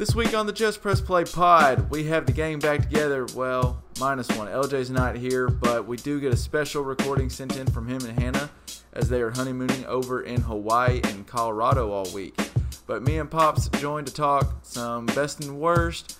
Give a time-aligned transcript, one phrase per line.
[0.00, 3.26] This week on the Just Press Play Pod, we have the gang back together.
[3.34, 4.48] Well, minus one.
[4.48, 8.18] LJ's not here, but we do get a special recording sent in from him and
[8.18, 8.48] Hannah
[8.94, 12.34] as they are honeymooning over in Hawaii and Colorado all week.
[12.86, 16.18] But me and Pops joined to talk some best and worst,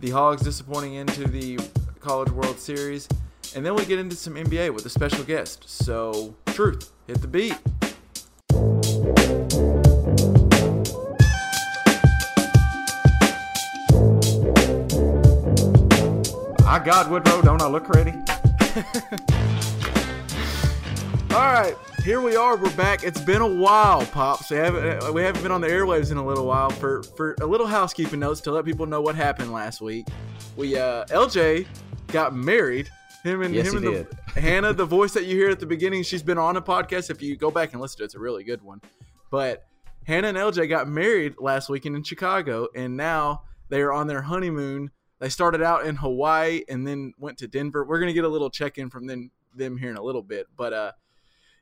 [0.00, 1.60] the Hogs disappointing into the
[2.00, 3.08] College World Series,
[3.54, 5.70] and then we get into some NBA with a special guest.
[5.70, 7.56] So, truth, hit the beat.
[16.70, 18.12] I got Woodrow, don't I look ready?
[21.34, 22.56] All right, here we are.
[22.56, 23.02] We're back.
[23.02, 24.50] It's been a while, pops.
[24.50, 26.70] We haven't uh, we haven't been on the airwaves in a little while.
[26.70, 30.06] For for a little housekeeping notes to let people know what happened last week.
[30.56, 31.66] We uh LJ
[32.06, 32.88] got married.
[33.24, 35.66] Him and Yes, him he and the, Hannah, the voice that you hear at the
[35.66, 37.10] beginning, she's been on a podcast.
[37.10, 38.80] If you go back and listen to it, it's a really good one.
[39.32, 39.64] But
[40.04, 44.22] Hannah and LJ got married last weekend in Chicago, and now they are on their
[44.22, 44.92] honeymoon.
[45.20, 47.84] They started out in Hawaii and then went to Denver.
[47.84, 50.46] We're gonna get a little check in from them them here in a little bit,
[50.56, 50.92] but uh,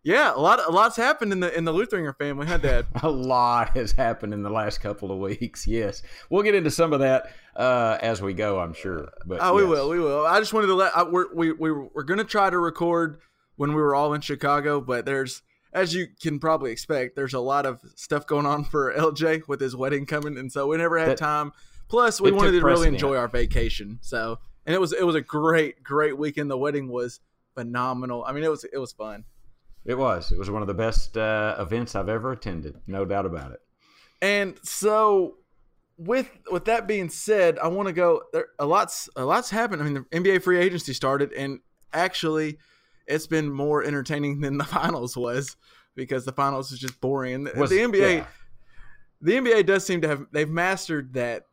[0.05, 2.87] yeah, a lot a lot's happened in the in the Lutheringer family, huh, Dad?
[3.03, 5.67] A lot has happened in the last couple of weeks.
[5.67, 8.61] Yes, we'll get into some of that uh, as we go.
[8.61, 9.09] I'm sure.
[9.27, 9.71] But Oh, we yes.
[9.71, 10.25] will, we will.
[10.25, 13.19] I just wanted to let I, we're, we we we're gonna try to record
[13.57, 15.43] when we were all in Chicago, but there's
[15.73, 19.61] as you can probably expect, there's a lot of stuff going on for LJ with
[19.61, 21.53] his wedding coming, and so we never had That- time.
[21.89, 23.99] Plus, we it wanted to really enjoy our vacation.
[24.03, 26.51] So, and it was it was a great great weekend.
[26.51, 27.21] The wedding was
[27.55, 28.25] phenomenal.
[28.27, 29.25] I mean, it was it was fun.
[29.85, 30.31] It was.
[30.33, 32.77] It was one of the best uh, events I've ever attended.
[32.87, 33.61] No doubt about it.
[34.21, 35.37] And so,
[35.97, 38.23] with with that being said, I want to go.
[38.33, 39.83] There a lot's a lot's happened.
[39.83, 41.61] I mean, the NBA free agency started, and
[41.93, 42.59] actually,
[43.07, 45.57] it's been more entertaining than the finals was
[45.95, 47.35] because the finals is just boring.
[47.35, 48.27] And the, Was- the NBA, yeah.
[49.23, 51.45] the NBA does seem to have they've mastered that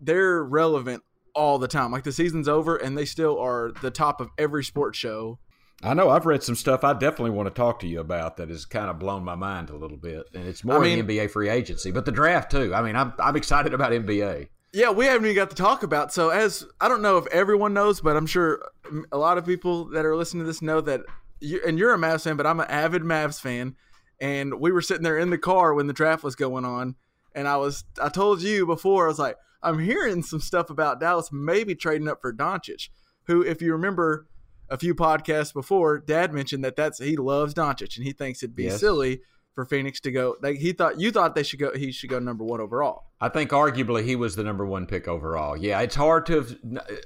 [0.00, 1.02] they're relevant
[1.34, 1.92] all the time.
[1.92, 5.38] Like the season's over, and they still are the top of every sports show.
[5.82, 8.50] I know I've read some stuff I definitely want to talk to you about that
[8.50, 11.18] has kind of blown my mind a little bit, and it's more I mean- the
[11.18, 12.74] NBA free agency, but the draft too.
[12.74, 14.48] I mean, I'm I'm excited about NBA.
[14.72, 16.12] Yeah, we haven't even got to talk about.
[16.12, 18.62] So, as I don't know if everyone knows, but I'm sure
[19.10, 21.00] a lot of people that are listening to this know that.
[21.42, 23.74] You, and you're a Mavs fan, but I'm an avid Mavs fan.
[24.20, 26.96] And we were sitting there in the car when the draft was going on,
[27.34, 31.00] and I was I told you before I was like I'm hearing some stuff about
[31.00, 32.88] Dallas maybe trading up for Doncic,
[33.24, 34.26] who if you remember
[34.68, 38.54] a few podcasts before, Dad mentioned that that's he loves Doncic and he thinks it'd
[38.56, 38.80] be Yes.
[38.80, 39.20] silly
[39.54, 40.36] for Phoenix to go.
[40.40, 43.06] Like he thought you thought they should go he should go number one overall.
[43.20, 45.56] I think arguably he was the number one pick overall.
[45.56, 46.56] Yeah, it's hard to have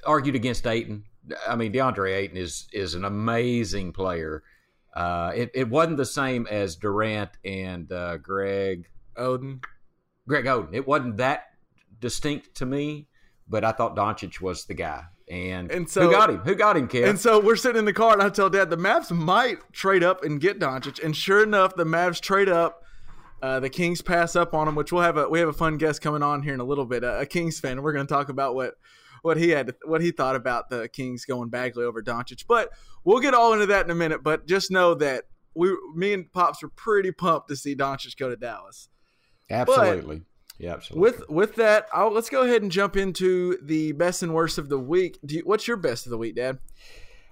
[0.06, 1.04] argued against Ayton.
[1.48, 4.42] I mean, DeAndre Ayton is is an amazing player.
[4.94, 8.86] Uh, it, it wasn't the same as Durant and uh, Greg
[9.16, 9.65] Oden.
[10.28, 10.72] Greg Oden.
[10.72, 11.47] It wasn't that
[12.00, 13.09] distinct to me,
[13.49, 15.05] but I thought Doncic was the guy.
[15.31, 16.38] And, And so- who got him?
[16.41, 17.09] Who got him, Kev?
[17.09, 20.03] And so we're sitting in the car, and I tell Dad the Mavs might trade
[20.04, 21.03] up and get Doncic.
[21.03, 22.83] And sure enough, the Mavs trade up.
[23.43, 25.77] Uh, the Kings pass up on him, which we'll have a we have a fun
[25.77, 27.72] guest coming on here in a little bit, a, a Kings fan.
[27.72, 28.75] And we're going to talk about what
[29.21, 32.44] what he had what he thought about the Kings going Bagley over Doncic.
[32.49, 32.71] But
[33.04, 34.22] we'll get all into that in a minute.
[34.22, 38.31] But just know that we me and Pops were pretty pumped to see Doncic go
[38.31, 38.88] to Dallas.
[39.50, 40.22] absolutely.
[40.59, 41.00] Yeah, absolutely.
[41.10, 44.69] With with that, I'll, let's go ahead and jump into the best and worst of
[44.69, 45.19] the week.
[45.25, 46.59] Do you, what's your best of the week, Dad?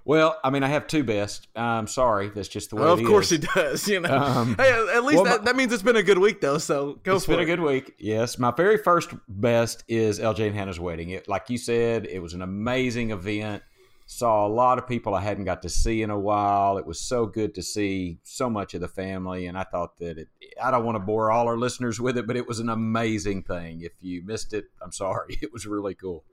[0.04, 1.46] well, I mean, I have two best.
[1.54, 2.28] I'm sorry.
[2.30, 3.38] That's just the way Well, of course is.
[3.40, 3.86] he does.
[3.92, 6.40] You know, Um, hey, at least well, that, that means it's been a good week,
[6.40, 6.58] though.
[6.58, 7.44] So go It's for been it.
[7.44, 7.94] a good week.
[7.98, 11.10] Yes, my very first best is LJ and Hannah's wedding.
[11.10, 13.62] It, like you said, it was an amazing event.
[14.14, 16.76] Saw a lot of people I hadn't got to see in a while.
[16.76, 20.18] It was so good to see so much of the family, and I thought that
[20.18, 20.28] it.
[20.62, 23.42] I don't want to bore all our listeners with it, but it was an amazing
[23.44, 23.80] thing.
[23.80, 25.38] If you missed it, I'm sorry.
[25.42, 26.24] It was really cool.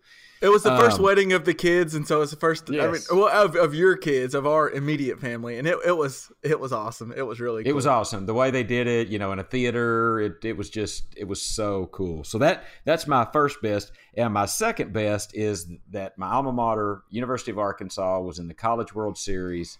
[0.41, 2.69] It was the first Um, wedding of the kids, and so it's the first.
[2.69, 6.31] I mean, well, of, of your kids, of our immediate family, and it, it was
[6.43, 7.11] it was awesome.
[7.15, 7.63] It was really.
[7.63, 7.69] Cool.
[7.71, 9.09] It was awesome the way they did it.
[9.09, 12.23] You know, in a theater, it, it was just it was so cool.
[12.23, 17.01] So that that's my first best, and my second best is that my alma mater,
[17.09, 19.77] University of Arkansas, was in the College World Series,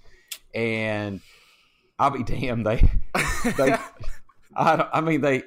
[0.54, 1.22] and
[1.98, 2.78] I'll be damned they
[3.58, 3.78] they
[4.56, 5.44] I, don't- I mean they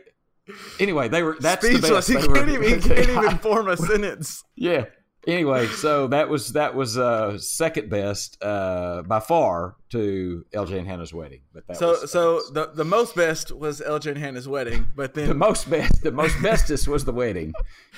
[0.81, 2.07] anyway they were that's speechless.
[2.07, 2.29] the He best.
[2.29, 4.43] They can't were- even he can't even form a sentence.
[4.57, 4.87] yeah.
[5.27, 10.89] Anyway, so that was that was uh, second best uh, by far to LJ and
[10.89, 11.43] Hannah's wedding.
[11.55, 14.89] But that So was, so was- the the most best was LJ and Hannah's wedding,
[14.97, 17.53] but then the most best, the most bestest was the wedding.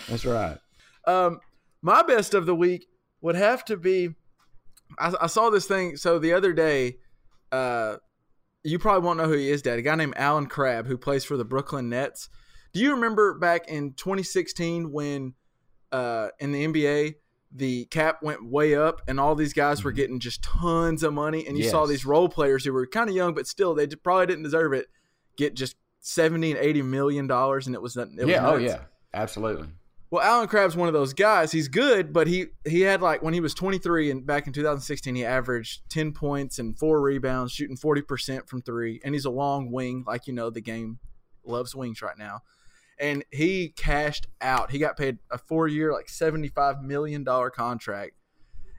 [0.08, 0.58] That's right.
[1.06, 1.40] um
[1.80, 2.86] my best of the week
[3.22, 4.10] would have to be
[4.98, 6.96] I, I saw this thing so the other day
[7.52, 7.96] uh
[8.62, 9.78] you probably won't know who he is, Dad.
[9.78, 12.28] A guy named Allen Crabbe who plays for the Brooklyn Nets.
[12.74, 15.34] Do you remember back in 2016 when
[15.94, 17.14] uh in the NBA
[17.56, 19.96] the cap went way up and all these guys were Mhm.
[19.96, 23.14] getting just tons of money and you saw these role players who were kind of
[23.14, 24.86] young but still they probably didn't deserve it
[25.36, 28.46] get just 70 and 80 million dollars and it was, it was yeah.
[28.48, 28.80] Oh yeah.
[29.14, 29.68] Absolutely.
[30.10, 31.50] Well, Allen Crabbe's one of those guys.
[31.52, 35.14] He's good, but he he had like when he was 23 and back in 2016,
[35.14, 39.70] he averaged 10 points and four rebounds, shooting 40% from three, and he's a long
[39.72, 40.98] wing, like you know the game
[41.44, 42.42] loves wings right now.
[43.04, 44.70] And he cashed out.
[44.70, 48.12] He got paid a four year, like 75 million dollar contract,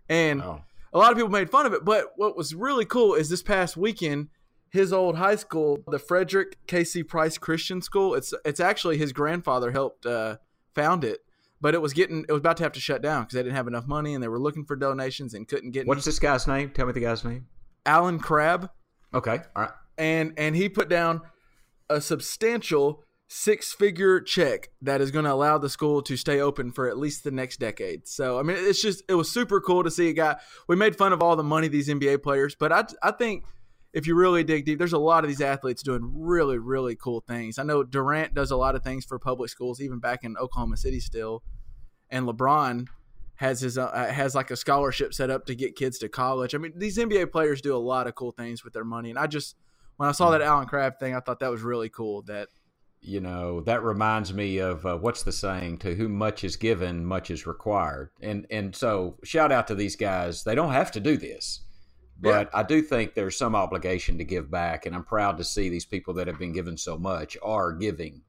[0.09, 0.61] and Oh.
[0.93, 1.85] a lot of people made fun of it.
[1.85, 4.29] But what was really cool is this past weekend,
[4.69, 7.03] his old high school, the Frederick K.C.
[7.03, 8.15] Price Christian School.
[8.15, 10.37] It's it's actually his grandfather helped uh,
[10.73, 11.19] found it,
[11.61, 13.55] but it was getting it was about to have to shut down because they didn't
[13.55, 15.85] have enough money and they were looking for donations and couldn't get.
[15.87, 16.71] What's this guy's name?
[16.71, 17.47] Tell me the guy's name.
[17.85, 18.69] Allen Crabbe?
[19.13, 19.39] Okay.
[19.55, 19.71] All right.
[19.97, 21.21] and and he put down
[21.89, 26.71] a substantial six figure check that is going to allow the school to stay open
[26.71, 28.07] for at least the next decade.
[28.07, 30.37] So I mean it's just it was super cool to see a guy
[30.67, 33.45] we made fun of all the money these NBA players, but I I think
[33.93, 37.21] if you really dig deep there's a lot of these athletes doing really really cool
[37.27, 37.57] things.
[37.57, 40.77] I know Durant does a lot of things for public schools even back in Oklahoma
[40.77, 41.43] City still.
[42.11, 42.87] And LeBron
[43.35, 46.55] has his uh, has like a scholarship set up to get kids to college.
[46.55, 49.19] I mean, these NBA players do a lot of cool things with their money, and
[49.19, 49.55] I just
[49.97, 52.21] when I saw that Allen Crabbe thing, I thought that was really cool.
[52.23, 52.47] That
[53.07, 55.77] You know that reminds me of uh, what's the saying?
[55.79, 58.09] To whom much is given, much is required.
[58.21, 60.43] And and so shout out to these guys.
[60.43, 61.61] They don't have to do this,
[62.19, 65.69] but I do think there's some obligation to give back, and I'm proud to see
[65.69, 68.21] these people that have been given so much are giving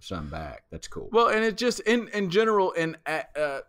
[0.00, 0.64] some back.
[0.70, 1.08] That's cool.
[1.12, 3.60] well, and it just in in general in a- uh,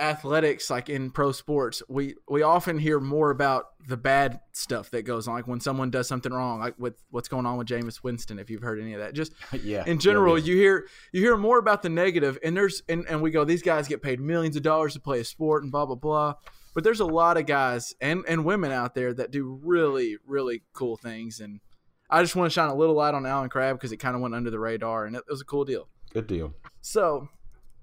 [0.00, 5.02] athletics, like in pro sports, we we often hear more about the bad stuff that
[5.02, 8.02] goes on, like when someone does something wrong, like with what's going on with Jameis
[8.02, 8.38] Winston.
[8.38, 9.32] If you've heard any of that, just
[9.62, 9.84] yeah.
[9.86, 13.22] in general yeah, you hear you hear more about the negative and there's and, and
[13.22, 15.86] we go these guys get paid millions of dollars to play a sport and blah
[15.86, 16.34] blah blah
[16.74, 20.62] but there's a lot of guys and and women out there that do really really
[20.72, 21.60] cool things and
[22.08, 24.22] i just want to shine a little light on Allen Crabbe because it kind of
[24.22, 26.54] went under the radar and it, was a cool deal good deal.
[26.80, 27.28] so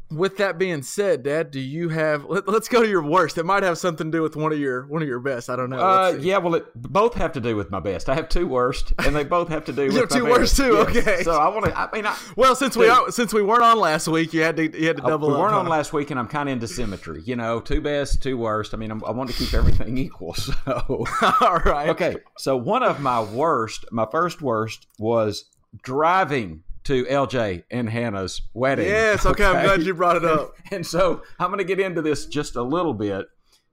[0.09, 3.44] with that being said dad do you have let, us go to your worst it
[3.45, 5.69] might have something to do with one of your one of your best i don't
[5.69, 8.07] know Uh, yeah, well, it both have to do with my best.
[8.09, 10.39] I have two worst, and they both have to do with have my two best.
[10.39, 10.86] worst too?
[10.94, 11.07] Yes.
[11.07, 11.24] Okay.
[11.24, 11.77] So I want to.
[11.77, 12.94] I mean, I, well since we Dude.
[12.94, 15.33] are, since we weren't on last week you had to you had to double we
[15.36, 17.21] up weren't on last week, and I'm kind of into symmetry.
[17.25, 18.74] You know, two best, two worst.
[18.74, 20.33] I mean, I'm, I want to keep everything equal.
[20.33, 20.53] So
[21.42, 25.45] all right okay, so one of my worst, my first worst was
[25.83, 28.86] driving to LJ and Hannah's wedding.
[28.86, 30.54] Yes, okay, I'm glad you brought it up.
[30.72, 33.28] And so I'm going to get into this just a little bit.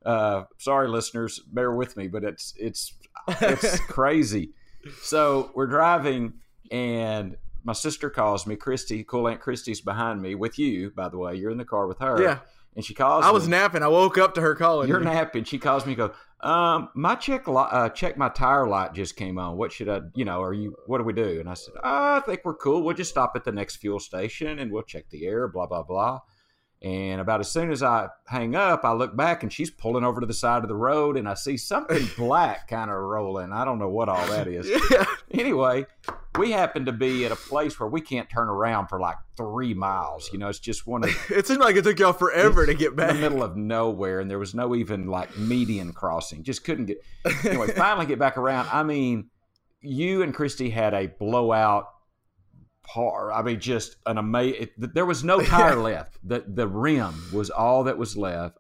[0.05, 2.93] Uh, sorry, listeners, bear with me, but it's it's
[3.41, 4.51] it's crazy.
[5.03, 6.35] So we're driving,
[6.71, 8.57] and my sister calls me.
[8.57, 10.91] Christy, cool Aunt Christy's behind me with you.
[10.91, 12.21] By the way, you're in the car with her.
[12.21, 12.39] Yeah.
[12.77, 13.25] and she calls.
[13.25, 13.53] I was me.
[13.53, 13.83] napping.
[13.83, 14.89] I woke up to her calling.
[14.89, 15.07] You're me.
[15.07, 15.45] napping.
[15.45, 15.93] She calls me.
[15.93, 16.13] and Go.
[16.45, 19.57] Um, my check uh, check my tire light just came on.
[19.57, 20.03] What should I?
[20.15, 20.77] You know, are you?
[20.87, 21.41] What do we do?
[21.41, 22.83] And I said, I think we're cool.
[22.83, 25.49] We'll just stop at the next fuel station and we'll check the air.
[25.49, 26.21] Blah blah blah.
[26.85, 30.21] And about as soon as I hang up, I look back and she's pulling over
[30.21, 33.53] to the side of the road, and I see something black kind of rolling.
[33.55, 34.69] I don't know what all that is.
[34.91, 35.07] Yeah.
[35.31, 35.87] Anyway,
[36.39, 39.73] we happen to be at a place where we can't turn around for like three
[39.73, 40.29] miles.
[40.31, 42.95] You know, it's just one of It seemed like it took y'all forever to get
[42.95, 43.11] back.
[43.11, 46.43] in the middle of nowhere, and there was no even like median crossing.
[46.43, 47.03] Just couldn't get.
[47.45, 48.69] Anyway, finally get back around.
[48.71, 49.31] I mean,
[49.81, 51.89] you and Christy had a blowout
[52.85, 53.33] par.
[53.33, 54.69] I mean, just an amazing.
[54.79, 56.19] There was no tire left.
[56.23, 58.59] The the rim was all that was left.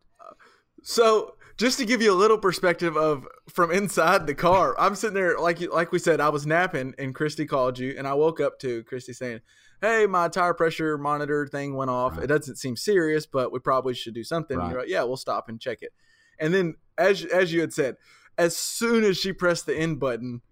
[0.82, 5.14] So, just to give you a little perspective of from inside the car, I'm sitting
[5.14, 8.40] there like like we said, I was napping, and Christy called you, and I woke
[8.40, 9.40] up to Christy saying,
[9.80, 12.16] "Hey, my tire pressure monitor thing went off.
[12.16, 12.24] Right.
[12.24, 14.70] It doesn't seem serious, but we probably should do something." Right.
[14.70, 15.92] You're like, "Yeah, we'll stop and check it."
[16.38, 17.96] And then, as as you had said,
[18.36, 20.42] as soon as she pressed the end button,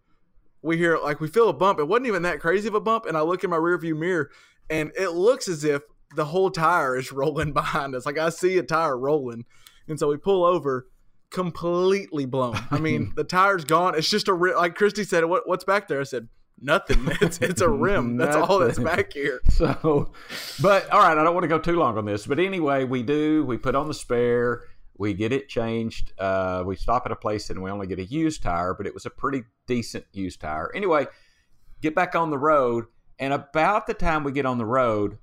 [0.62, 1.78] we hear like we feel a bump.
[1.78, 4.30] It wasn't even that crazy of a bump, and I look in my rearview mirror,
[4.70, 5.82] and it looks as if
[6.14, 8.06] the whole tire is rolling behind us.
[8.06, 9.44] Like I see a tire rolling,
[9.88, 10.86] and so we pull over,
[11.30, 12.58] completely blown.
[12.70, 13.96] I mean, the tire's gone.
[13.96, 15.24] It's just a ri- like Christy said.
[15.24, 16.00] What what's back there?
[16.00, 16.28] I said
[16.60, 17.08] nothing.
[17.20, 18.16] It's it's a rim.
[18.16, 19.40] That's all that's back here.
[19.48, 20.12] So,
[20.60, 22.26] but all right, I don't want to go too long on this.
[22.26, 23.44] But anyway, we do.
[23.44, 24.62] We put on the spare.
[25.02, 26.12] We get it changed.
[26.16, 28.94] Uh, we stop at a place and we only get a used tire, but it
[28.94, 30.70] was a pretty decent used tire.
[30.76, 31.08] Anyway,
[31.80, 32.84] get back on the road,
[33.18, 35.18] and about the time we get on the road,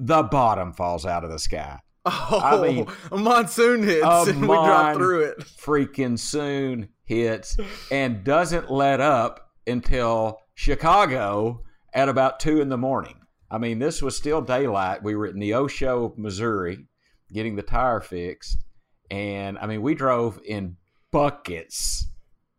[0.00, 1.78] the bottom falls out of the sky.
[2.06, 5.38] Oh, I mean, a monsoon hits a and we drive through it.
[5.38, 7.56] freaking soon hits
[7.92, 11.62] and doesn't let up until Chicago
[11.94, 13.20] at about two in the morning.
[13.48, 15.04] I mean, this was still daylight.
[15.04, 16.86] We were at Neosho, Missouri,
[17.32, 18.64] getting the tire fixed,
[19.10, 20.76] and I mean, we drove in
[21.10, 22.06] buckets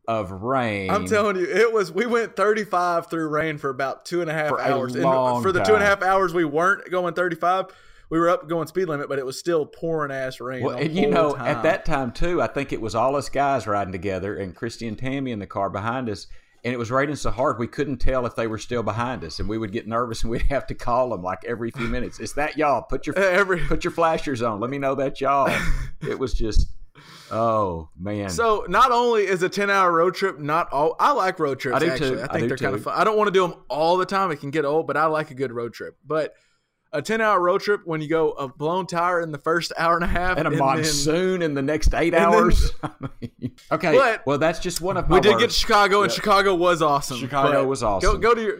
[0.07, 0.89] of rain.
[0.89, 1.91] I'm telling you, it was.
[1.91, 4.95] We went 35 through rain for about two and a half For a hours.
[4.95, 5.03] And
[5.43, 7.67] for the two and a half hours we weren't going 35,
[8.09, 10.63] we were up going speed limit, but it was still pouring ass rain.
[10.63, 11.45] Well, and you know, time.
[11.45, 14.87] at that time too, I think it was all us guys riding together, and Christy
[14.87, 16.25] and Tammy in the car behind us.
[16.63, 19.39] And it was raining so hard we couldn't tell if they were still behind us,
[19.39, 22.19] and we would get nervous and we'd have to call them like every few minutes.
[22.19, 22.81] Is that y'all?
[22.81, 24.59] Put your every put your flashers on.
[24.59, 25.53] Let me know that y'all.
[26.01, 26.67] It was just,
[27.31, 28.29] oh man.
[28.29, 31.77] So not only is a ten hour road trip not all I like road trips
[31.77, 32.21] I do actually.
[32.21, 32.93] I I think do they're kind of fun.
[32.97, 34.31] I don't want to do them all the time.
[34.31, 35.97] It can get old, but I like a good road trip.
[36.05, 36.33] But
[36.91, 39.95] a ten hour road trip when you go a blown tire in the first hour
[39.95, 42.71] and a half and a then- monsoon in the next eight and then- hours.
[43.71, 45.17] Okay, But- well that's just one of my.
[45.17, 45.55] we did get to.
[45.55, 46.15] Chicago and Yeah.
[46.15, 47.17] Chicago was awesome.
[47.19, 48.19] Chicago was awesome.
[48.19, 48.57] go to your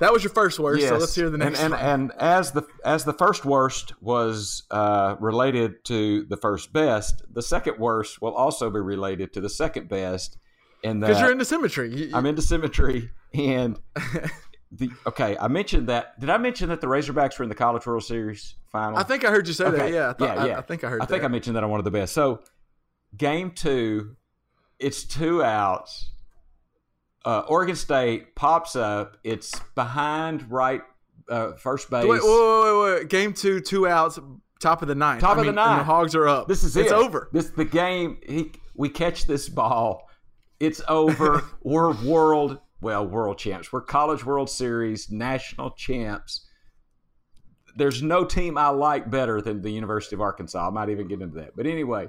[0.00, 1.80] That was your first worst, so let's hear the next and, one.
[1.80, 7.22] and, and as the as the first worst was uh, related to the first best,
[7.32, 10.36] the second worst will also be related to the second best.
[10.82, 11.94] In Because you're into symmetry.
[11.94, 13.78] You- I'm into symmetry, and
[14.76, 15.36] the okay.
[15.38, 16.18] I mentioned that.
[16.20, 18.98] Did I mention that the Razorbacks were in the College World Series final?
[18.98, 19.92] I think I heard you say that.
[19.92, 20.58] Yeah, I, thought, I- yeah.
[20.58, 21.28] I, think I heard I think that.
[21.28, 22.12] I mentioned that on one of the best.
[22.12, 22.42] So,
[23.16, 24.16] game two,
[24.78, 26.10] it's two outs.
[27.24, 29.16] Uh, Oregon State pops up.
[29.24, 30.82] It's behind right
[31.28, 32.04] uh, first base.
[32.04, 33.08] Wait, wait, wait, wait.
[33.08, 34.18] Game two, two outs,
[34.60, 35.20] top of the ninth.
[35.20, 35.80] Top I of the mean, and ninth.
[35.80, 36.48] the Hogs are up.
[36.48, 36.94] This is it's it.
[36.94, 37.28] over.
[37.32, 38.18] This the game.
[38.26, 40.08] He, we catch this ball.
[40.60, 41.44] It's over.
[41.62, 43.72] We're world well world champs.
[43.72, 46.46] We're college World Series national champs.
[47.76, 50.68] There's no team I like better than the University of Arkansas.
[50.68, 51.56] I might even get into that.
[51.56, 52.08] But anyway,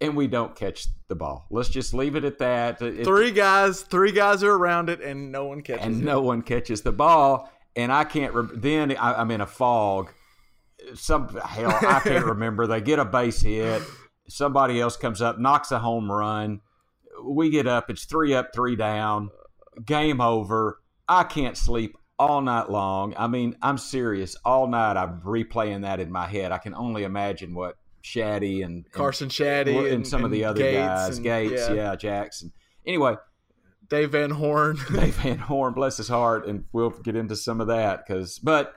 [0.00, 1.46] and we don't catch the ball.
[1.50, 2.80] Let's just leave it at that.
[2.80, 6.04] It- Three guys, three guys are around it, and no one catches and it.
[6.04, 7.50] no one catches the ball.
[7.74, 8.32] And I can't.
[8.32, 10.10] Re- then I, I'm in a fog.
[10.94, 12.66] Some hell, I can't remember.
[12.66, 13.82] They get a base hit.
[14.28, 16.60] Somebody else comes up, knocks a home run.
[17.24, 17.90] We get up.
[17.90, 19.30] It's three up, three down.
[19.84, 20.80] Game over.
[21.08, 23.14] I can't sleep all night long.
[23.16, 24.36] I mean, I'm serious.
[24.44, 26.52] All night I'm replaying that in my head.
[26.52, 30.44] I can only imagine what Shaddy and, and Carson Shaddy and, and, some of the
[30.44, 32.52] other Gates guys, and- Gates, yeah, yeah, Jackson.
[32.86, 33.16] Anyway,
[33.88, 34.78] Dave Van Horn.
[34.92, 38.74] Dave Van Horn, bless his heart, and we'll get into some of that because, but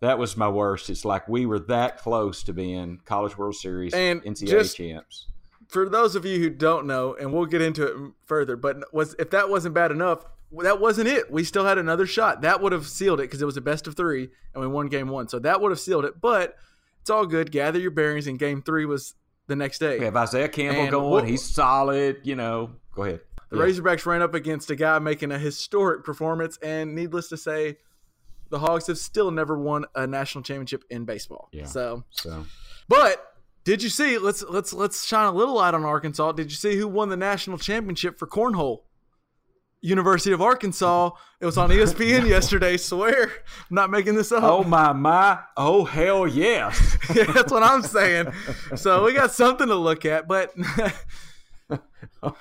[0.00, 0.90] that was my worst.
[0.90, 5.28] It's like we were that close to being College World Series And NCAA just- champs.
[5.72, 9.14] For those of you who don't know, and we'll get into it further, but was
[9.18, 10.24] if that wasn't bad enough,
[10.60, 11.30] that wasn't it.
[11.30, 12.42] We still had another shot.
[12.42, 14.88] That would have sealed it because it was a best of three, and we won
[14.88, 15.28] game one.
[15.28, 16.20] So that would have sealed it.
[16.20, 16.56] But
[17.00, 17.50] it's all good.
[17.50, 18.26] Gather your bearings.
[18.26, 19.14] And game three was
[19.46, 19.98] the next day.
[19.98, 21.10] We have Isaiah Campbell And going.
[21.10, 22.20] what- He's solid.
[22.22, 23.20] You know, go ahead.
[23.48, 23.64] The Yeah.
[23.64, 27.78] Razorbacks ran up against a guy making a historic performance, and needless to say,
[28.50, 31.48] the Hogs have still never won a national championship in baseball.
[31.52, 31.64] Yeah.
[31.64, 32.44] So, So
[32.88, 33.31] but
[33.64, 34.18] did you see?
[34.18, 36.32] Let's let's let's shine a little light on Arkansas.
[36.32, 38.80] Did you see who won the national championship for cornhole?
[39.84, 41.10] University of Arkansas.
[41.40, 42.76] It was on ESPN yesterday.
[42.76, 44.44] Swear, I'm not making this up.
[44.44, 46.96] oh my my, oh hell yes.
[47.14, 48.28] Yeah, that's what I'm saying.
[48.76, 50.52] So we got something to look at, but
[52.22, 52.36] oh,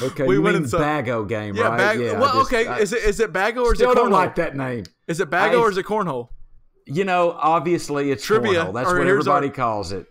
[0.00, 1.76] Okay, We you went mean some- Bago game, yeah, right?
[1.76, 2.18] Bag- yeah.
[2.20, 2.66] Well, just- okay.
[2.68, 4.84] I is it is it Bago or is it still don't like that name.
[5.08, 6.28] Is it Bago I- or is it cornhole?
[6.86, 8.74] You know, obviously it's Trivia, cornhole.
[8.74, 10.06] That's what everybody our- calls it.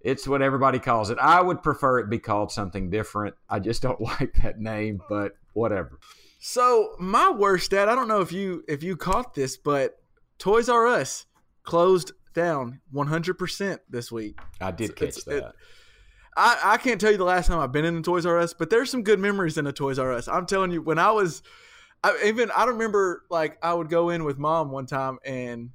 [0.00, 1.18] It's what everybody calls it.
[1.18, 3.36] I would prefer it be called something different.
[3.48, 5.98] I just don't like that name, but whatever.
[6.40, 9.94] So my worst dad, I don't know if you if you caught this, but
[10.38, 11.26] Toys R Us
[11.62, 14.38] closed down 100% this week.
[14.60, 15.36] I did catch It's- that.
[15.48, 15.54] it-
[16.34, 18.54] I, I can't tell you the last time I've been in a Toys R Us,
[18.54, 20.28] but there's some good memories in a Toys R Us.
[20.28, 21.42] I'm telling you, when I was,
[22.02, 25.70] I, even I don't remember like I would go in with mom one time and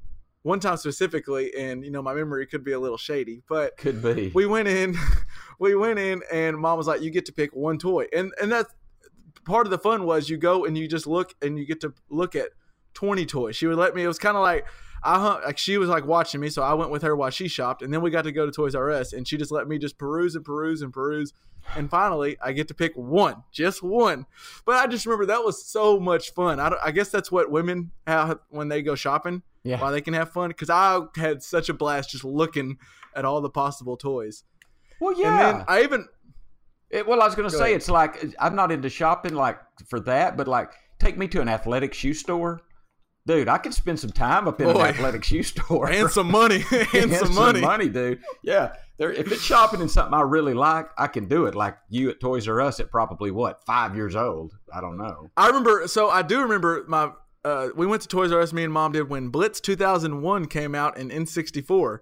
[0.48, 4.02] one time specifically, and you know my memory could be a little shady, but Could
[4.02, 4.32] be.
[4.34, 4.96] we went in
[5.60, 8.08] we went in and mom was like you get to pick one toy.
[8.14, 8.74] And and that's
[9.46, 11.94] part of the fun was you go and you just look and you get to
[12.10, 12.50] look at
[12.94, 13.56] 20 toys.
[13.56, 14.66] She would let me it was kind of like
[15.04, 17.48] I hung, like she was like watching me, so I went with her while she
[17.48, 19.68] shopped, and then we got to go to Toys R Us, and she just let
[19.68, 21.34] me just peruse and peruse and peruse,
[21.76, 24.26] and finally I get to pick one, just one.
[24.66, 26.60] But I just remember that was so much fun.
[26.60, 29.82] I, I guess that's what women have when they go shopping, Yeah.
[29.82, 30.50] why they can have fun.
[30.50, 32.78] Because I had such a blast just looking
[33.16, 34.44] at all the possible toys,
[35.02, 35.52] Well, and yeah.
[35.54, 36.08] then I even
[36.90, 37.78] It, well, I was going to Go say ahead.
[37.78, 39.60] it's like I'm not into shopping like
[39.90, 42.62] for that, but like take me to an athletic shoe store,
[43.26, 43.50] dude.
[43.50, 44.80] I could spend some time up in Boy.
[44.80, 47.90] an athletic shoe store and some money, and some money money.
[47.90, 48.20] dude.
[48.44, 49.12] Yeah, there.
[49.12, 51.56] If it's shopping in something I really like, I can do it.
[51.56, 54.58] Like you at Toys R Us at probably what five years old.
[54.74, 55.30] I don't know.
[55.38, 55.88] I remember.
[55.88, 57.12] So I do remember my.
[57.46, 58.52] Uh, we went to Toys R Us.
[58.52, 62.00] Me and Mom did when Blitz 2001 came out in N64,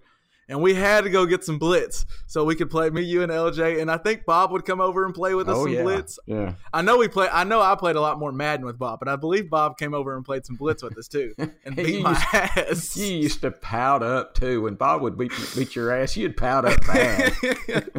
[0.48, 2.90] and we had to go get some Blitz so we could play.
[2.90, 5.56] Me, you, and LJ, and I think Bob would come over and play with us
[5.58, 6.20] oh some yeah, Blitz.
[6.25, 6.54] yeah.
[6.74, 7.28] I know we play.
[7.32, 9.94] I know I played a lot more Madden with Bob, but I believe Bob came
[9.94, 12.98] over and played some Blitz with us too, and beat my used- ass.
[12.98, 14.62] You used to pout up too.
[14.62, 17.34] When Bob would beat beat your ass, you'd pout up bad.
[17.44, 17.94] it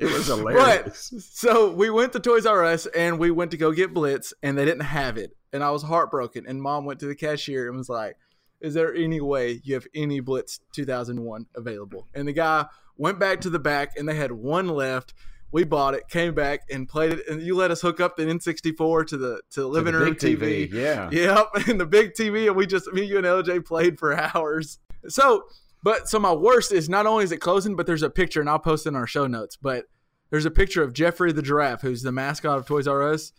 [0.00, 0.60] was hilarious.
[0.64, 1.28] But hilarious.
[1.32, 4.56] so we went to Toys R Us and we went to go get Blitz and
[4.56, 5.36] they didn't have it.
[5.52, 6.44] And I was heartbroken.
[6.46, 8.16] And mom went to the cashier and was like,
[8.60, 12.08] Is there any way you have any Blitz 2001 available?
[12.14, 15.14] And the guy went back to the back and they had one left.
[15.52, 17.28] We bought it, came back and played it.
[17.28, 19.98] And you let us hook up the N64 to the to the To living the
[19.98, 20.72] room big TV.
[20.72, 21.10] Yeah.
[21.10, 24.78] Yep, and the big TV, and we just me, you, and LJ played for hours.
[25.08, 25.44] So,
[25.82, 28.48] but so my worst is not only is it closing, but there's a picture, and
[28.48, 29.56] I'll post it in our show notes.
[29.56, 29.86] But
[30.30, 33.32] there's a picture of Geoffrey the giraffe, who's the mascot of Toys R Us,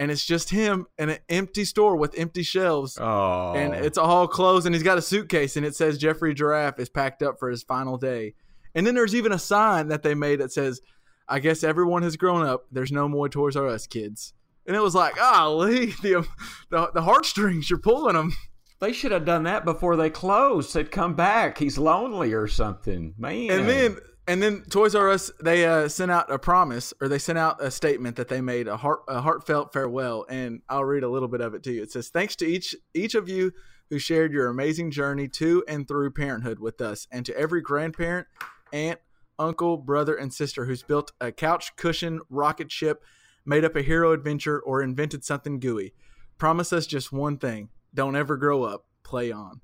[0.00, 3.52] and it's just him in an empty store with empty shelves, Oh.
[3.54, 6.88] and it's all closed, and he's got a suitcase, and it says Geoffrey Giraffe is
[6.88, 8.34] packed up for his final day.
[8.74, 10.80] And then there's even a sign that they made that says,
[11.28, 12.64] "I guess everyone has grown up.
[12.72, 14.32] There's no more Toys R Us kids."
[14.66, 15.66] And it was like, oh,
[16.02, 16.26] the,
[16.70, 18.32] the the heartstrings, you're pulling them.
[18.78, 20.70] They should have done that before they closed.
[20.70, 21.58] Said, "Come back.
[21.58, 23.50] He's lonely or something." Man.
[23.50, 23.96] And then
[24.30, 27.60] and then Toys R Us they uh, sent out a promise or they sent out
[27.60, 31.26] a statement that they made a heart a heartfelt farewell and I'll read a little
[31.26, 31.82] bit of it to you.
[31.82, 33.52] It says thanks to each each of you
[33.90, 38.28] who shared your amazing journey to and through parenthood with us and to every grandparent,
[38.72, 39.00] aunt,
[39.36, 43.02] uncle, brother and sister who's built a couch cushion rocket ship,
[43.44, 45.92] made up a hero adventure or invented something gooey.
[46.38, 47.70] Promise us just one thing.
[47.92, 48.84] Don't ever grow up.
[49.02, 49.60] Play on.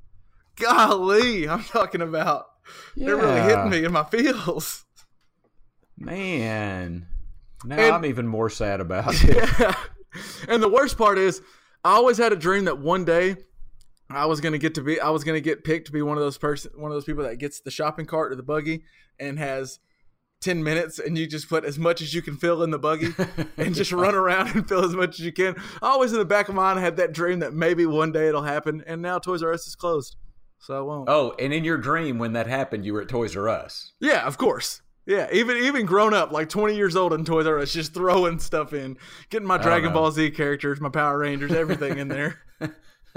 [0.56, 2.46] Golly, I'm talking about
[2.96, 3.48] they're really Yeah.
[3.48, 4.84] hitting me in my feels.
[5.98, 7.06] Man.
[7.64, 9.76] Now And- I'm even more sad about it.
[10.48, 11.40] and the worst part is,
[11.84, 13.36] I always had a dream that one day
[14.10, 16.22] I was gonna get to be, I was gonna get picked to be one of
[16.22, 18.84] those person, one of those people that gets the shopping cart or the buggy
[19.18, 19.78] and has
[20.40, 23.14] ten minutes, and you just put as much as you can fill in the buggy
[23.56, 25.56] and just run around and fill as much as you can.
[25.80, 28.28] Always in the back of my mind I had that dream that maybe one day
[28.28, 30.16] it'll happen, and now Toys R Us is closed,
[30.58, 31.08] so I won't.
[31.08, 33.92] oh, and in your dream when that happened, you were at Toys R Us.
[34.00, 34.82] Yeah, of course.
[35.06, 38.38] Yeah, even even grown up, like twenty years old in Toys R Us, just throwing
[38.40, 38.96] stuff in,
[39.30, 39.92] getting my Dragon.
[39.92, 42.40] Ball Z characters, my Power Rangers, everything in there.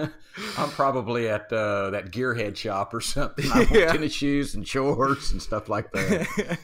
[0.58, 3.46] I'm probably at uh, that gearhead shop or something.
[3.52, 3.92] I Yeah.
[3.92, 6.60] tennis shoes and shorts and stuff like that.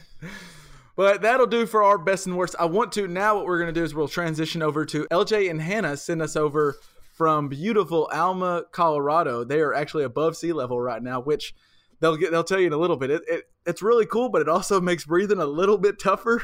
[0.96, 2.54] but that'll do for our best and worst.
[2.58, 3.36] I want to now.
[3.36, 5.96] What we're gonna do is we'll transition over to LJ and Hannah.
[5.96, 6.76] Send us over
[7.16, 9.42] from beautiful Alma, Colorado.
[9.42, 11.54] They are actually above sea level right now, which
[12.00, 12.30] they'll get.
[12.30, 13.10] They'll tell you in a little bit.
[13.10, 16.42] It, it it's really cool, but it also makes breathing a little bit tougher.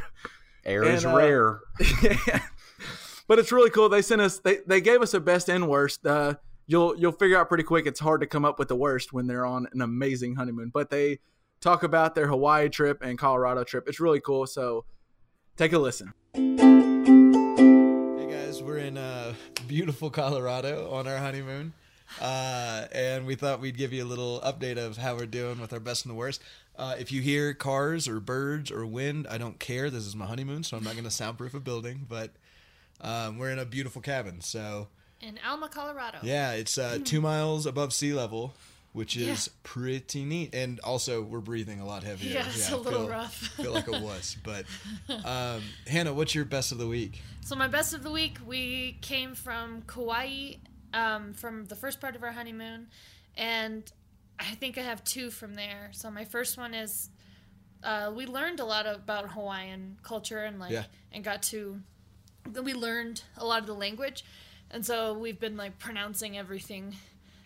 [0.65, 1.61] Air is And, uh, rare.
[3.29, 3.89] but it's really cool.
[3.89, 4.39] They sent us.
[4.39, 6.07] They, they gave us a best and worst.
[6.07, 6.35] Uh,
[6.67, 7.87] you'll you'll figure out pretty quick.
[7.87, 10.71] It's hard to come up with the worst when they're on an amazing honeymoon.
[10.73, 11.19] But they
[11.61, 13.89] talk about their Hawaii trip and Colorado trip.
[13.89, 14.47] It's really cool.
[14.47, 14.85] So
[15.57, 16.13] take a listen.
[18.65, 19.35] We're in uh,
[19.67, 21.73] beautiful Colorado on our honeymoon,
[22.21, 25.73] uh, and we thought we'd give you a little update of how we're doing with
[25.73, 26.41] our best and the worst.
[26.77, 29.91] Uh, if you hear cars or birds or wind, I don't care.
[29.91, 32.07] This is my honeymoon, so I'm not going to soundproof a building.
[32.09, 32.31] But
[33.01, 34.87] um, we're in a beautiful cabin, so
[35.21, 36.19] in Alma, Colorado.
[36.23, 38.55] yeah, it's uh, two miles above sea level,
[38.93, 39.53] which is Yeah.
[39.63, 40.55] pretty neat.
[40.55, 42.35] And also, we're breathing a lot heavier.
[42.35, 43.35] Yeah, it's a little feel- rough.
[43.35, 44.37] feel like a wuss.
[44.43, 44.67] But
[45.25, 47.23] um, Hannah, what's your best of the week?
[47.41, 50.55] So my best of the week, we came from Kauai,
[50.95, 52.89] um, from the first part of our honeymoon,
[53.37, 53.91] and
[54.39, 55.89] I think I have two from there.
[55.93, 57.09] So my first one is
[57.83, 60.85] uh, we learned a lot about Hawaiian culture and like Yeah.
[61.13, 61.81] and got to
[62.63, 64.25] we learned a lot of the language,
[64.71, 66.95] and so we've been like pronouncing everything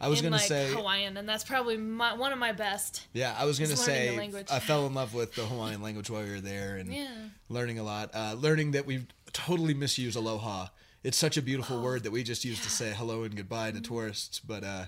[0.01, 3.07] I was in gonna like say Hawaiian, and that's probably my, one of my best.
[3.13, 4.55] Yeah, I was gonna Just learning the say.
[4.55, 7.09] I fell in love with the Hawaiian language while we were there and Yeah.
[7.49, 8.11] learning a lot.
[8.15, 10.69] Uh, learning that we totally misuse aloha.
[11.03, 13.83] It's such a beautiful word that we just use to say hello and goodbye Mm-hmm.
[13.83, 14.87] to tourists, but uh,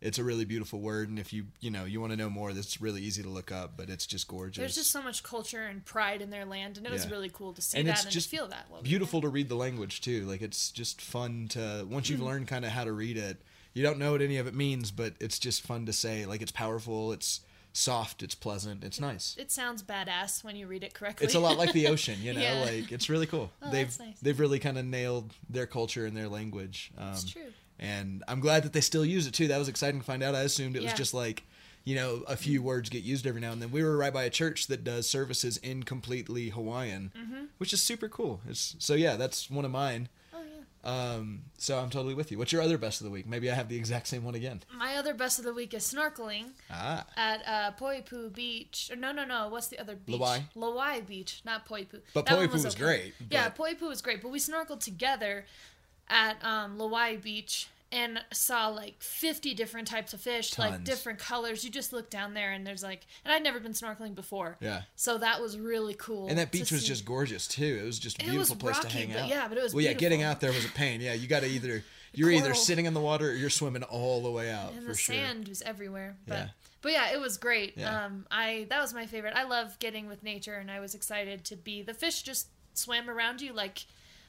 [0.00, 2.52] it's a really beautiful word, and if you you know you want to know more,
[2.52, 3.74] that's really easy to look up.
[3.78, 4.58] But it's just gorgeous.
[4.60, 7.54] There's just so much culture and pride in their land, and it was really cool
[7.54, 8.66] to see and that it's and just to feel that.
[8.82, 10.26] beautiful to read the language too.
[10.26, 12.12] Like it's just fun to once Mm-hmm.
[12.12, 13.40] you've learned kind of how to read it.
[13.74, 16.24] You don't know what any of it means, but it's just fun to say.
[16.26, 17.40] Like it's powerful, it's
[17.72, 19.34] soft, it's pleasant, it's nice.
[19.38, 21.24] It sounds badass when you read it correctly.
[21.26, 22.40] It's a lot like the ocean, you know.
[22.40, 22.60] Yeah.
[22.64, 23.50] Like it's really cool.
[23.62, 24.18] Oh, they've that's nice.
[24.20, 26.92] they've really kind of nailed their culture and their language.
[26.96, 27.52] Um, It's true.
[27.80, 29.48] and I'm glad that they still use it too.
[29.48, 30.34] That was exciting to find out.
[30.36, 31.42] I assumed it was just like,
[31.82, 33.72] you know, a few words get used every now and then.
[33.72, 37.44] We were right by a church that does services in completely Hawaiian, Mm-hmm.
[37.58, 38.40] which is super cool.
[38.48, 40.08] It's so yeah, that's one of mine.
[40.84, 40.90] Yeah.
[41.14, 42.38] Um, so I'm totally with you.
[42.38, 43.26] What's your other best of the week?
[43.26, 44.62] Maybe I have the exact same one again.
[44.76, 48.90] My other best of the week is snorkeling Ah, at uh, Poipu Beach.
[48.92, 49.48] Or no, no, no.
[49.48, 50.18] What's the other beach?
[50.20, 50.42] Lawai?
[50.56, 52.00] Lawai Beach, not Poipu.
[52.12, 52.78] But That Poipu was okay.
[52.78, 54.20] great, Yeah, but- Poipu was great.
[54.22, 55.46] But we snorkeled together
[56.08, 61.64] at um, Lawai Beach and saw like 50 different types of fish, like different colors.
[61.64, 64.56] You just look down there and there's like, and I'd never been snorkeling before.
[64.60, 64.82] Yeah.
[64.96, 66.26] So that was really cool.
[66.28, 66.88] and that beach was see.
[66.88, 67.78] just gorgeous too.
[67.80, 69.28] It was just a beautiful place to rocky, hang but out.
[69.28, 71.00] yeah, but it was well, yeah, getting out there was a pain.
[71.00, 74.22] Yeah, you got to either you're either sitting in the water or you're swimming all
[74.22, 75.14] the way out and for the sure.
[75.14, 76.16] sand was everywhere.
[76.26, 76.46] But Yeah.
[76.82, 77.74] but yeah, it was great.
[77.76, 78.06] Yeah.
[78.06, 79.34] Um, I that was my favorite.
[79.36, 81.82] I love getting with nature, and I was excited to be.
[81.82, 83.84] The fish just swam around you like.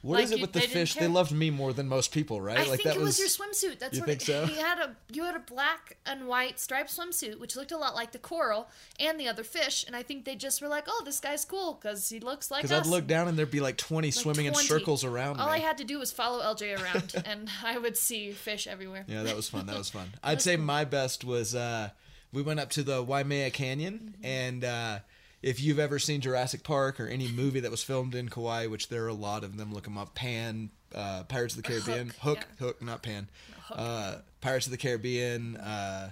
[0.06, 0.94] What like is it you- with the they fish?
[0.94, 2.56] They loved me more than most people, right?
[2.58, 3.78] I like think that it was, your swimsuit.
[3.78, 4.46] That's You what think it, so?
[4.46, 4.96] he had a.
[5.12, 8.68] You had a black and white striped swimsuit, which looked a lot like the coral
[9.00, 9.84] and the other fish.
[9.86, 12.64] And I think they just were like, "Oh, this guy's cool because he looks like
[12.64, 15.36] us." Because I'd look down and there'd be like 20 Like swimming in circles around
[15.36, 15.42] me.
[15.42, 15.54] All me.
[15.54, 19.04] I had to do was follow LJ around, and I would see fish everywhere.
[19.08, 19.66] Yeah, that was fun.
[19.66, 20.08] That was fun.
[20.22, 21.90] I'd say my best was uh,
[22.32, 24.24] we went up to the Waimea Canyon, Mm-hmm.
[24.26, 24.98] and uh,
[25.42, 28.88] if you've ever seen Jurassic Park or any movie that was filmed in Kauai, which
[28.88, 30.14] there are a lot of them, look them up.
[30.14, 32.66] Pan, uh, Pirates of the Caribbean, Hook, Hook, yeah.
[32.66, 33.28] Hook, not Pan.
[33.64, 33.78] Hook.
[33.78, 35.56] Uh, Pirates of the Caribbean.
[35.56, 36.10] Uh,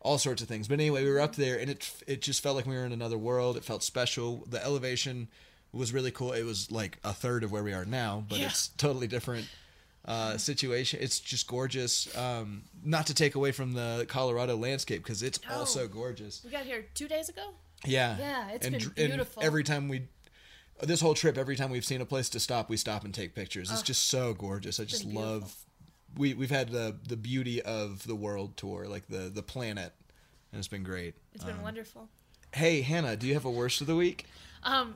[0.00, 0.68] all sorts of things.
[0.68, 2.92] But anyway, we were up there, and it it just felt like we were in
[2.92, 3.56] another world.
[3.56, 4.44] It felt special.
[4.48, 5.28] The elevation
[5.72, 6.32] was really cool.
[6.32, 8.46] It was like a third of where we are now, but Yeah.
[8.46, 9.48] it's totally different
[10.04, 11.00] uh, situation.
[11.02, 12.16] It's just gorgeous.
[12.16, 15.56] Um, not to take away from the Colorado landscape because it's No.
[15.56, 16.40] also gorgeous.
[16.44, 17.50] We got here two days ago.
[17.84, 19.42] Yeah, Yeah, it's and, been beautiful.
[19.42, 20.08] every time we,
[20.82, 23.34] this whole trip, every time we've seen a place to stop, we stop and take
[23.34, 23.70] pictures.
[23.70, 24.80] It's just so gorgeous.
[24.80, 25.54] I just love.
[26.16, 29.92] We we've had the the beauty of the world tour, like the the planet,
[30.52, 31.14] and it's been great.
[31.34, 32.08] It's been wonderful.
[32.52, 34.24] Hey Hannah, do you have a worst of the week?
[34.62, 34.94] Um,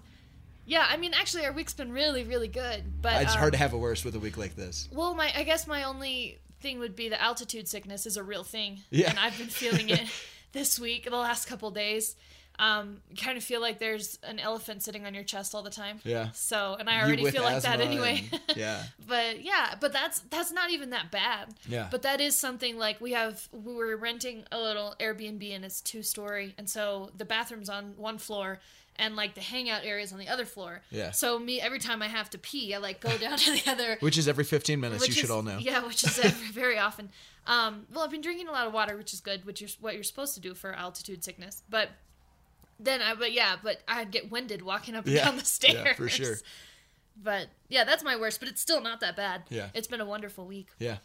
[0.65, 3.03] yeah, I mean, actually, our week's been really, really good.
[3.03, 4.89] But it's um, hard to have a worst with a week like this.
[4.93, 8.45] Well, my I guess my only thing would be the altitude sickness is a real
[8.45, 8.81] thing.
[8.91, 9.11] Yeah.
[9.11, 10.07] And I've been feeling it
[10.53, 12.17] this week, the last couple days.
[12.61, 15.99] Um, kind of feel like there's an elephant sitting on your chest all the time.
[16.05, 16.29] Yeah.
[16.35, 18.23] So, and I already feel like that anyway.
[18.31, 18.83] and- yeah.
[19.09, 21.55] but yeah, but that's that's not even that bad.
[21.67, 21.89] Yeah.
[21.91, 25.81] But that is something like we have we were renting a little Airbnb and it's
[25.81, 28.59] two story, and so the bathroom's on one floor
[28.97, 30.83] and like the hangout area's on the other floor.
[30.91, 31.13] Yeah.
[31.13, 33.97] So me every time I have to pee, I like go down to the other
[34.01, 35.07] Which is every 15 minutes.
[35.09, 35.57] you which should all know.
[35.59, 37.09] Yeah, which is every, very often.
[37.47, 39.95] Um, well, I've been drinking a lot of water, which is good, which is what
[39.95, 41.63] you're supposed to do for altitude sickness.
[41.71, 41.89] But
[42.83, 45.75] then I, but yeah, but I'd get winded walking up and Yeah, down the stairs.
[45.75, 46.37] yeah, for sure.
[47.23, 49.43] But yeah, that's my worst, but it's still not that bad.
[49.51, 49.69] Yeah.
[49.75, 50.69] It's been a wonderful week.
[50.79, 50.97] Yeah.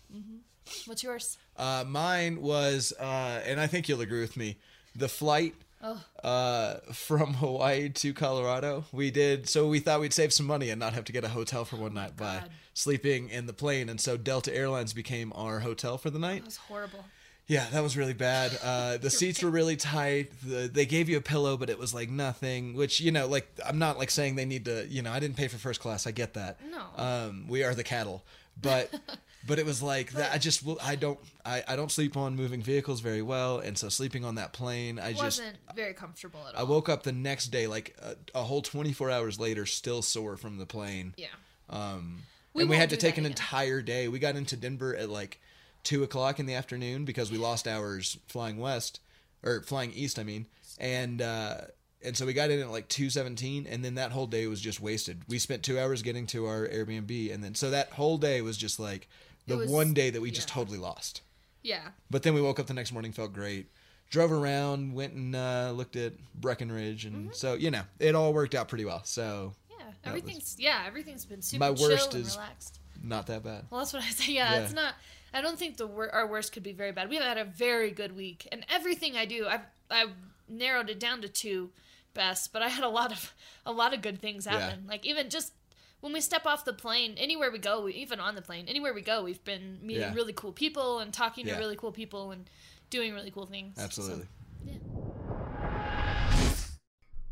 [0.85, 1.37] What's yours?
[1.57, 4.57] Uh, mine was, uh, and I think you'll agree with me,
[4.95, 6.01] the flight Oh.
[6.23, 8.85] uh, from Hawaii to Colorado.
[8.91, 11.29] We did, so we thought we'd save some money and not have to get a
[11.29, 13.89] hotel for one night by sleeping in the plane.
[13.89, 16.37] And so Delta Airlines became our hotel for the night.
[16.39, 17.05] It was horrible.
[17.47, 18.57] Yeah, that was really bad.
[18.63, 20.31] Uh, the seats were really tight.
[20.43, 22.73] The, they gave you a pillow, but it was like nothing.
[22.73, 24.87] Which you know, like I'm not like saying they need to.
[24.87, 26.07] You know, I didn't pay for first class.
[26.07, 26.57] I get that.
[26.71, 26.81] No.
[26.97, 28.23] Um, we are the cattle,
[28.59, 28.91] but
[29.47, 30.33] but it was like that.
[30.33, 30.63] I just.
[30.83, 31.19] I don't.
[31.45, 34.97] I, I don't sleep on moving vehicles very well, and so sleeping on that plane,
[34.97, 35.23] I just.
[35.23, 36.61] wasn't very comfortable at all.
[36.61, 40.35] I woke up the next day, like a, a whole 24 hours later, still sore
[40.35, 41.13] from the plane.
[41.15, 41.27] Yeah.
[41.69, 42.23] Um,
[42.55, 43.33] We and we had to take an again.
[43.33, 44.07] entire day.
[44.07, 45.39] We got into Denver at like
[45.85, 48.99] two o'clock in the afternoon because we lost hours flying west
[49.43, 50.19] or flying east.
[50.19, 50.47] I mean,
[50.79, 51.61] and uh,
[52.03, 54.59] and so we got in at like two seventeen, and then that whole day was
[54.59, 55.21] just wasted.
[55.29, 58.57] We spent two hours getting to our Airbnb, and then so that whole day was
[58.57, 59.07] just like
[59.47, 61.21] the was- one day that we just totally lost.
[61.63, 61.87] Yeah.
[62.11, 63.71] But then we woke up the next morning, felt great.
[64.11, 67.33] Drove around, went and uh, looked at Breckenridge, and Mm-hmm.
[67.33, 69.01] so you know it all worked out pretty well.
[69.03, 69.85] So Yeah.
[69.87, 70.83] was- Everything's yeah.
[70.85, 72.79] Everything's been super My worst chill and is- relaxed.
[73.03, 73.65] not that bad.
[73.71, 74.33] Well, that's what I say.
[74.33, 74.59] Yeah, Yeah.
[74.61, 74.93] it's not.
[75.35, 77.09] I don't think the wor- our worst could be very bad.
[77.09, 80.05] We've had a very good week, and everything I do, I've I
[80.47, 81.71] narrowed it down to two
[82.13, 83.33] best, but I had a lot of
[83.65, 84.59] a lot of good things Yeah.
[84.59, 84.85] happen.
[84.87, 85.51] Like even just
[85.99, 88.93] when we step off the plane, anywhere we go, we, even on the plane, anywhere
[88.93, 90.13] we go, we've been meeting Yeah.
[90.13, 91.55] really cool people and talking Yeah.
[91.55, 92.49] to really cool people and
[92.89, 93.77] doing really cool things.
[93.77, 94.27] Absolutely.
[94.63, 94.73] yeah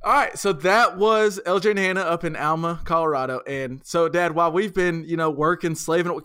[0.06, 4.36] All right, so that was LJ and Hannah up in Alma, Colorado, and so Dad,
[4.36, 6.20] while we've been you know working, slaving,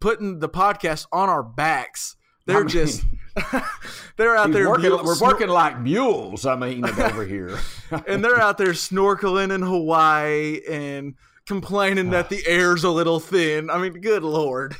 [0.00, 3.04] putting the podcast on our backs, they're I mean- just
[4.16, 4.68] they're out there.
[4.68, 6.46] working- we're snor- working like mules.
[6.46, 7.58] I mean, over here.
[8.06, 11.14] and they're out there snorkeling in Hawaii and
[11.46, 13.70] complaining that the air's a little thin.
[13.70, 14.76] I mean, good lord.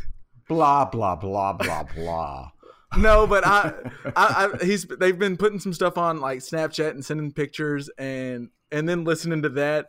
[0.49, 2.51] blah blah blah blah blah.
[2.97, 3.73] No, but I,
[4.17, 8.49] I, I, he's they've been putting some stuff on like Snapchat and sending pictures and
[8.73, 9.89] and then listening to that.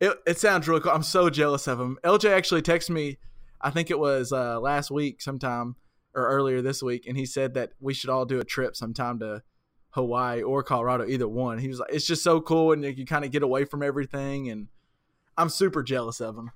[0.00, 0.92] It, it sounds really cool.
[0.92, 1.96] I'm so jealous of him.
[2.04, 3.18] LJ actually texted me,
[3.62, 5.76] I think it was uh, last week sometime
[6.14, 9.18] or earlier this week, and he said that we should all do a trip sometime
[9.20, 9.42] to
[9.90, 11.58] Hawaii or Colorado, either one.
[11.58, 14.50] He was like, it's just so cool, and you kind of get away from everything,
[14.50, 14.68] and
[15.36, 16.50] I'm super jealous of him.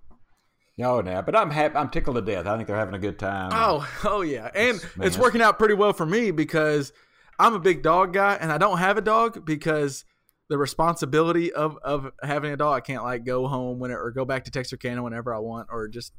[0.79, 1.77] No, now, but I'm happy.
[1.77, 2.47] I'm tickled to death.
[2.47, 3.51] I think they're having a good time.
[3.53, 6.93] Oh, oh yeah, and Man, it's working out pretty well for me because
[7.39, 10.05] I'm a big dog guy, and I don't have a dog because
[10.49, 14.25] the responsibility of of having a dog, I can't like go home when or go
[14.25, 16.13] back to Texarkana whenever I want, or just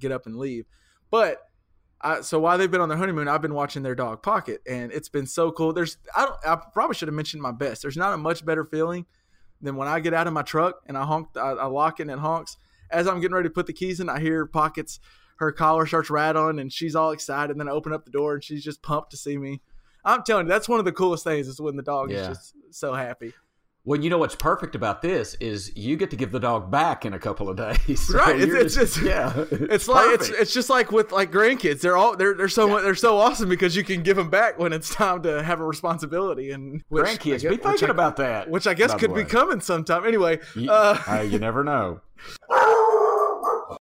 [0.00, 0.66] get up and leave.
[1.10, 1.42] But
[2.00, 4.90] I, so while they've been on their honeymoon, I've been watching their dog Pocket, and
[4.90, 5.72] it's been so cool.
[5.72, 7.82] There's I don't I probably should have mentioned my best.
[7.82, 9.06] There's not a much better feeling
[9.60, 12.08] than when I get out of my truck and I honk, I, I lock it
[12.08, 12.56] and honks.
[12.90, 14.98] As I'm getting ready to put the keys in, I hear Pockets.
[15.36, 17.52] Her collar starts rattling, and she's all excited.
[17.52, 19.60] And then I open up the door, and she's just pumped to see me.
[20.04, 22.30] I'm telling you, that's one of the coolest things is when the dog Yeah.
[22.30, 23.32] is just so happy.
[23.84, 27.06] Well, you know what's perfect about this is you get to give the dog back
[27.06, 28.06] in a couple of days.
[28.06, 29.32] So Right, it's- it's just- just- yeah.
[29.50, 30.42] It's like it's perfect.
[30.42, 31.80] it's just like with like grandkids.
[31.80, 34.74] They're all they're they're so they're so awesome because you can give them back when
[34.74, 37.40] it's time to have a responsibility and which, grandkids.
[37.40, 38.50] guess- Be thinking I- about that.
[38.50, 40.04] which I guess could be coming sometime.
[40.04, 42.00] Anyway, You, uh, hey, you never know.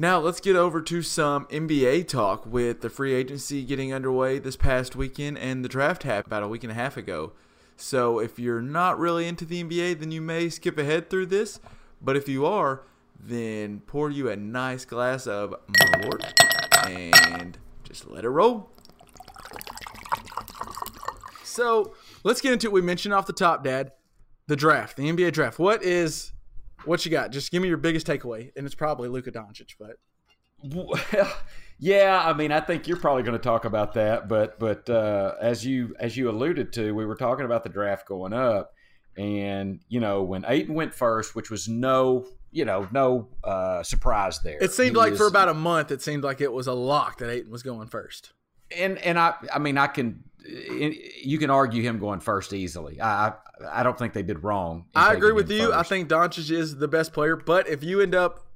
[0.00, 4.54] Now let's get over to some NBA talk with the free agency getting underway this
[4.54, 7.32] past weekend and the draft happened about a week and a half ago.
[7.80, 11.60] So if you're not really into the NBA, then you may skip ahead through this.
[12.02, 12.82] But if you are,
[13.18, 18.70] then pour you a nice glass of Malort and just let it roll.
[21.44, 22.72] So let's get into it.
[22.72, 23.92] We mentioned off the top, Dad,
[24.48, 25.60] the draft, the NBA draft.
[25.60, 26.32] What is
[26.84, 27.30] what you got?
[27.30, 29.74] Just give me your biggest takeaway, and it's probably Luka Doncic.
[29.78, 29.98] But
[30.64, 31.00] Well,
[31.78, 35.34] yeah, I mean, I think you're probably going to talk about that, but but uh,
[35.40, 38.72] as you as you alluded to, we were talking about the draft going up,
[39.16, 44.40] and you know when Ayton went first, which was no you know no uh, surprise
[44.40, 44.58] there.
[44.60, 46.72] it seemed He like was- for about a month, it seemed like it was a
[46.74, 48.32] lock that Ayton was going first.
[48.76, 50.24] and and I I mean I can
[51.22, 53.00] you can argue him going first easily.
[53.02, 53.34] I
[53.72, 54.86] I, don't think they did wrong.
[54.94, 55.72] I agree with you.
[55.74, 58.46] I think Doncic is the best player, but if you end up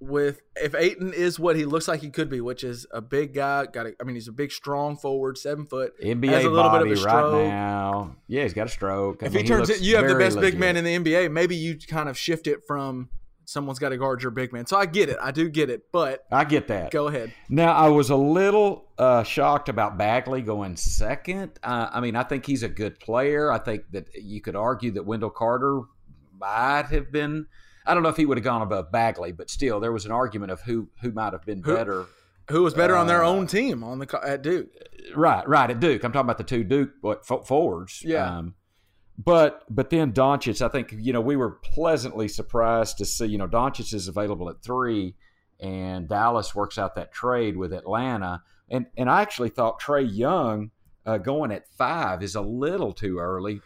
[0.00, 3.34] with if Ayton is what he looks like he could be, which is a big
[3.34, 5.92] guy, got a, I mean he's a big strong forward, seven foot.
[6.02, 7.32] NBA has a little bit of a stroke.
[7.34, 8.16] right now.
[8.26, 9.22] Yeah, he's got a stroke.
[9.22, 10.96] I If mean, he turns looks it, you have the best big man in the
[10.98, 11.30] NBA.
[11.30, 13.10] Maybe you kind of shift it from
[13.44, 14.64] someone's got to guard your big man.
[14.64, 15.18] So I get it.
[15.20, 15.82] I do get it.
[15.92, 16.92] But I get that.
[16.92, 17.32] go ahead.
[17.48, 21.58] Now, I was a little uh, shocked about Bagley going second.
[21.62, 23.50] Uh, I mean, I think he's a good player.
[23.50, 25.82] I think that you could argue that Wendell Carter
[26.38, 27.46] might have been.
[27.86, 30.12] I don't know if he would have gone above Bagley, but still, there was an
[30.12, 32.06] argument of who who might have been Who- better.
[32.50, 34.66] Who was better on their Uh, own team on the at Duke?
[35.14, 36.02] Right, right at Duke.
[36.02, 38.02] I'm talking about the two Duke what, fo- forwards.
[38.04, 38.38] Yeah.
[38.38, 38.54] Um,
[39.16, 43.38] but but then Doncic, I think you know we were pleasantly surprised to see you
[43.38, 45.14] know Doncic is available at three,
[45.60, 50.70] and Dallas works out that trade with Atlanta, and and I actually thought Trae Young
[51.06, 53.60] uh, going at five is a little too early.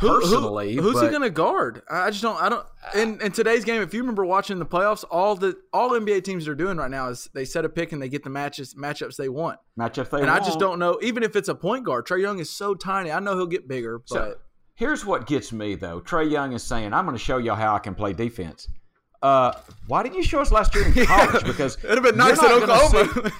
[0.00, 1.82] Who- who- Personally, who's he going to guard?
[1.90, 2.40] I just don't.
[2.40, 2.66] I don't.
[2.94, 6.48] In, in today's game, if you remember watching the playoffs, all the all NBA teams
[6.48, 9.16] are doing right now is they set a pick and they get the matches matchups
[9.16, 9.58] they want.
[9.78, 10.98] matchup they And I just don't know.
[11.02, 13.10] Even if it's a point guard, Trae Young is so tiny.
[13.12, 14.34] I know he'll get bigger, but So
[14.74, 16.00] here's what gets me though.
[16.00, 18.66] Trae Young is saying, "I'm going to show y'all how I can play defense."
[19.22, 19.52] Uh,
[19.86, 21.44] why didn't you show us last year in college?
[21.44, 23.08] Because it'd have been nice in Oklahoma.
[23.28, 23.34] see-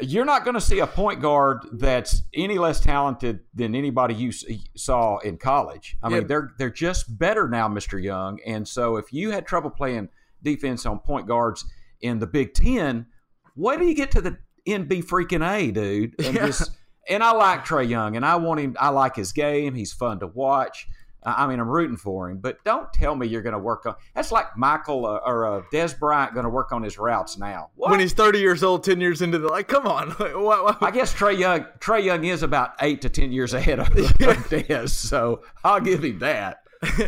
[0.00, 4.32] you're not going to see a point guard that's any less talented than anybody you
[4.74, 5.96] saw in college.
[6.02, 6.18] I Yeah.
[6.18, 8.38] mean, they're they're just better now, Mister Young.
[8.46, 10.08] And so, if you had trouble playing
[10.42, 11.64] defense on point guards
[12.00, 13.06] in the Big Ten,
[13.54, 16.14] wait do you get to the NB freaking A, dude.
[16.24, 16.46] And Yeah.
[16.46, 16.70] just
[17.08, 18.76] and I like Trae Young, and I want him.
[18.80, 19.74] I like his game.
[19.74, 20.86] He's fun to watch.
[21.24, 23.86] I I mean, I'm rooting for him, but don't tell me you're going to work
[23.86, 23.94] on.
[24.14, 27.70] That's like Michael uh, or uh, Dez Bryant going to work on his routes now.
[27.76, 27.90] What?
[27.90, 30.08] when he's 30 years old, 10 years into the like, come on.
[30.18, 33.54] Like, what, what- I guess Trae Young Trae Young is about eight to ten years
[33.54, 34.06] ahead of, of
[34.48, 36.58] Dez, so I'll give him that.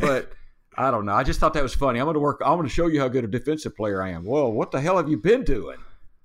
[0.00, 0.31] But
[0.77, 1.12] I don't know.
[1.14, 1.98] I just thought that was funny.
[2.00, 2.40] I'm going to work.
[2.44, 4.24] I'm going to show you how good a defensive player I am.
[4.24, 5.79] Well, what the hell have you been doing?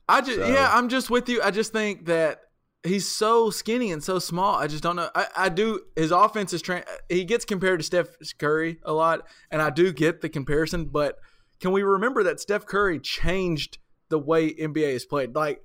[0.07, 1.41] I just So- yeah, I'm just with you.
[1.43, 2.41] I just think that
[2.83, 4.55] he's so skinny and so small.
[4.55, 5.09] I just don't know.
[5.15, 9.27] I, I do his offense is tra- he gets compared to Steph Curry a lot,
[9.51, 10.85] and I do get the comparison.
[10.85, 11.17] But
[11.59, 13.77] can we remember that Steph Curry changed
[14.09, 15.35] the way NBA is played?
[15.35, 15.61] Like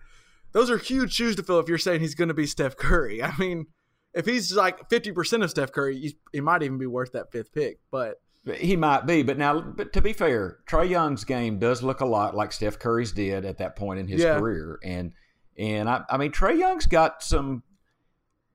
[0.53, 1.59] those are huge shoes to fill.
[1.61, 3.66] If you're saying he's going to be Steph Curry, I mean,
[4.12, 7.53] if he's like fifty percent of Steph Curry, he might even be worth that fifth
[7.53, 7.79] pick.
[7.90, 8.16] But
[8.59, 12.05] he might be, but now, but to be fair, Trae Young's game does look a
[12.07, 14.38] lot like Steph Curry's did at that point in his Yeah.
[14.38, 15.12] career, and
[15.59, 17.62] and I, I mean Trae Young's got some.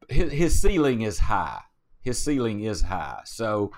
[0.08, 1.62] His, his ceiling is high.
[2.02, 3.22] His ceiling is high.
[3.26, 3.72] So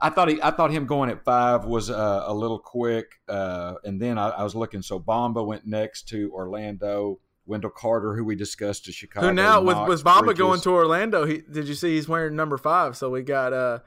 [0.00, 3.74] I thought he, I thought him going at five was uh, a little quick, uh,
[3.84, 4.82] and then I, I was looking.
[4.82, 7.20] So Bamba went next to Orlando.
[7.46, 9.28] Wendell Carter, who we discussed to Chicago.
[9.28, 10.38] who now with with Bamba Bridges.
[10.38, 11.24] going to Orlando?
[11.24, 12.96] He did you see he's wearing number five?
[12.96, 13.78] So we got uh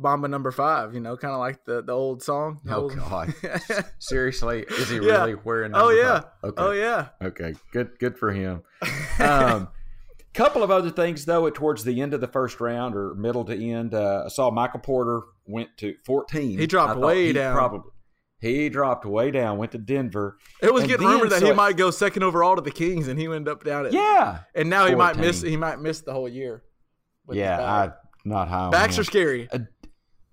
[0.00, 0.94] Bamba number five.
[0.94, 2.60] You know, kind of like the the old song.
[2.64, 3.34] The Oh old- God!
[3.98, 5.20] Seriously, is he Yeah.
[5.22, 5.72] really wearing?
[5.74, 6.20] oh yeah.
[6.20, 6.24] five?
[6.44, 6.62] Okay.
[6.62, 7.08] Oh yeah.
[7.22, 8.62] Okay, good, good for him.
[9.20, 9.68] Um,
[10.32, 11.46] couple of other things though.
[11.46, 14.50] At towards the end of the first round or middle to end, uh, I saw
[14.50, 16.58] Michael Porter went to fourteen.
[16.58, 17.54] He dropped way he down.
[17.54, 17.90] Probably
[18.40, 19.58] he dropped way down.
[19.58, 20.38] Went to Denver.
[20.62, 22.70] It was getting then- rumored that so he it- might go second overall to the
[22.70, 25.78] Kings, and he ended up down at Yeah, And now he might miss he might
[25.80, 26.62] miss the whole year.
[27.30, 27.60] yeah.
[27.60, 27.92] I
[28.24, 28.70] not high.
[28.70, 29.48] Backs are scary.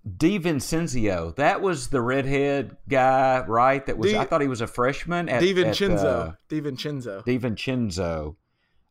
[0.08, 1.36] DiVincenzo.
[1.36, 3.86] That was the redhead guy, right?
[3.86, 4.12] That was.
[4.12, 5.94] Di- I thought he was a freshman at DiVincenzo.
[5.94, 7.26] At, uh, DiVincenzo.
[7.26, 8.36] DiVincenzo.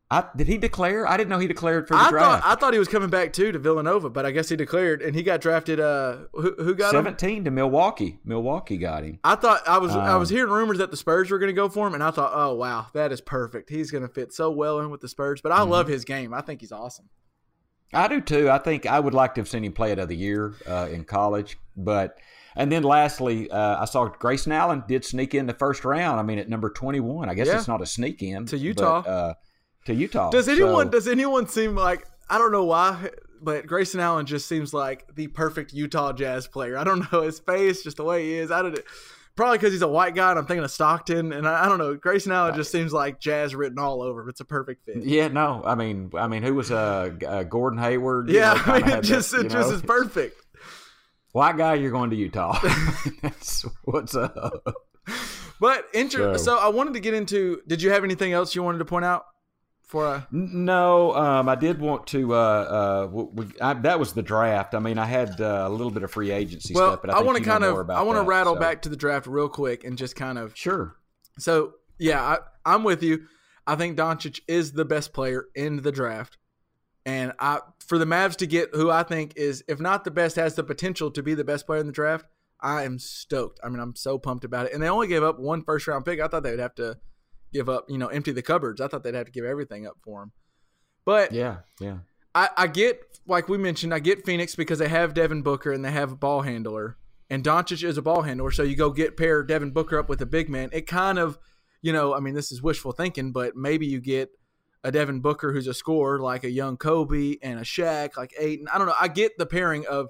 [0.09, 1.05] I, did he declare?
[1.05, 2.45] I didn't know he declared for the I draft.
[2.45, 5.03] thought I thought he was coming back too to Villanova, but I guess he declared
[5.03, 5.81] and he got drafted.
[5.81, 7.01] Uh, who, who got him?
[7.05, 8.21] 17 to Milwaukee.
[8.25, 9.19] Milwaukee got him.
[9.25, 11.53] I thought I was I was Um, hearing rumors that the Spurs were going to
[11.61, 13.69] go for him, and I thought, oh wow, that is perfect.
[13.69, 15.41] He's going to fit so well in with the Spurs.
[15.41, 15.71] But I Mm-hmm.
[15.73, 16.33] love his game.
[16.33, 17.09] I think he's awesome.
[17.93, 18.51] I do too.
[18.51, 21.05] I think I would like to have seen him play it of year uh, in
[21.05, 21.57] college.
[21.77, 22.19] But
[22.57, 26.19] and then lastly, uh, I saw Grayson Allen did sneak in the first round.
[26.19, 27.29] I mean, at number 21.
[27.29, 27.59] I guess Yeah.
[27.59, 29.03] it's not a sneak in To Utah.
[29.03, 29.35] but, uh,
[29.87, 30.31] to Utah.
[30.31, 34.49] Does anyone So- does anyone seem like I don't know why, but Grayson Allen just
[34.49, 36.77] seems like the perfect Utah Jazz player.
[36.77, 38.51] I don't know his face, just the way he is.
[38.51, 38.79] I don't.
[39.37, 41.77] Probably because he's a white guy, and I'm thinking of Stockton, and I, I don't
[41.77, 41.95] know.
[41.95, 44.27] Grayson Allen just seems like Jazz written all over.
[44.31, 45.05] It's a perfect fit.
[45.05, 45.63] Yeah, no.
[45.65, 48.31] I mean, I mean, who was uh, uh Gordon Hayward?
[48.31, 49.77] Yeah, know, I mean, it just you it just know?
[49.77, 50.41] is perfect.
[51.33, 52.59] White guy, you're going to Utah.
[53.23, 54.75] That's what's up.
[55.61, 57.61] But inter- So- so I wanted to get into.
[57.67, 59.27] Did you have anything else you wanted to point out?
[59.87, 62.35] For uh, No, um, I did want to.
[62.35, 64.75] Uh, uh, we, I, that was the draft.
[64.75, 67.19] I mean, I had uh, a little bit of free agency well, stuff, but I,
[67.19, 69.49] I, want to kind of I want to rattle so- back to the draft real
[69.49, 70.97] quick and just kind of Sure.
[71.39, 73.27] So yeah, I, I'm with you.
[73.65, 76.37] I think Doncic is the best player in the draft,
[77.05, 80.35] and I for the Mavs to get who I think is, if not the best,
[80.35, 82.27] has the potential to be the best player in the draft.
[82.61, 83.61] I am stoked.
[83.63, 84.73] I mean, I'm so pumped about it.
[84.73, 86.21] And they only gave up one first round pick.
[86.21, 86.99] I thought they would have to
[87.53, 88.81] give up, you know, empty the cupboards.
[88.81, 90.33] I thought they'd have to give everything up for him.
[91.05, 91.59] But Yeah.
[91.81, 91.99] Yeah.
[92.35, 95.85] I, I get, like we mentioned, I get Phoenix because they have Devin Booker and
[95.85, 96.99] they have a ball handler.
[97.31, 98.51] And Doncic is a ball handler.
[98.51, 100.69] So you go get pair Devin Booker up with a big man.
[100.73, 101.39] It kind of,
[101.81, 104.31] you know, I mean, this is wishful thinking, but maybe you get
[104.85, 108.69] a Devin Booker who's a scorer like a young Kobe and a Shaq like Ayton.
[108.73, 108.95] I don't know.
[109.01, 110.09] I get the pairing of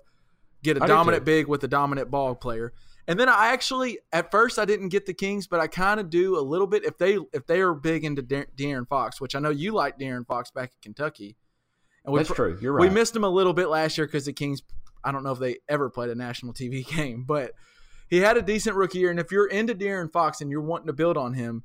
[0.62, 2.72] get a I dominant big with a dominant ball player.
[3.08, 6.10] And then I actually, at first, I didn't get the Kings, but I kind of
[6.10, 9.34] do a little bit if they if they are big into De- De'Aaron Fox, which
[9.34, 11.36] I know you like De'Aaron Fox back in Kentucky.
[12.04, 12.58] And we That's true.
[12.60, 12.88] You're right.
[12.88, 14.62] we missed him a little bit last year because the Kings.
[15.04, 17.52] I don't know if they ever played a national TV game, but
[18.08, 19.10] he had a decent rookie year.
[19.10, 21.62] And if you're into De'Aaron Fox and you're wanting to build on him,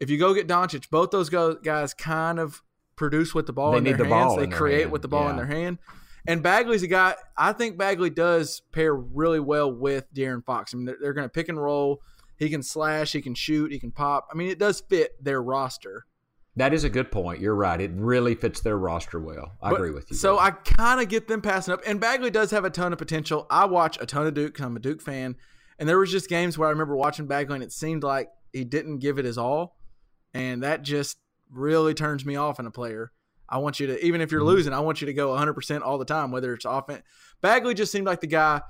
[0.00, 2.62] if you go get Doncic, both those go- guys kind of
[2.96, 4.36] produce with the ball They in their the hands.
[4.36, 5.78] They in their create hand, with the ball in their hand.
[6.26, 7.14] And Bagley's a guy.
[7.36, 10.72] I think Bagley does pair really well with De'Aaron Fox.
[10.72, 12.00] I mean, they're, they're going to pick and roll.
[12.38, 13.12] He can slash.
[13.12, 13.70] He can shoot.
[13.72, 14.28] He can pop.
[14.32, 16.06] I mean, it does fit their roster.
[16.56, 17.40] that is a good point.
[17.40, 17.80] You're right.
[17.80, 19.52] It really fits their roster well.
[19.60, 20.16] I But- agree with you.
[20.16, 20.44] So there.
[20.44, 21.80] I kind of get them passing up.
[21.86, 23.46] And Bagley does have a ton of potential.
[23.50, 25.36] I watch a ton of Duke 'cause I'm a Duke fan.
[25.78, 28.62] And there was just games where I remember watching Bagley and it seemed like he
[28.64, 29.76] didn't give it his all.
[30.32, 31.18] And that just
[31.50, 33.10] really turns me off in a player.
[33.48, 34.46] I want you to, even if you're Mhm.
[34.46, 37.02] losing, I want you to go 100% all the time, whether it's offense.
[37.40, 38.62] Bagley just seemed like the guy.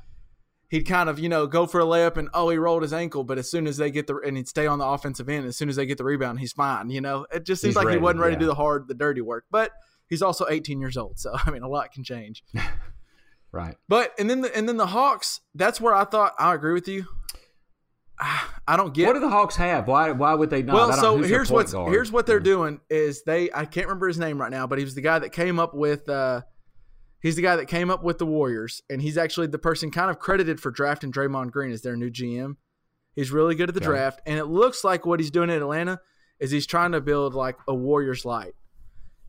[0.69, 3.23] He'd kind of, you know, go for a layup and oh, he rolled his ankle,
[3.23, 5.57] but as soon as they get the and he'd stay on the offensive end, as
[5.57, 6.91] soon as they get the rebound, he's fine.
[6.91, 8.39] You know, it just seems He's like he wasn't ready yeah.
[8.39, 9.45] to do the hard, the dirty work.
[9.51, 9.71] But
[10.09, 12.43] he's also 18 years old, so I mean, a lot can change.
[13.53, 13.77] right.
[13.89, 16.89] But and then the and then the Hawks, that's where I thought I agree with
[16.89, 17.07] you.
[18.67, 19.87] I don't get What do the Hawks have?
[19.89, 20.11] Why?
[20.13, 20.75] Why would they not?
[20.75, 21.93] Well, so here's what's guard?
[21.93, 24.85] here's what they're doing is they I can't remember his name right now, but he
[24.85, 26.43] was the guy that came up with uh
[27.21, 30.11] he's the guy that came up with the Warriors, and he's actually the person kind
[30.11, 32.57] of credited for drafting Draymond Green as their new GM.
[33.15, 33.87] He's really good at the Okay.
[33.91, 36.01] draft, and it looks like what he's doing in Atlanta
[36.41, 38.55] is he's trying to build like a Warriors light.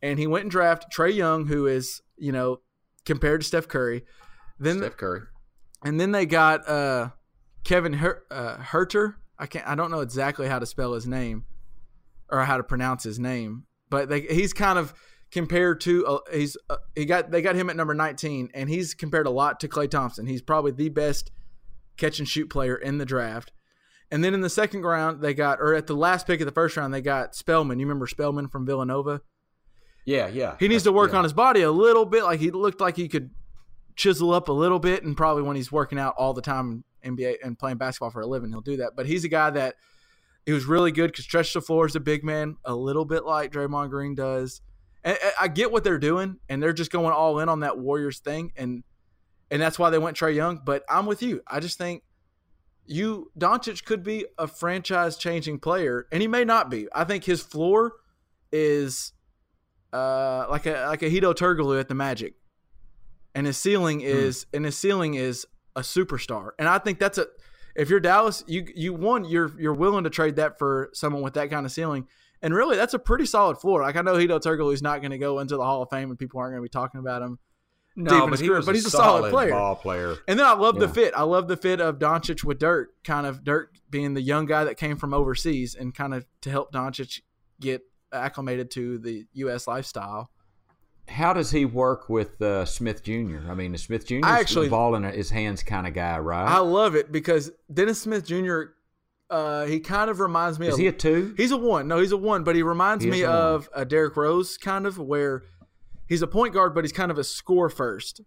[0.02, 2.62] and he went and drafted Trae Young, who is you know
[3.06, 4.06] compared to Steph Curry.
[4.60, 5.22] Then Steph Curry.
[5.84, 7.10] and then they got uh,
[7.66, 9.16] Kevin Her- uh, Huerter.
[9.38, 9.68] I can't.
[9.68, 11.44] I don't know exactly how to spell his name
[12.30, 14.94] or how to pronounce his name, but they, he's kind of
[15.32, 16.06] compared to.
[16.08, 19.32] Uh, he's uh, he got they got him at number nineteen, and he's compared a
[19.32, 20.26] lot to Klay Thompson.
[20.26, 21.32] He's probably the best
[21.98, 23.52] catch and shoot player in the draft.
[24.12, 26.52] And then in the second round, they got, or at the last pick of the
[26.52, 27.80] first round, they got Spellman.
[27.80, 29.22] You remember Spellman from Villanova?
[30.06, 30.56] Yeah, yeah.
[30.60, 32.24] He needs to work on his body a little bit.
[32.24, 33.32] Like he looked like he could
[33.96, 37.38] chisel up a little bit, and probably when he's working out all the time NBA
[37.44, 38.94] and playing basketball for a living, he'll do that.
[38.96, 39.76] But he's a guy that
[40.46, 43.26] he was really good, could stretch the floor as a big man, a little bit
[43.26, 44.62] like Draymond Green does.
[45.04, 47.78] And and I get what they're doing, and they're just going all in on that
[47.78, 48.84] Warriors thing, and
[49.50, 50.62] and that's why they went Trae Young.
[50.64, 51.42] But I'm with you.
[51.48, 52.04] I just think
[52.86, 56.88] you Doncic could be a franchise changing player, and he may not be.
[56.94, 57.94] I think his floor
[58.52, 59.14] is
[59.94, 62.36] uh, like a like a Hedo Turkoglu at the Magic,
[63.34, 65.46] and his ceiling is and his ceiling is
[65.76, 66.52] a superstar.
[66.58, 67.28] And I think that's a
[67.76, 71.34] if you're Dallas, you you one you're you're willing to trade that for someone with
[71.34, 72.08] that kind of ceiling.
[72.42, 73.82] And really, that's a pretty solid floor.
[73.82, 76.10] Like I know Hedo Turkoglu is not going to go into the Hall of Fame,
[76.10, 77.40] and people aren't going to be talking about him.
[77.98, 79.52] No, but he career, but he's a solid player.
[79.52, 80.18] ball player.
[80.28, 81.14] And then I love the fit.
[81.16, 84.66] I love the fit of Doncic with Dirk, kind of Dirk being the young guy
[84.66, 87.22] that came from overseas and kind of to help Doncic
[87.62, 89.66] get acclimated to the U.S.
[89.66, 90.30] lifestyle.
[91.08, 93.40] How does he work with uh, Smith Jr.?
[93.50, 94.22] I mean, Smith Jr.
[94.24, 96.48] Actually- the ball in his hands kind of guy, right?
[96.48, 98.62] I love it because Dennis Smith Jr.
[99.30, 101.34] Uh, he kind of reminds me is of he a two?
[101.38, 101.88] He's a one.
[101.88, 104.86] No, he's a one, but he reminds He me a of a Derrick Rose kind
[104.86, 105.44] of where
[106.08, 108.22] he's a point guard, but he's kind of a score first,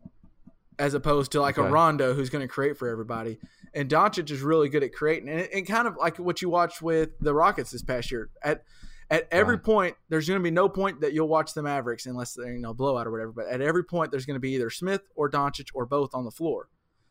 [0.78, 3.38] as opposed to like a Rondo who's going to create for everybody.
[3.74, 6.82] And Doncic is really good at creating, and, and kind of like what you watched
[6.82, 8.30] with the Rockets this past year.
[8.42, 8.64] At
[9.10, 9.64] at every Right.
[9.64, 12.58] point, there's going to be no point that you'll watch the Mavericks unless they're you
[12.60, 13.32] know blowout or whatever.
[13.32, 16.24] But at every point, there's going to be either Smith or Doncic or both on
[16.24, 16.68] the floor.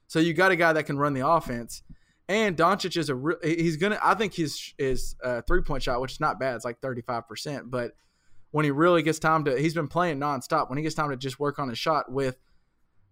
[0.08, 1.82] So you got a guy that can run the offense.
[2.30, 6.02] And Doncic is a re- he's gonna I think his his uh, three point shot,
[6.02, 7.72] which is not bad, it's like thirty five percent.
[7.72, 7.92] But
[8.52, 10.70] when he really gets time to, he's been playing nonstop.
[10.70, 12.38] When he gets time to just work on his shot with,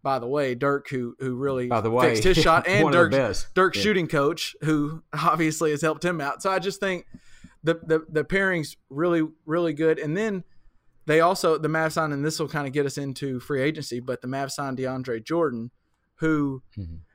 [0.03, 2.93] by the way, Dirk, who who really By the way, fixed his shot, and one
[2.95, 3.47] of the Dirk's.
[3.55, 3.83] Dirk's Yeah.
[3.83, 6.41] shooting coach, who obviously has helped him out.
[6.43, 7.05] So I just think
[7.65, 9.99] the the the pairing's really really good.
[9.99, 10.43] And then
[11.05, 13.99] they also the Mavs signed, and this will kind of get us into free agency.
[13.99, 15.71] But the Mavs signed DeAndre Jordan,
[16.15, 16.63] who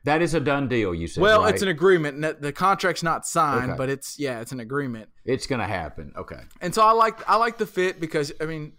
[0.05, 0.95] That is a done deal.
[0.95, 1.23] You said.
[1.23, 1.55] well, right?
[1.55, 2.41] it's an agreement.
[2.43, 3.79] The contract's not signed, Okay.
[3.79, 5.09] but it's yeah, it's an agreement.
[5.25, 6.13] It's going to happen.
[6.17, 6.41] Okay.
[6.61, 8.73] And so I like I like the fit because I mean,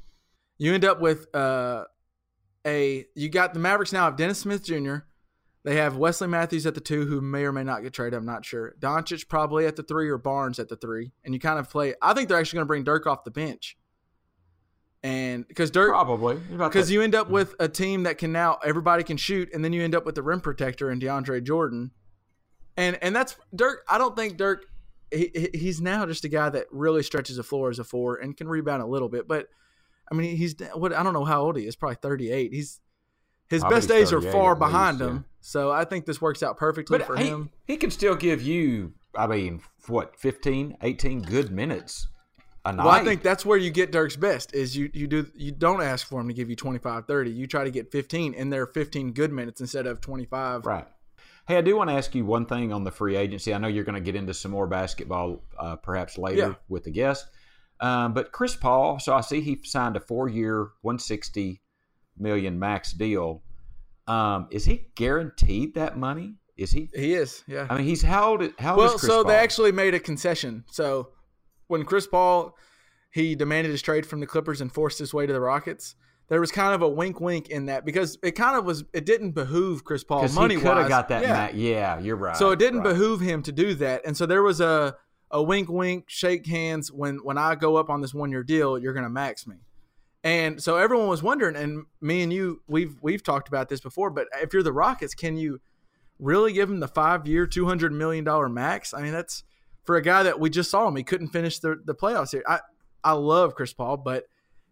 [0.57, 1.85] you end up with uh,
[2.65, 4.97] a you got the Mavericks now have Dennis Smith Jr.
[5.63, 8.17] They have Wesley Matthews at the two, who may or may not get traded.
[8.17, 8.73] I'm not sure.
[8.79, 11.93] Doncic probably at the three or Barnes at the three, and you kind of play.
[12.01, 13.77] I think they're actually going to bring Dirk off the bench,
[15.03, 16.37] and because Dirk Probably
[16.69, 19.73] because you end up with a team that can now everybody can shoot, and then
[19.73, 21.91] you end up with the rim protector and DeAndre Jordan,
[22.77, 23.83] and and that's Dirk.
[23.87, 24.65] I don't think Dirk.
[25.11, 28.15] He, he- he's now just a guy that really stretches the floor as a four
[28.15, 29.47] and can rebound a little bit, but
[30.11, 32.53] I mean he's what I don't know how old he is, probably thirty eight.
[32.53, 32.79] He's
[33.49, 35.21] his Probably best days are far behind least, him, yeah.
[35.41, 37.49] So I think this works out perfectly But for he, him.
[37.65, 42.07] he can still give you, I mean, what, 15, 18 good minutes
[42.63, 42.83] a night.
[42.85, 45.81] Well, I think that's where you get Dirk's best is you you do you don't
[45.81, 47.31] ask for him to give you 25 30.
[47.31, 50.65] You try to get 15 and they're 15 good minutes instead of 25.
[50.65, 50.85] Right.
[51.47, 53.51] Hey, I do want to ask you one thing on the free agency.
[53.53, 56.53] I know you're going to get into some more basketball uh, perhaps later Yeah.
[56.69, 57.25] with the guest.
[57.79, 61.59] Um, but Chris Paul, so I see he signed a four-year, 160
[62.15, 63.41] million max deal.
[64.11, 66.35] Um, is he guaranteed that money?
[66.57, 66.89] Is he?
[66.93, 67.67] He is, yeah.
[67.69, 68.53] I mean, he's how old?
[68.59, 69.23] How well, so Paul?
[69.25, 70.65] they actually made a concession.
[70.69, 71.09] So
[71.67, 72.55] when Chris Paul
[73.11, 75.95] he demanded his trade from the Clippers and forced his way to the Rockets,
[76.29, 79.05] there was kind of a wink wink in that because it kind of was it
[79.05, 81.23] didn't behoove Chris Paul money he could have got that.
[81.23, 81.49] Yeah.
[81.53, 82.37] yeah, you're right.
[82.37, 82.89] So it didn't right.
[82.89, 84.01] behoove him to do that.
[84.05, 84.95] And so there was a
[85.29, 88.79] a wink wink shake hands when when I go up on this one year deal,
[88.79, 89.57] you're going to max me.
[90.23, 94.11] And so everyone was wondering and me and you we've we've talked about this before,
[94.11, 95.59] but if you're the Rockets, can you
[96.19, 98.93] really give him the 5-year, 200 million dollar max?
[98.93, 99.43] I mean, that's
[99.83, 102.43] for a guy that we just saw him, he couldn't finish the the playoffs here.
[102.47, 102.59] I
[103.03, 104.25] I love Chris Paul, but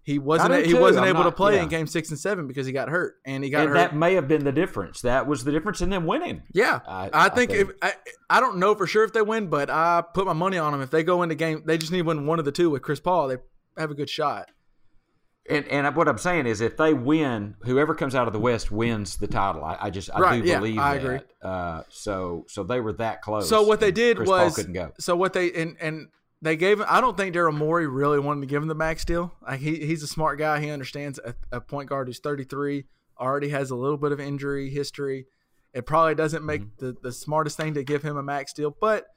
[0.03, 1.63] he wasn't he wasn't I'm able to play yeah.
[1.63, 3.75] in game 6 and 7 because he got hurt and he got And hurt.
[3.75, 5.01] that may have been the difference.
[5.01, 6.43] That was the difference in them winning.
[6.53, 7.93] Yeah, I- I, I think, think- if I,
[8.29, 10.81] I don't know for sure if they win, but I put my money on them.
[10.81, 12.81] If they go into game, they just need to win one of the two with
[12.81, 13.27] Chris Paul.
[13.27, 13.37] They
[13.77, 14.49] have a good shot.
[15.49, 18.71] And, and what I'm saying is, if they win, whoever comes out of the West
[18.71, 19.63] wins the title.
[19.63, 21.03] I, I just I Right, do yeah, believe I that.
[21.03, 21.19] agree.
[21.41, 23.49] Uh, so so they were that close.
[23.49, 24.91] So what they did Chris Paul was couldn't go.
[24.99, 26.09] so what they and and
[26.41, 26.85] they gave him.
[26.87, 29.33] I don't think Daryl Morey really wanted to give him the max deal.
[29.41, 30.59] Like he, he's a smart guy.
[30.59, 32.85] He understands a, a point guard who's 33
[33.19, 35.25] already has a little bit of injury history.
[35.73, 36.85] It probably doesn't make mm-hmm.
[36.85, 39.07] the, the smartest thing to give him a max deal, but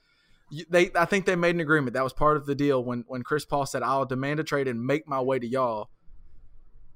[0.69, 1.95] they I think they made an agreement.
[1.95, 4.69] That was part of the deal when when Chris Paul said, "I'll demand a trade
[4.69, 5.91] and make my way to y'all."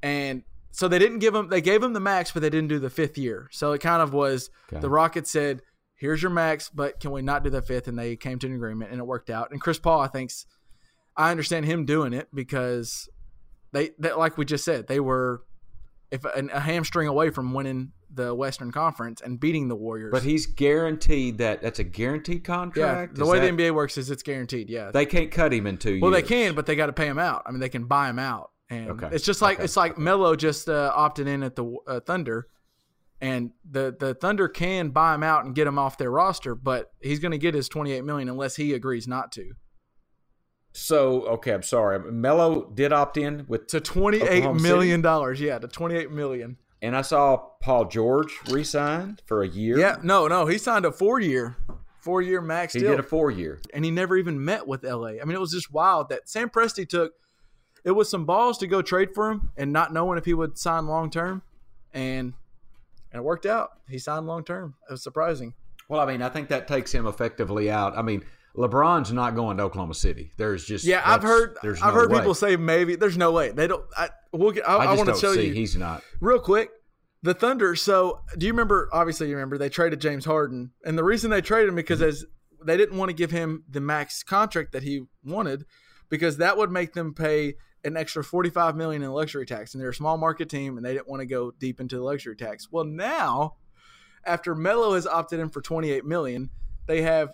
[0.03, 2.79] And so they didn't give him they gave him the max, but they didn't do
[2.79, 3.49] the fifth year.
[3.53, 4.81] So it kind of was okay.
[4.81, 5.63] the Rockets said,
[5.95, 7.89] "Here's your max, but can we not do the fifth?
[7.89, 9.51] And they came to an agreement, and it worked out.
[9.51, 10.47] And Chris Paul, I think's
[11.17, 13.09] I understand him doing it because
[13.73, 15.43] they, they like we just said they were
[16.11, 20.11] if a, a hamstring away from winning the Western Conference and beating the Warriors.
[20.13, 23.13] But he's guaranteed that that's a guaranteed contract.
[23.13, 24.71] Yeah, the is way that, the NBA works is it's guaranteed.
[24.71, 26.01] Yeah, they can't cut him in two.
[26.01, 26.23] Well, years.
[26.23, 27.43] they can, but they got to pay him out.
[27.47, 29.09] I mean, they can buy him out, and okay.
[29.13, 29.65] it's just like okay.
[29.65, 32.49] it's like Melo just uh, opted in at the uh, Thunder,
[33.21, 36.93] and the the Thunder can buy him out and get him off their roster, but
[37.01, 39.53] he's going to get his twenty eight million unless he agrees not to.
[40.73, 42.13] So okay, I'm sorry.
[42.13, 45.41] Melo did opt in with to twenty eight million dollars.
[45.41, 46.59] Yeah, to twenty eight million.
[46.83, 49.79] And I saw Paul George re-signed for a year.
[49.79, 51.57] Yeah, no, no, he signed a four year,
[52.01, 52.75] four year max.
[52.75, 52.91] He deal.
[52.91, 55.15] did a four year, and he never even met with LA.
[55.21, 57.13] I mean, it was just wild that Sam Presti took.
[57.87, 60.59] It was some balls to go trade for him and not knowing if he would
[60.59, 61.43] sign long term,
[61.95, 62.35] and
[63.13, 63.71] and it worked out.
[63.89, 64.75] He signed long term.
[64.91, 65.55] It was surprising.
[65.89, 67.97] Well, I mean, I think that takes him effectively out.
[67.97, 68.25] I mean,
[68.57, 70.33] LeBron's not going to Oklahoma City.
[70.37, 71.01] There's just yeah.
[71.05, 72.19] I've heard there's I've no heard way.
[72.19, 73.85] people say maybe there's no way they don't.
[73.97, 74.69] I, we'll get.
[74.69, 75.53] I, I, I want to show you.
[75.53, 76.71] He's not real quick.
[77.23, 77.77] The Thunder.
[77.77, 78.89] So do you remember?
[78.93, 82.09] Obviously, you remember they traded James Harden, and the reason they traded him because mm-hmm.
[82.09, 82.25] as
[82.65, 85.67] they didn't want to give him the max contract that he wanted,
[86.09, 87.55] because that would make them pay
[87.87, 90.93] an extra 45 million in luxury tax and they're a small market team and they
[90.93, 93.57] didn't want to go deep into the luxury tax well now
[94.25, 96.51] after Melo has opted in for 28 million
[96.87, 97.33] they have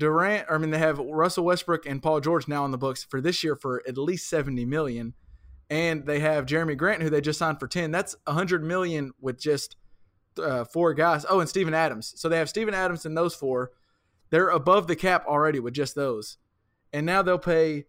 [0.00, 3.20] Durant, I mean, they have Russell Westbrook and Paul George now on the books for
[3.20, 5.12] this year for at least 70 million.
[5.68, 7.90] And they have Jerami Grant, who they just signed for 10.
[7.90, 9.76] That's 100 million with just
[10.42, 11.26] uh, four guys.
[11.28, 12.14] Oh, and Steven Adams.
[12.16, 13.72] So they have Steven Adams and those four.
[14.30, 16.38] They're above the cap already with just those.
[16.94, 17.84] And now they'll pay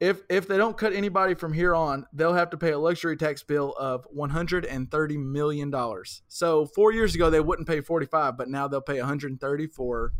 [0.00, 3.16] if if they don't cut anybody from here on, they'll have to pay a luxury
[3.16, 6.22] tax bill of 130 million dollars.
[6.28, 10.12] So 4 years ago they wouldn't pay 45, but now they'll pay 130 for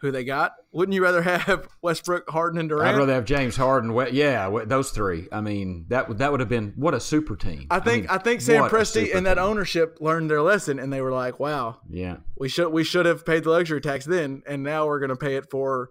[0.00, 0.54] who they got.
[0.72, 2.94] Wouldn't you rather have Westbrook, Harden, and Durant?
[2.94, 3.94] I'd rather have James Harden.
[4.12, 5.28] Yeah, those three.
[5.30, 7.66] I mean, that would that would have been what a super team.
[7.70, 9.44] I think I, mean, I think Sam Presti and that team.
[9.44, 13.26] ownership learned their lesson, and they were like, "Wow, yeah, we should we should have
[13.26, 15.90] paid the luxury tax then, and now we're going to pay it for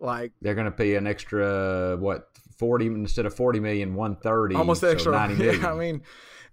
[0.00, 2.28] like they're going to pay an extra what
[2.58, 5.12] forty instead of forty million, one thirty, almost so extra.
[5.12, 5.60] ninety million.
[5.60, 6.02] Yeah, I mean.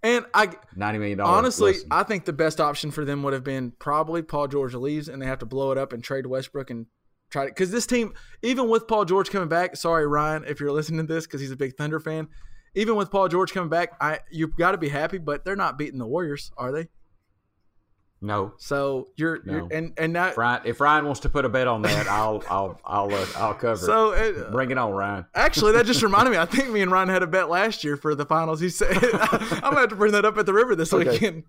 [0.03, 1.37] And I ninety million dollars.
[1.37, 5.07] Honestly, I think the best option for them would have been probably Paul George leaves
[5.07, 6.85] and they have to blow it up and trade Westbrook and
[7.31, 10.71] try to because this team, even with Paul George coming back, sorry Ryan if you're
[10.71, 12.27] listening to this because he's a big Thunder fan.
[12.75, 15.77] Even with Paul George coming back, I you've got to be happy, but they're not
[15.77, 16.87] beating the Warriors, are they?
[18.25, 18.53] No.
[18.57, 19.53] So you're, no.
[19.53, 22.07] you're and and now if Ryan, if Ryan wants to put a bet on that,
[22.07, 23.77] I'll I'll I'll uh, I'll cover.
[23.77, 24.35] So it.
[24.35, 25.25] Uh, bring it on, Ryan.
[25.35, 26.37] Actually, that just reminded me.
[26.37, 28.59] I think me and Ryan had a bet last year for the finals.
[28.59, 31.07] He said I'm gonna have to bring that up at the river this okay.
[31.07, 31.43] weekend.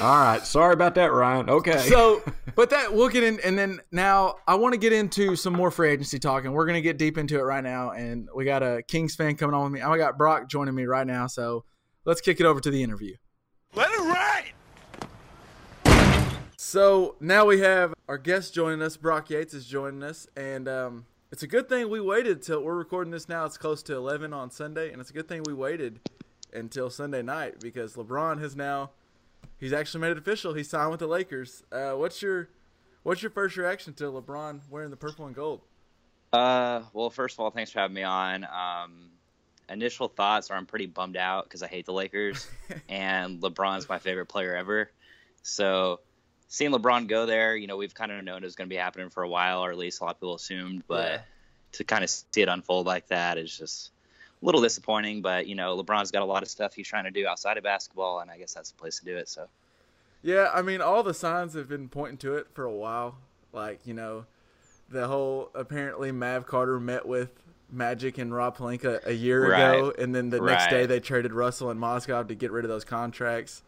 [0.00, 1.50] All right, sorry about that, Ryan.
[1.50, 1.78] Okay.
[1.80, 2.22] So,
[2.54, 5.70] but that we'll get in, and then now I want to get into some more
[5.70, 7.90] free agency talk, and we're gonna get deep into it right now.
[7.90, 9.82] And we got a Kings fan coming on with me.
[9.82, 11.64] I got Brock joining me right now, so
[12.06, 13.16] let's kick it over to the interview.
[13.74, 14.52] Let it ride.
[16.70, 18.96] So now we have our guest joining us.
[18.96, 22.76] Brock Yates is joining us, and um, it's a good thing we waited till we're
[22.76, 23.44] recording this now.
[23.44, 25.98] It's close to eleven on Sunday, and it's a good thing we waited
[26.52, 28.90] until Sunday night because LeBron has now
[29.58, 30.54] he's actually made it official.
[30.54, 31.64] He signed with the Lakers.
[31.72, 32.50] Uh, what's your
[33.02, 35.62] what's your first reaction to LeBron wearing the purple and gold?
[36.32, 38.44] Uh, well, first of all, thanks for having me on.
[38.44, 39.10] Um,
[39.68, 42.48] initial thoughts are I'm pretty bummed out because I hate the Lakers,
[42.88, 44.92] and LeBron's my favorite player ever.
[45.42, 45.98] So
[46.50, 48.78] seeing LeBron go there, you know, we've kind of known it was going to be
[48.78, 50.82] happening for a while, or at least a lot of people assumed.
[50.86, 51.20] But yeah.
[51.72, 53.92] to kind of see it unfold like that is just
[54.42, 57.12] a little disappointing, but you know, LeBron's got a lot of stuff he's trying to
[57.12, 59.28] do outside of basketball, and I guess that's the place to do it.
[59.28, 59.46] So.
[60.22, 63.16] Yeah, I mean, all the signs have been pointing to it for a while.
[63.52, 64.26] Like you know,
[64.90, 67.30] the whole apparently Mav Carter met with
[67.70, 69.76] Magic and Rob Pelinka a year right.
[69.76, 70.52] ago, and then the right.
[70.52, 73.62] next day they traded Russell and Mozgov to get rid of those contracts.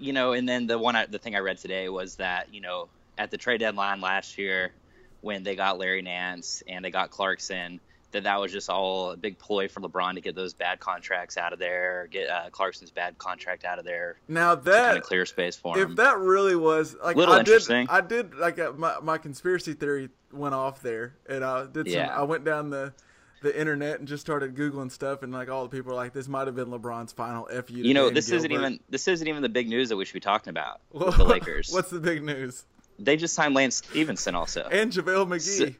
[0.00, 2.88] You know, and then the one the thing I read today was that you know
[3.18, 4.72] at the trade deadline last year,
[5.20, 7.80] when they got Larry Nance and they got Clarkson,
[8.12, 11.36] that that was just all a big ploy for LeBron to get those bad contracts
[11.36, 15.04] out of there, get uh, Clarkson's bad contract out of there, Now to kind of
[15.04, 15.90] clear space for him.
[15.90, 17.62] if that really was like Little I did.
[17.88, 21.94] I did like uh, my my conspiracy theory went off there, and I did some.
[21.94, 22.16] Yeah.
[22.16, 22.92] I went down the
[23.40, 26.28] the internet and just started googling stuff, and like all the people are like, this
[26.28, 27.74] might have been LeBron's final fu.
[27.74, 30.20] you know, this isn't even this isn't even the big news that we should be
[30.20, 31.72] talking about with the Lakers.
[31.72, 32.64] What's the big news?
[32.98, 34.68] They just signed Lance Stephenson also.
[34.70, 35.76] And JaVale McGee.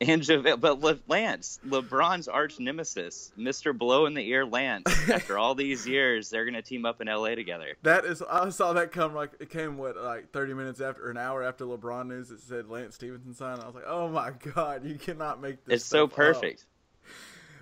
[0.00, 3.76] And JaVale, but Le- Lance, LeBron's arch nemesis, Mr.
[3.76, 4.88] Blow in the Ear Lance.
[5.10, 7.76] after all these years, they're gonna team up in LA together.
[7.82, 11.18] That is, I saw that come like it came what like thirty minutes after, an
[11.18, 12.30] hour after LeBron news.
[12.30, 13.60] It said Lance Stephenson signed.
[13.60, 15.82] I was like, oh my god, you cannot make this.
[15.82, 16.62] It's so perfect.
[16.62, 16.66] up.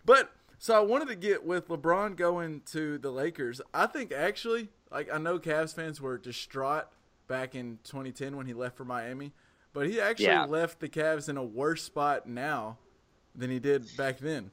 [0.04, 3.60] But so I wanted to get with LeBron going to the Lakers.
[3.72, 6.86] I think actually, like I know Cavs fans were distraught
[7.28, 9.32] back in 2010 when he left for Miami,
[9.72, 10.44] but he actually Yeah.
[10.46, 12.78] left the Cavs in a worse spot now
[13.34, 14.50] than he did back then.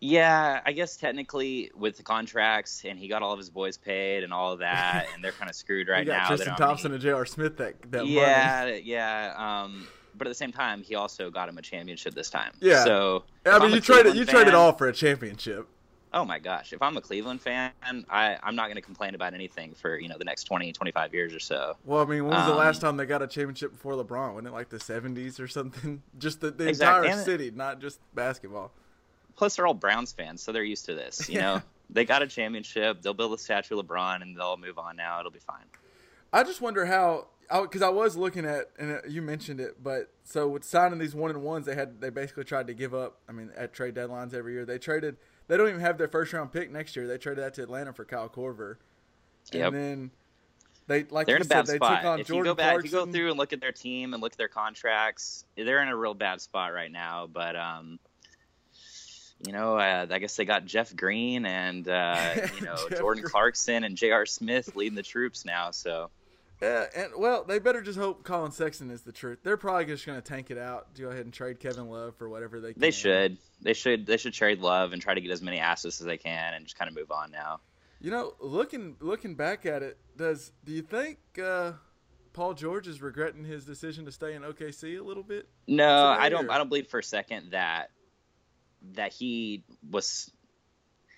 [0.00, 4.22] Yeah, I guess technically with the contracts, and he got all of his boys paid
[4.22, 6.28] and all of that, and they're kind of screwed right now.
[6.28, 7.26] Tristan Thompson and J.R.
[7.26, 8.12] Smith that that money.
[8.14, 9.62] yeah, yeah.
[9.64, 12.52] Um, but at the same time, he also got him a championship this time.
[12.60, 12.84] Yeah.
[12.84, 15.66] So I mean, I'm you traded Cleveland you fan- all for a championship.
[16.10, 17.70] Oh my gosh, if I'm a Cleveland fan,
[18.08, 21.12] I, I'm not going to complain about anything for you know the next 20, 25
[21.12, 21.76] years or so.
[21.84, 24.30] Well, I mean, when was the Um, last time they got a championship before LeBron?
[24.32, 26.02] Wasn't it like the 70s or something?
[26.18, 27.08] Just the, the Exactly.
[27.10, 28.72] entire city, not just basketball.
[29.36, 31.28] Plus, they're all Browns fans, so they're used to this.
[31.28, 31.40] You Yeah.
[31.42, 33.02] know, they got a championship.
[33.02, 34.96] They'll build a statue of LeBron, and they'll move on.
[34.96, 35.64] Now it'll be fine.
[36.32, 40.12] I just wonder how, because I, was looking at, and uh, you mentioned it, but
[40.24, 43.18] so with signing these one and ones, they had they basically tried to give up.
[43.28, 45.16] I mean, at trade deadlines every year, they traded.
[45.46, 47.06] They don't even have their first round pick next year.
[47.06, 48.76] They traded that to Atlanta for Kyle Korver,
[49.52, 49.68] Yep.
[49.72, 50.10] and then
[50.88, 52.02] they like They're in a bad said, they spot.
[52.02, 53.72] took on If Jordan you go back, if you go through and look at their
[53.72, 57.26] team and look at their contracts, they're in a real bad spot right now.
[57.32, 57.98] But um,
[59.46, 63.30] you know, uh, I guess they got Jeff Green and uh, you know Jordan Green.
[63.30, 64.26] Clarkson and J.R.
[64.26, 65.70] Smith leading the troops now.
[65.70, 66.10] So
[66.60, 69.38] Yeah, and well, they better just hope Collin Sexton is the truth.
[69.44, 72.28] They're probably just going to tank it out, go ahead and trade Kevin Love for
[72.28, 72.80] whatever they can.
[72.80, 76.00] they should, they should, they should trade love and try to get as many assets
[76.00, 77.60] as they can and just kind of move on now.
[78.00, 81.72] You know, looking looking back at it, does do you think uh,
[82.32, 85.48] Paul George is regretting his decision to stay in OKC a little bit?
[85.66, 86.46] No, I don't.
[86.46, 87.90] or- I don't believe for a second that
[88.94, 90.30] that he was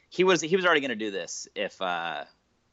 [0.08, 2.24] he was he was already going to do this if uh,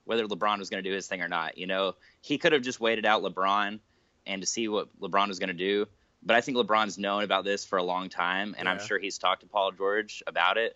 [0.07, 1.57] whether LeBron was going to do his thing or not.
[1.57, 3.79] You know, he could have just waited out LeBron
[4.25, 5.85] and to see what LeBron was going to do.
[6.23, 9.17] But I think LeBron's known about this for a long time, and I'm sure he's
[9.17, 10.75] talked to Paul George about it.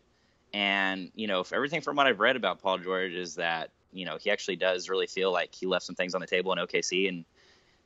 [0.54, 4.06] And you know, if everything from what I've read about Paul George is that you
[4.06, 6.60] know he actually does really feel like he left some things on the table in
[6.60, 7.26] OKC, and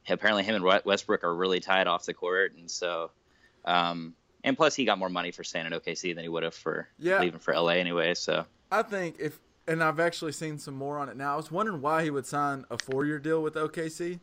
[0.10, 3.12] apparently him and Westbrook are really tied off the court, and so.
[3.64, 6.54] Um, and plus, he got more money for staying in OKC than he would have
[6.54, 7.20] for Yeah.
[7.20, 8.14] leaving for LA anyway.
[8.14, 11.34] So I think if, and I've actually seen some more on it now.
[11.34, 14.20] I was wondering why he would sign a four year deal with OKC,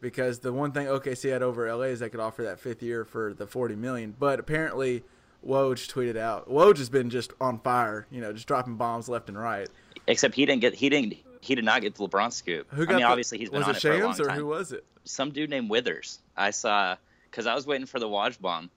[0.00, 3.04] because the one thing OKC had over LA is they could offer that fifth year
[3.04, 4.14] for the forty million.
[4.18, 5.02] But apparently,
[5.46, 6.48] Woj tweeted out.
[6.50, 9.68] Woj has been just on fire, you know, just dropping bombs left and right.
[10.06, 12.66] except he didn't get he didn't he did not get the LeBron scoop.
[12.72, 14.20] Who I got mean, the- obviously he's been on it it for a long Shams
[14.20, 14.36] or time.
[14.38, 14.84] who was it?
[15.04, 16.18] Some dude named Withers.
[16.36, 16.96] I saw
[17.30, 18.70] because I was waiting for the Woj bomb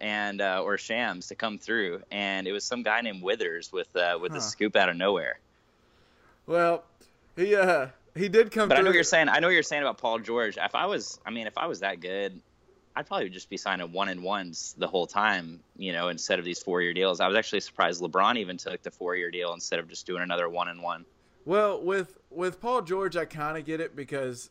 [0.00, 3.94] and uh, or Shams to come through, and it was some guy named Withers with
[3.96, 4.38] uh, with Huh.
[4.38, 5.38] a scoop out of nowhere.
[6.46, 6.84] Well,
[7.36, 8.68] he uh he did come.
[8.68, 9.28] But I know what you're saying.
[9.28, 10.56] I know what you're saying about Paul George.
[10.56, 12.40] If I was, I mean, if I was that good,
[12.94, 16.44] I'd probably just be signing one and ones the whole time, you know, instead of
[16.44, 17.20] these four year deals.
[17.20, 20.22] I was actually surprised LeBron even took the four year deal instead of just doing
[20.22, 21.04] another one and one.
[21.44, 24.50] Well, with with Paul George, I kind of get it because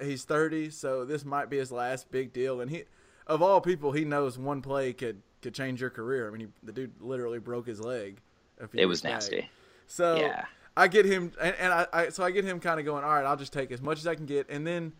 [0.00, 2.84] he's 30, so this might be his last big deal, and he,
[3.26, 6.26] of all people, he knows one play could could change your career.
[6.26, 8.20] I mean, he, the dude literally broke his leg.
[8.60, 9.12] A few It was back.
[9.12, 9.48] nasty.
[9.86, 10.46] So Yeah.
[10.78, 13.04] I get him, and, and I, I so I get him kind of going.
[13.04, 14.92] All right, I'll just take as much as I can get, and then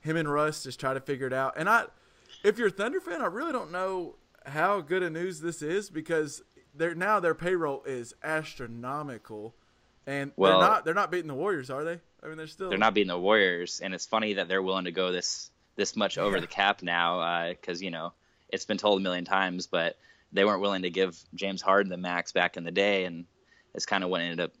[0.00, 1.54] him and Russ just try to figure it out.
[1.56, 1.84] And I,
[2.42, 5.88] if you're a Thunder fan, I really don't know how good a news this is
[5.88, 6.42] because
[6.74, 9.54] they're now their payroll is astronomical,
[10.06, 12.00] and Well- they're not they're not beating the Warriors, are they?
[12.22, 14.84] I mean, they're still They're not beating the Warriors, and it's funny that they're willing
[14.86, 16.40] to go this this much over Yeah.
[16.40, 18.12] the cap now uh, because you know
[18.48, 19.96] it's been told a million times, but
[20.32, 23.26] they weren't willing to give James Harden the max back in the day, and
[23.74, 24.52] it's kind of what ended up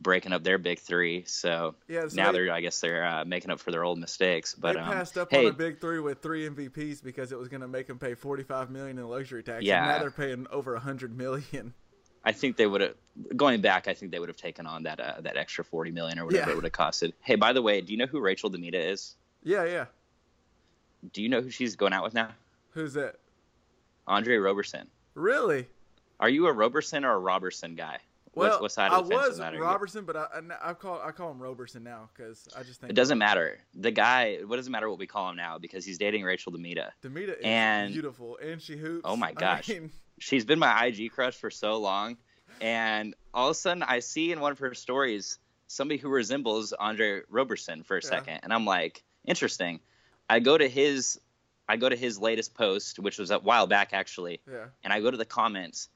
[0.00, 1.24] breaking up their big three.
[1.26, 3.98] So Yeah, so now they- are I guess they're uh, making up for their old
[3.98, 4.54] mistakes.
[4.54, 7.38] But they um, passed up hey, on a big three with three MVPs because it
[7.38, 9.58] was going to make them pay 45 million in luxury tax.
[9.58, 9.84] and Yeah.
[9.86, 11.74] now they're paying over a 100 million.
[12.24, 12.94] I think they would have
[13.36, 13.88] going back.
[13.88, 16.46] I think they would have taken on that uh, that extra forty million or whatever
[16.50, 16.52] Yeah.
[16.52, 17.12] it would have costed.
[17.22, 19.14] Hey, by the way, do you know who Rachel DeMita is?
[19.44, 19.86] Yeah, yeah.
[21.12, 22.30] Do you know who she's going out with now?
[22.70, 23.16] Who's that?
[24.06, 24.88] Andre Roberson.
[25.14, 25.68] Really?
[26.20, 27.98] Are you a Roberson or a Roberson guy?
[28.38, 29.40] Well, what, what side of the I was?
[29.40, 30.26] Robertson, but I,
[30.62, 33.58] I, I call I call him Roberson now because I just think It doesn't matter.
[33.74, 34.38] The guy.
[34.46, 35.58] What doesn't matter what we call him now?
[35.58, 36.90] Because he's dating Rachel DeMita.
[37.02, 39.02] DeMita is And- beautiful, and she hoops.
[39.04, 39.68] Oh my I gosh.
[39.68, 42.16] mean, She's been my IG crush for so long,
[42.60, 46.72] and all of a sudden I see in one of her stories somebody who resembles
[46.72, 48.08] Andre Roberson for a Yeah.
[48.08, 49.80] second, and I'm like, interesting.
[50.30, 51.20] I go to his,
[51.68, 55.00] I go to his latest post, which was a while back actually, yeah, and I
[55.00, 55.88] go to the comments,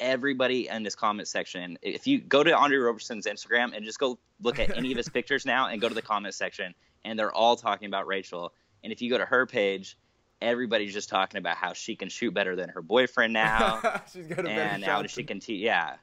[0.00, 4.18] everybody in this comment section, if you go to Andre Roberson's Instagram and just go
[4.42, 6.74] look at any of his pictures now and go to the comment section,
[7.04, 8.52] and they're all talking about Rachel.
[8.82, 9.96] And if you go to her page,
[10.40, 14.46] everybody's just talking about how she can shoot better than her boyfriend now, she's got
[14.46, 15.96] a and now she can te- yeah.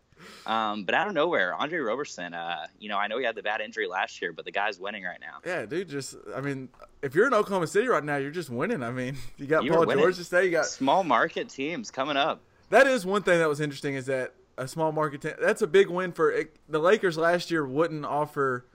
[0.46, 3.44] Um, but out of nowhere, Andre Roberson, uh, you know, I know he had the
[3.44, 5.40] bad injury last year, but the guy's winning right now.
[5.46, 5.90] Yeah, dude.
[5.90, 6.70] Just I mean,
[7.02, 8.84] if you're in Oklahoma City right now, you're just winning.
[8.84, 9.94] I mean, you got You're Paul.
[9.94, 10.46] George to stay.
[10.46, 12.42] You got Small market teams coming up.
[12.70, 15.22] That is one thing that was interesting is that a small market.
[15.22, 17.18] T- that's a big win for it, the Lakers.
[17.18, 18.66] Last year wouldn't offer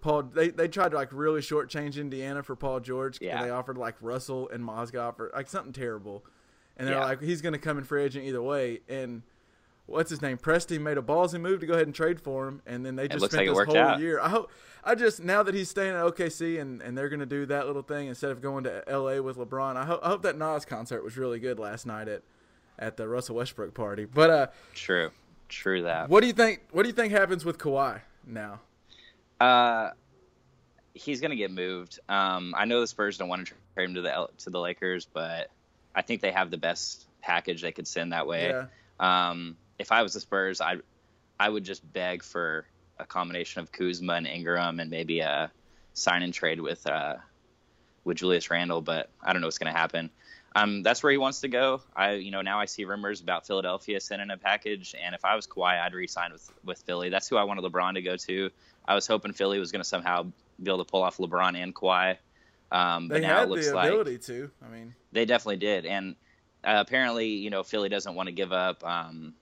[0.00, 0.22] Paul.
[0.24, 3.18] They they tried to like really shortchange Indiana for Paul George.
[3.20, 3.42] Yeah.
[3.42, 6.24] They offered like Russell and Mozgov for like something terrible,
[6.76, 7.04] and they're Yeah.
[7.04, 8.80] like he's going to come in free agent either way.
[8.88, 9.22] And
[9.86, 10.38] what's his name?
[10.38, 13.06] Presti made a ballsy move to go ahead and trade for him, and then they
[13.08, 14.00] just spent like this whole out.
[14.00, 14.20] year.
[14.20, 14.50] I hope.
[14.84, 17.66] I just now that he's staying at OKC and, and they're going to do that
[17.66, 19.76] little thing instead of going to LA with LeBron.
[19.76, 22.22] I hope I hope that Nas concert was really good last night at
[22.78, 24.04] at the Russell Westbrook party.
[24.04, 25.10] But uh, True,
[25.48, 26.08] true that.
[26.08, 26.60] what do you think?
[26.70, 28.60] What do you think happens with Kawhi now?
[29.40, 29.90] Uh,
[30.94, 31.98] he's gonna get moved.
[32.08, 35.06] Um, I know the Spurs don't want to trade him to the to the Lakers,
[35.12, 35.50] but
[35.94, 38.48] I think they have the best package they could send that way.
[38.48, 38.66] Yeah,
[39.00, 40.76] Um, if I was the Spurs, I
[41.40, 42.66] I would just beg for
[42.98, 45.50] a combination of Kuzma and Ingram and maybe a
[45.94, 47.16] sign and trade with uh,
[48.04, 50.10] with Julius Randle, but I don't know what's going to happen.
[50.54, 51.82] Um, that's where he wants to go.
[51.94, 55.36] I you know now I see rumors about Philadelphia sending a package, and if I
[55.36, 57.10] was Kawhi, I'd re-sign with with Philly.
[57.10, 58.50] That's who I wanted LeBron to go to.
[58.86, 60.24] I was hoping Philly was going to somehow
[60.62, 62.16] be able to pull off LeBron and Kawhi,
[62.72, 64.50] um, but they now it had looks the like ability to.
[64.64, 66.16] I mean, they definitely did, and
[66.64, 69.34] uh, apparently, you know, Philly doesn't want to give up um,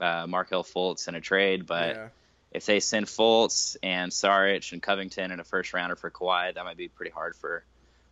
[0.00, 2.08] uh, Markelle Fultz in a trade, but yeah.
[2.52, 6.64] if they send Fultz and Saric and Covington in a first rounder for Kawhi, that
[6.64, 7.64] might be pretty hard for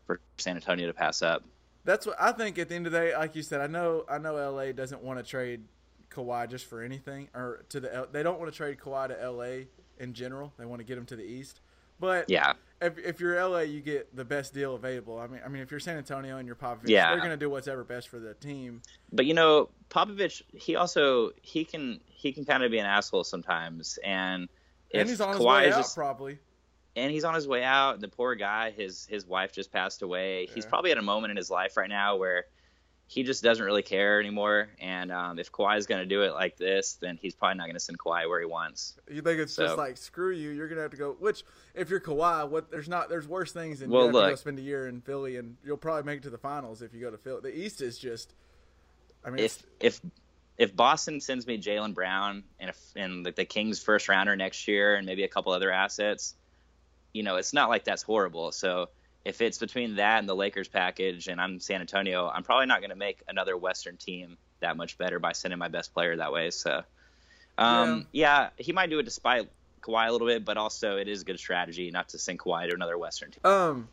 [0.06, 1.44] for San Antonio to pass up.
[1.84, 2.58] That's what I think.
[2.58, 5.02] At the end of the day, like you said, I know I know LA doesn't
[5.02, 5.62] want to trade
[6.10, 9.64] Kawhi just for anything, or to the they don't want to trade Kawhi to LA
[9.98, 10.52] in general.
[10.58, 11.60] They want to get him to the East.
[11.98, 15.18] But Yeah, if, if you're LA, you get the best deal available.
[15.18, 17.10] I mean, I mean, if you're San Antonio and you're Popovich, Yeah.
[17.10, 18.80] they're going to do whatever best for the team.
[19.12, 23.24] but you know, Popovich, he also he can he can kind of be an asshole
[23.24, 24.48] sometimes, and
[24.90, 26.38] if and he's on his Kawhi way is out, just probably.
[26.96, 27.94] And he's on his way out.
[27.94, 30.46] And The poor guy, his his wife just passed away.
[30.54, 32.46] He's probably at a moment in his life right now where
[33.06, 34.68] he just doesn't really care anymore.
[34.80, 37.74] And um, if Kawhi's going to do it like this, then he's probably not going
[37.74, 38.96] to send Kawhi where he wants.
[39.10, 40.50] You think it's So- just like screw you?
[40.50, 41.16] You're gonna have to go.
[41.18, 41.42] Which,
[41.74, 44.28] if you're Kawhi, what there's not there's worse things than Well, you have to go
[44.30, 44.38] look.
[44.38, 47.00] spend a year in Philly, and you'll probably make it to the finals if you
[47.00, 47.40] go to Philly.
[47.42, 48.34] The East is just.
[49.24, 50.00] I mean, If if
[50.56, 54.94] if Boston sends me Jaylen Brown and if and the Kings first rounder next year
[54.96, 56.36] and maybe a couple other assets,
[57.12, 58.52] you know, it's not like that's horrible.
[58.52, 58.88] So
[59.24, 62.80] if it's between that and the Lakers package and I'm San Antonio, I'm probably not
[62.80, 66.32] going to make another Western team that much better by sending my best player that
[66.32, 66.50] way.
[66.50, 66.82] So,
[67.58, 68.50] um, yeah.
[68.56, 69.50] he might do it despite
[69.82, 72.68] Kawhi a little bit, but also it is a good strategy not to send Kawhi
[72.68, 73.40] to another Western team.
[73.44, 73.88] Um,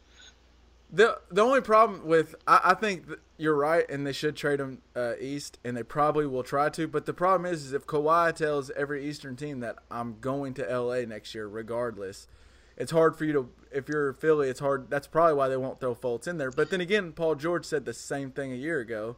[0.91, 3.05] the the only problem with I, I think
[3.37, 6.87] you're right, and they should trade him uh, east, and they probably will try to.
[6.87, 10.63] But the problem is, is if Kawhi tells every Eastern team that I'm going to
[10.63, 12.27] LA next year, regardless,
[12.77, 13.49] it's hard for you to.
[13.71, 14.89] If you're Philly, it's hard.
[14.89, 16.51] That's probably why they won't throw Fultz in there.
[16.51, 19.17] But then again, Paul George said the same thing a year ago,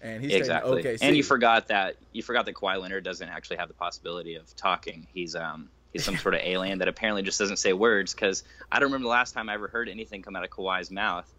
[0.00, 0.82] and he's exactly.
[0.82, 0.98] OKC.
[1.02, 4.54] And you forgot that you forgot that Kawhi Leonard doesn't actually have the possibility of
[4.56, 5.06] talking.
[5.12, 8.14] He's um he's some sort of alien that apparently just doesn't say words.
[8.14, 10.90] Because I don't remember the last time I ever heard anything come out of Kawhi's
[10.90, 11.30] mouth.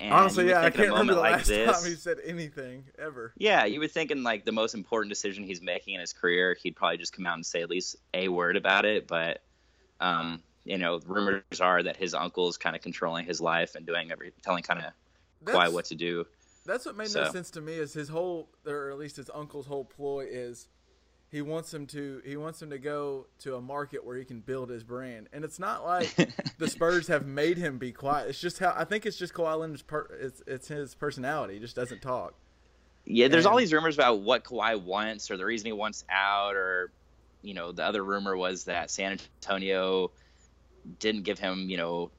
[0.00, 1.96] And Honestly, yeah, I think in a can't remember the like last this, time he
[1.96, 3.32] said anything ever.
[3.38, 6.74] Yeah, you were thinking like the most important decision he's making in his career, he'd
[6.74, 9.06] probably just come out and say at least a word about it.
[9.06, 9.40] But
[10.00, 13.86] um, you know, rumors are that his uncle is kind of controlling his life and
[13.86, 14.92] doing every, telling kind of
[15.44, 16.26] Kawhi what to do.
[16.66, 19.66] That's what made no sense to me is his whole, or at least his uncle's
[19.66, 20.68] whole ploy is
[21.30, 24.40] he wants him to he wants him to go to a market where he can
[24.40, 26.14] build his brand, and it's not like
[26.58, 28.30] the Spurs have made him be quiet.
[28.30, 31.54] It's just how I think it's just Kawhi Leonard's per, it's it's his personality.
[31.54, 32.34] He just doesn't talk.
[33.04, 36.56] Yeah, there's all these rumors about what Kawhi wants or the reason he wants out,
[36.56, 36.92] or
[37.42, 40.12] you know, the other rumor was that San Antonio
[40.98, 42.10] didn't give him, you know,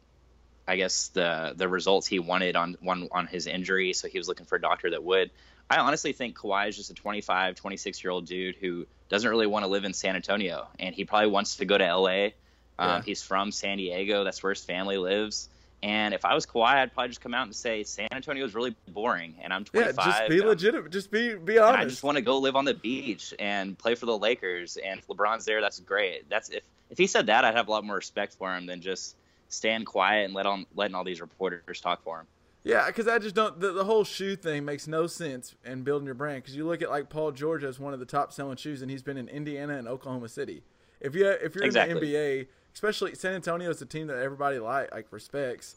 [0.68, 4.28] I guess the the results he wanted on one on his injury, so he was
[4.28, 5.32] looking for a doctor that would.
[5.70, 9.48] I honestly think Kawhi is just a 25, 26 year old dude who doesn't really
[9.48, 12.30] want to live in San Antonio, and he probably wants to go to LA.
[12.78, 14.24] Um, He's from San Diego.
[14.24, 15.50] That's where his family lives.
[15.84, 18.56] And if I was Kawhi, I'd probably just come out and say San Antonio is
[18.56, 19.96] really boring, and I'm 25.
[19.96, 20.92] Yeah, just be legitimate.
[20.92, 21.80] Just be be honest.
[21.80, 24.78] I just want to go live on the beach and play for the Lakers.
[24.84, 26.28] And if LeBron's there, that's great.
[26.30, 28.82] That's if if he said that, I'd have a lot more respect for him than
[28.82, 29.16] just
[29.50, 32.28] stand quiet and let on letting all these reporters talk for him.
[32.64, 33.60] Yeah, because I just don't.
[33.60, 36.42] The, the whole shoe thing makes no sense in building your brand.
[36.42, 38.90] Because you look at like Paul George as one of the top selling shoes, and
[38.90, 40.64] he's been in Indiana and Oklahoma City.
[41.00, 41.96] If you if you're Exactly.
[41.96, 45.76] in the NBA, especially San Antonio is a team that everybody like like respects.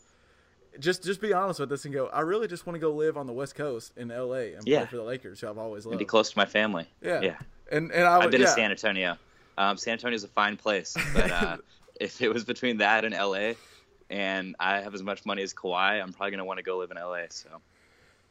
[0.78, 2.08] Just just be honest with us and go.
[2.08, 4.80] I really just want to go live on the West Coast in LA and Yeah.
[4.80, 6.86] play for the Lakers, who I've always And be close to my family.
[7.00, 7.20] Yeah.
[7.22, 7.36] yeah.
[7.72, 8.48] And and I I've been yeah.
[8.48, 9.16] to San Antonio.
[9.56, 11.56] Um, San is a fine place, but uh,
[12.00, 13.52] if it was between that and LA,
[14.10, 16.90] and I have as much money as Kawhi, I'm probably gonna want to go live
[16.90, 17.24] in LA.
[17.30, 17.48] So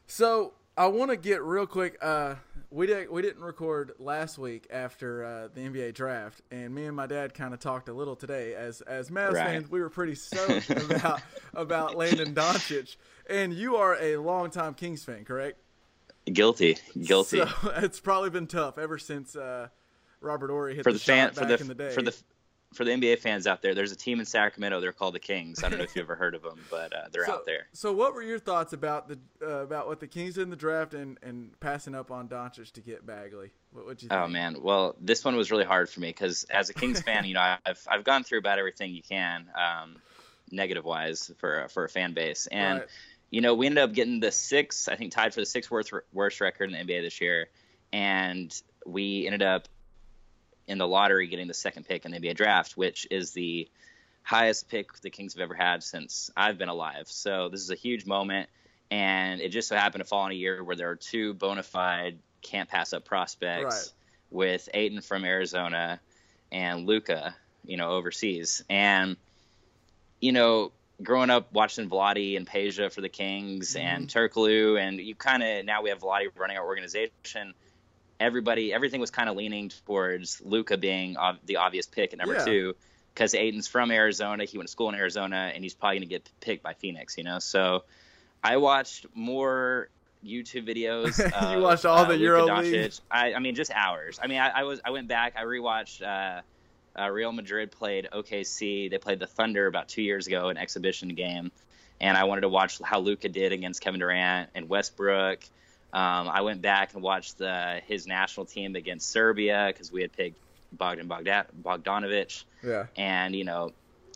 [0.06, 1.98] So I want to get real quick.
[2.00, 2.36] Uh,
[2.70, 6.94] we did we didn't record last week after uh, the NBA draft, and me and
[6.94, 8.54] my dad kind of talked a little today.
[8.54, 9.46] As as Mavs Right.
[9.46, 11.20] fans, we were pretty stoked about
[11.52, 12.96] about Landon Doncic.
[13.28, 15.58] And you are a longtime Kings fan, correct?
[16.32, 17.38] guilty, guilty.
[17.38, 19.68] So it's probably been tough ever since uh,
[20.20, 21.90] Robert Horry hit for the, the fan shot for back the, in the day.
[21.90, 22.14] for the
[22.74, 24.80] for the NBA fans out there, there's a team in Sacramento.
[24.80, 25.64] They're called the Kings.
[25.64, 27.66] I don't know if you ever heard of them, but uh, they're so, out there.
[27.72, 30.56] So, what were your thoughts about the uh, about what the Kings did in the
[30.56, 33.50] draft and, and passing up on Doncic to get Bagley?
[33.72, 34.20] What would you think?
[34.20, 37.24] Oh man, well this one was really hard for me because as a Kings fan,
[37.24, 39.96] you know I've I've gone through about everything you can, um,
[40.50, 42.88] negative wise for for a fan base, and Right.
[43.30, 45.92] you know we ended up getting the sixth, I think tied for the sixth worst
[46.12, 47.48] worst record in the NBA this year,
[47.92, 48.54] and
[48.84, 49.68] we ended up
[50.68, 53.68] in the lottery getting the second pick in the NBA draft, which is the
[54.22, 57.08] highest pick the Kings have ever had since I've been alive.
[57.08, 58.48] So this is a huge moment,
[58.90, 61.62] and it just so happened to fall in a year where there are two bona
[61.62, 63.92] fide can't pass up prospects Right.
[64.30, 65.98] with Ayton from Arizona
[66.52, 68.62] and Luka, you know, overseas.
[68.68, 69.16] And
[70.20, 74.18] you know, growing up watching Vlade and Peja for the Kings and mm-hmm.
[74.18, 77.54] Turkoglu, and you kind of now we have Vlade running our organization.
[78.20, 82.34] Everybody, everything was kind of leaning towards Luka being ob- the obvious pick at number
[82.34, 82.44] Yeah.
[82.44, 82.74] two
[83.14, 84.44] because Ayton's from Arizona.
[84.44, 87.16] He went to school in Arizona, and he's probably going to get picked by Phoenix.
[87.16, 87.84] You know, so
[88.42, 89.88] I watched more
[90.24, 91.18] YouTube videos.
[91.56, 93.00] You watched all uh, the EuroLeague?
[93.10, 94.18] I, I mean, just hours.
[94.22, 95.34] I mean, I, I was I went back.
[95.36, 96.02] I rewatched.
[96.02, 96.42] Uh,
[96.98, 98.90] uh, Real Madrid played OKC.
[98.90, 101.52] They played the Thunder about two years ago, an exhibition game,
[102.00, 105.38] and I wanted to watch how Luka did against Kevin Durant and Westbrook.
[105.92, 110.12] Um, I went back and watched the, his national team against Serbia because we had
[110.12, 110.36] picked
[110.72, 112.86] Bogdan Bogdan, Bogdanovic, yeah.
[112.96, 113.72] and you know,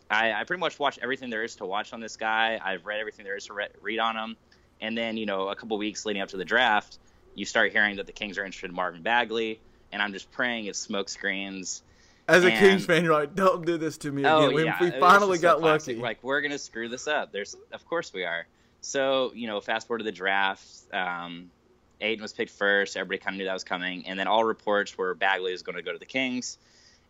[0.09, 2.59] I, I pretty much watched everything there is to watch on this guy.
[2.63, 4.37] I've read everything there is to re- read on him,
[4.81, 6.99] and then you know, a couple weeks leading up to the draft,
[7.33, 9.59] you start hearing that the Kings are interested in Marvin Bagley,
[9.91, 11.81] and I'm just praying it's smoke screens.
[12.27, 14.55] As a And- Kings fan, you're like, don't do this to me Oh again.
[14.55, 15.95] We, yeah, we it finally so got classic.
[15.95, 16.03] lucky.
[16.03, 17.31] Like we're gonna screw this up.
[17.31, 18.45] There's, of course we are.
[18.81, 20.69] So you know, fast forward to the draft.
[20.93, 21.49] Um,
[22.03, 22.97] Ayton was picked first.
[22.97, 25.77] Everybody kind of knew that was coming, and then all reports were Bagley was going
[25.77, 26.57] to go to the Kings.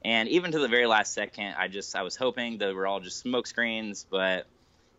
[0.06, 3.00] And even to the very last second, I just I was hoping they were all
[3.00, 4.06] just smoke screens.
[4.10, 4.46] But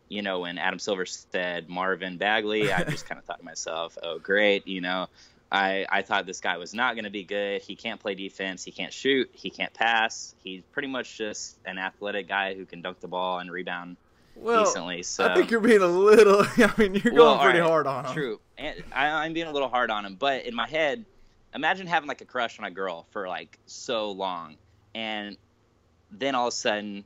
[0.09, 3.97] you know, when Adam Silver said Marvin Bagley, I just kind of thought to myself,
[4.03, 5.09] oh great, you know.
[5.53, 7.63] I, I thought this guy was not going to be good.
[7.63, 8.65] He can't play defense.
[8.65, 9.31] He can't shoot.
[9.35, 10.35] He can't pass.
[10.43, 13.97] He's pretty much just an athletic guy who can dunk the ball and rebound
[14.37, 15.03] well, decently.
[15.03, 16.43] So I think you're being a little.
[16.57, 18.13] I mean, you're Well, going pretty right, hard on him.
[18.13, 21.05] True, and I, I'm being a little hard on him, but in my head,
[21.55, 24.57] imagine having like a crush on a girl for like so long,
[24.95, 25.37] and
[26.11, 27.05] then all of a sudden,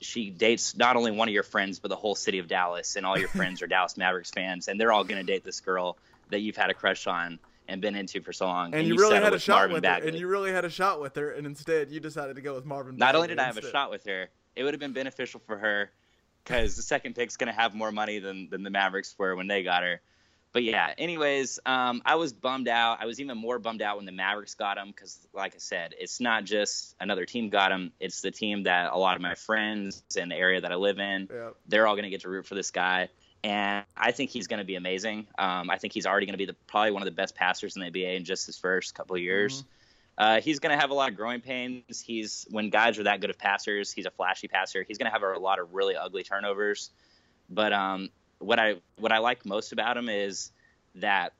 [0.00, 3.06] she dates not only one of your friends, but the whole city of Dallas, and
[3.06, 5.96] all your friends are Dallas Mavericks fans, and they're all going to date this girl
[6.30, 9.16] that you've had a crush on and been into for so long, And, you really
[9.16, 10.02] had a shot Marvin with Bagley.
[10.02, 10.08] her.
[10.10, 11.30] And you really had a shot with her.
[11.30, 12.98] And instead, you decided to go with Marvin.
[12.98, 15.56] Not only did I have a shot with her, it would have been beneficial for
[15.58, 15.90] her
[16.44, 19.46] because the second pick's going to have more money than, than the Mavericks were when
[19.46, 20.00] they got her.
[20.52, 22.98] But yeah, anyways, um, I was bummed out.
[23.00, 25.94] I was even more bummed out when the Mavericks got him because, like I said,
[25.98, 27.90] it's not just another team got him.
[27.98, 31.00] It's the team that a lot of my friends in the area that I live
[31.00, 31.50] in, Yeah.
[31.66, 33.08] they're all going to get to root for this guy.
[33.42, 35.26] And I think he's going to be amazing.
[35.38, 37.74] Um, I think he's already going to be the, probably one of the best passers
[37.76, 39.64] in the NBA in just his first couple of years.
[40.16, 42.00] Uh, he's going to have a lot of growing pains.
[42.00, 44.84] He's when guys are that good of passers, he's a flashy passer.
[44.86, 46.90] He's going to have a lot of really ugly turnovers.
[47.50, 50.52] But um, what I what I like most about him is
[50.96, 51.32] that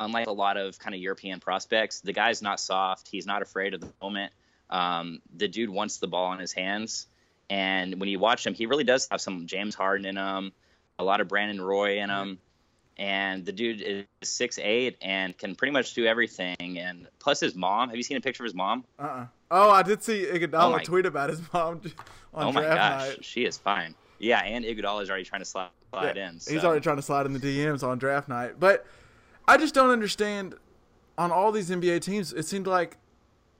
[0.00, 3.08] unlike a lot of kind of European prospects, the guy's not soft.
[3.08, 4.32] He's not afraid of the moment.
[4.70, 7.06] Um, the dude wants the ball in his hands,
[7.50, 10.52] And when you watch him, he really does have some James Harden in him,
[10.98, 12.38] a lot of Brandon Roy in him.
[12.98, 16.56] And the dude is six eight and can pretty much do everything.
[16.78, 17.88] And plus his mom.
[17.90, 18.84] Have you seen a picture of his mom?
[18.98, 19.26] Uh-uh.
[19.50, 21.80] Oh, I did see Iguodala Oh my- tweet about his mom
[22.34, 23.24] on oh my draft gosh, night.
[23.24, 23.94] she is fine.
[24.18, 26.34] Yeah, and Iguodala is already trying to slide, slide Yeah, in.
[26.34, 28.58] He's already trying to slide in the DMs on draft night.
[28.58, 28.84] But
[29.46, 30.56] I just don't understand
[31.16, 32.96] on all these NBA teams, it seemed like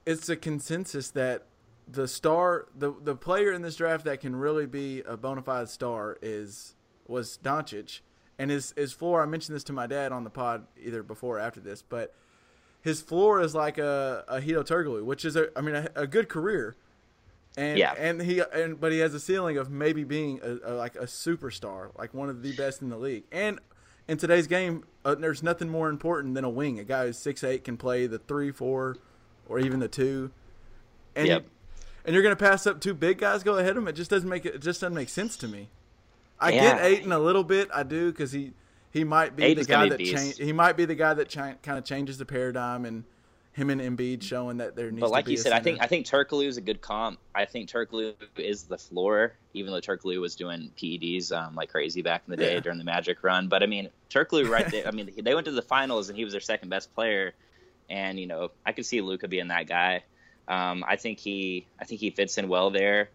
[0.05, 1.45] it's a consensus that
[1.87, 5.69] the star the the player in this draft that can really be a bona fide
[5.69, 6.75] star is
[7.07, 8.01] was Doncic.
[8.39, 11.37] And his his floor I mentioned this to my dad on the pod either before
[11.37, 12.15] or after this, but
[12.81, 16.07] his floor is like a, a Hedo Turkoglu, which is a I mean a, a
[16.07, 16.75] good career.
[17.57, 17.93] And Yeah.
[17.97, 21.03] and he and but he has a ceiling of maybe being a, a, like a
[21.05, 23.25] superstar, like one of the best in the league.
[23.31, 23.59] And
[24.07, 26.79] in today's game, uh, there's nothing more important than a wing.
[26.79, 28.95] A guy who's six eight can play the three, four,
[29.49, 30.31] or even the two.
[31.15, 31.45] And Yep.
[32.05, 33.87] and you're gonna pass up two big guys go ahead of him.
[33.89, 35.67] It just doesn't make it, it just doesn't make sense to me.
[36.39, 36.75] I Yeah.
[36.77, 38.53] get Ayton a little bit, I do, because he
[38.91, 40.37] he might be Ayton's the guy that be a change.
[40.37, 40.39] beast.
[40.41, 43.03] He might be the guy that chi- kind of changes the paradigm, and
[43.53, 45.01] him and Embiid showing that there needs.
[45.01, 45.83] But like you said, I think center.
[45.83, 47.19] I think Turkoglu is a good comp.
[47.35, 52.01] I think Turkoglu is the floor, even though Turkoglu was doing PEDs um, like crazy
[52.01, 52.59] back in the day Yeah.
[52.61, 53.47] during the Magic run.
[53.47, 54.87] But I mean, Turkoglu right there.
[54.87, 57.33] I mean, they went to the finals and he was their second best player,
[57.89, 60.03] and you know I could see Luka being that guy.
[60.47, 63.09] Um, I think he I think he fits in well there.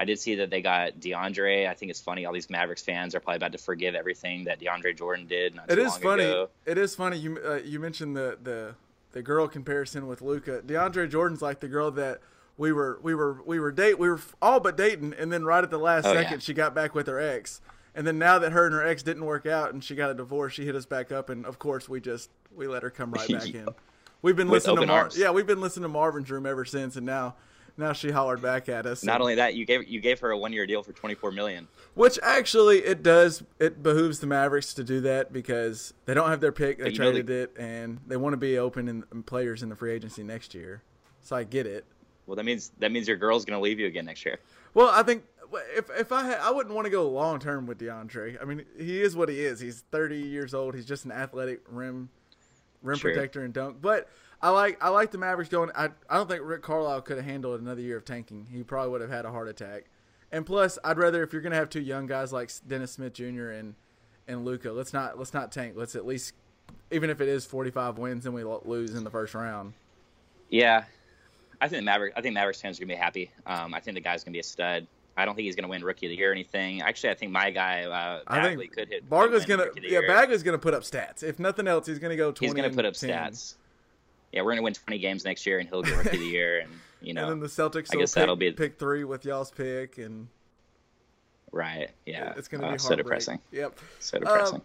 [0.00, 1.68] I did see that they got DeAndre.
[1.68, 2.24] I think it's funny.
[2.24, 5.54] All these Mavericks fans are probably about to forgive everything that DeAndre Jordan did.
[5.54, 6.24] Not It is funny.
[6.24, 6.48] Ago.
[6.64, 7.18] It is funny.
[7.18, 8.74] You uh, you mentioned the the
[9.12, 10.62] the girl comparison with Luka.
[10.66, 12.20] DeAndre Jordan's like the girl that
[12.56, 15.62] we were we were we were date we were all but dating, and then right
[15.62, 16.38] at the last Oh, second yeah.
[16.38, 17.60] she got back with her ex.
[17.94, 20.14] And then now that her and her ex didn't work out, and she got a
[20.14, 23.10] divorce, she hit us back up, and of course we just we let her come
[23.10, 23.68] right back in.
[24.22, 25.18] We've been With listening to Mar- arms.
[25.18, 27.34] yeah, we've been listening to Marvin's Room ever since, and now
[27.80, 29.02] now she hollered back at us.
[29.02, 31.32] Not only that, you gave you gave her a one year deal for twenty four
[31.32, 31.66] million.
[31.94, 33.42] Which actually, it does.
[33.58, 36.78] It behooves the Mavericks to do that because they don't have their pick.
[36.78, 39.62] They But you know traded it, and they want to be open in, in players
[39.62, 40.82] in the free agency next year.
[41.22, 41.84] So I get it.
[42.26, 44.38] Well, that means that means your girl's gonna leave you again next year.
[44.74, 45.24] Well, I think
[45.76, 48.40] if if I had, I wouldn't want to go long term with DeAndre.
[48.40, 49.58] I mean, he is what he is.
[49.58, 50.74] He's 30 years old.
[50.74, 52.08] He's just an athletic rim
[52.82, 53.12] rim Sure.
[53.12, 53.78] protector and dunk.
[53.82, 54.08] But
[54.42, 55.70] I like I like the Mavericks going.
[55.74, 58.46] I I don't think Rick Carlisle could have handled another year of tanking.
[58.50, 59.84] He probably would have had a heart attack.
[60.32, 63.50] And plus, I'd rather if you're gonna have two young guys like Dennis Smith Jr.
[63.50, 63.74] and
[64.28, 65.74] and Luka, let's not let's not tank.
[65.76, 66.34] Let's at least
[66.90, 69.74] even if it is 45 wins and we lose in the first round.
[70.48, 70.84] Yeah,
[71.60, 72.14] I think the Maverick.
[72.16, 73.30] I think Mavericks fans are gonna be happy.
[73.46, 74.86] Um, I think the guy's gonna be a stud.
[75.16, 76.80] I don't think he's gonna win Rookie of the Year or anything.
[76.80, 79.08] Actually, I think my guy uh, I think could hit.
[79.08, 80.08] Barga's gonna Rookie of the yeah.
[80.08, 81.22] Bagley's gonna put up stats.
[81.22, 82.46] If nothing else, he's gonna go 20.
[82.46, 83.10] He's gonna put up 10.
[83.10, 83.54] stats.
[84.32, 86.60] Yeah, we're gonna win 20 games next year, and he'll get Rookie of the Year.
[86.60, 86.70] And
[87.00, 89.24] you know, and then the Celtics I will guess pick, that'll be- pick three with
[89.24, 90.28] y'all's pick, and
[91.52, 91.90] right?
[92.06, 93.40] Yeah, it's going to Uh, be so depressing.
[93.52, 93.78] Yep.
[93.98, 94.56] So depressing.
[94.56, 94.62] Um,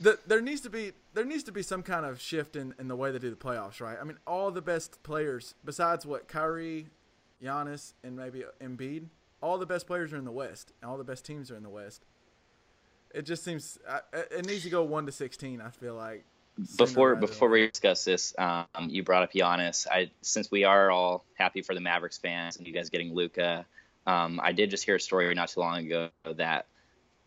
[0.00, 2.88] the, there needs to be there needs to be some kind of shift in, in
[2.88, 3.96] the way they do the playoffs, right?
[4.00, 6.88] I mean, all the best players, besides what Kyrie,
[7.42, 9.06] Giannis, and maybe Embiid,
[9.40, 11.62] all the best players are in the West, and all the best teams are in
[11.62, 12.04] the West.
[13.14, 13.78] It just seems
[14.12, 15.60] it needs to go one to sixteen.
[15.60, 16.24] I feel like
[16.76, 19.86] before before we discuss this, um, you brought up Giannis.
[19.90, 23.66] I since we are all happy for the Mavericks fans and you guys getting Luka,
[24.06, 26.66] um, I did just hear a story not too long ago that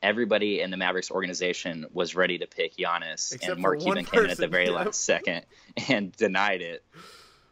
[0.02, 4.26] everybody in the Mavericks organization was ready to pick Giannis, Except and Mark Cuban came
[4.26, 5.46] in at the very last second
[5.90, 6.84] and denied it.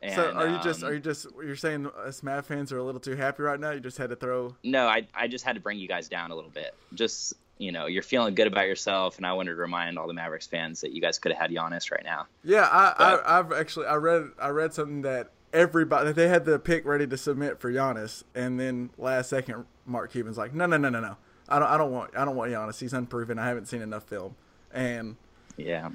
[0.02, 2.78] And, so are you just um, are you just you're saying us Mav fans are
[2.78, 3.72] a little too happy right now?
[3.72, 6.32] You just had to throw No, I I just had to bring you guys down
[6.32, 6.76] a little bit.
[6.94, 10.14] Just you know, you're feeling good about yourself, and I wanted to remind all the
[10.14, 12.28] Mavericks fans that you guys could have had Giannis right now.
[12.44, 16.44] Yeah, I, But- I I've actually I read I read something that everybody they had
[16.46, 20.66] the pick ready to submit for Giannis, and then last second Mark Cuban's like, no
[20.66, 21.16] no no no no,
[21.48, 22.80] I don't I don't want I don't want Giannis.
[22.80, 23.40] He's unproven.
[23.40, 24.36] I haven't seen enough film,
[24.74, 25.16] and
[25.56, 25.92] Yeah.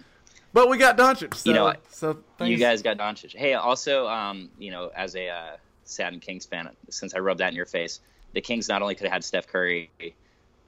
[0.55, 1.35] but we got Doncic.
[1.35, 3.35] So, You know so You guys got Doncic.
[3.37, 7.51] Hey, also, um, you know, as a uh, Satin Kings fan, since I rubbed that
[7.51, 8.01] in your face,
[8.33, 9.91] the Kings not only could have had Steph Curry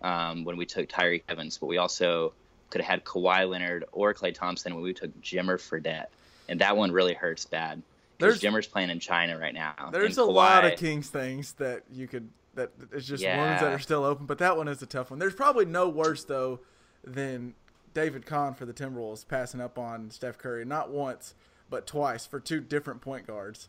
[0.03, 2.33] um, when we took Tyreke Evans, but we also
[2.71, 6.07] could have had Kawhi Leonard or Klay Thompson when we took Jimmer Fredette,
[6.49, 7.83] and that one really hurts bad
[8.19, 9.91] because There's- Jimmer's playing in China right now.
[9.93, 13.43] There's a lot of Kings things that you could that it's just Yeah.
[13.47, 15.19] wounds that are still open, but that one is a tough one.
[15.19, 16.61] There's probably no worse though
[17.03, 17.55] than
[17.95, 21.35] David Kahn for the Timberwolves passing up on Steph Curry not once
[21.71, 23.69] but twice for two different point guards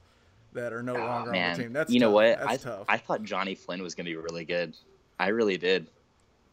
[0.52, 1.74] that are no Oh, longer on the team.
[1.74, 2.38] That's you know what?
[2.40, 2.86] That's I tough.
[2.90, 4.76] I thought Johnny Flynn was gonna be really good.
[5.18, 5.88] I really did.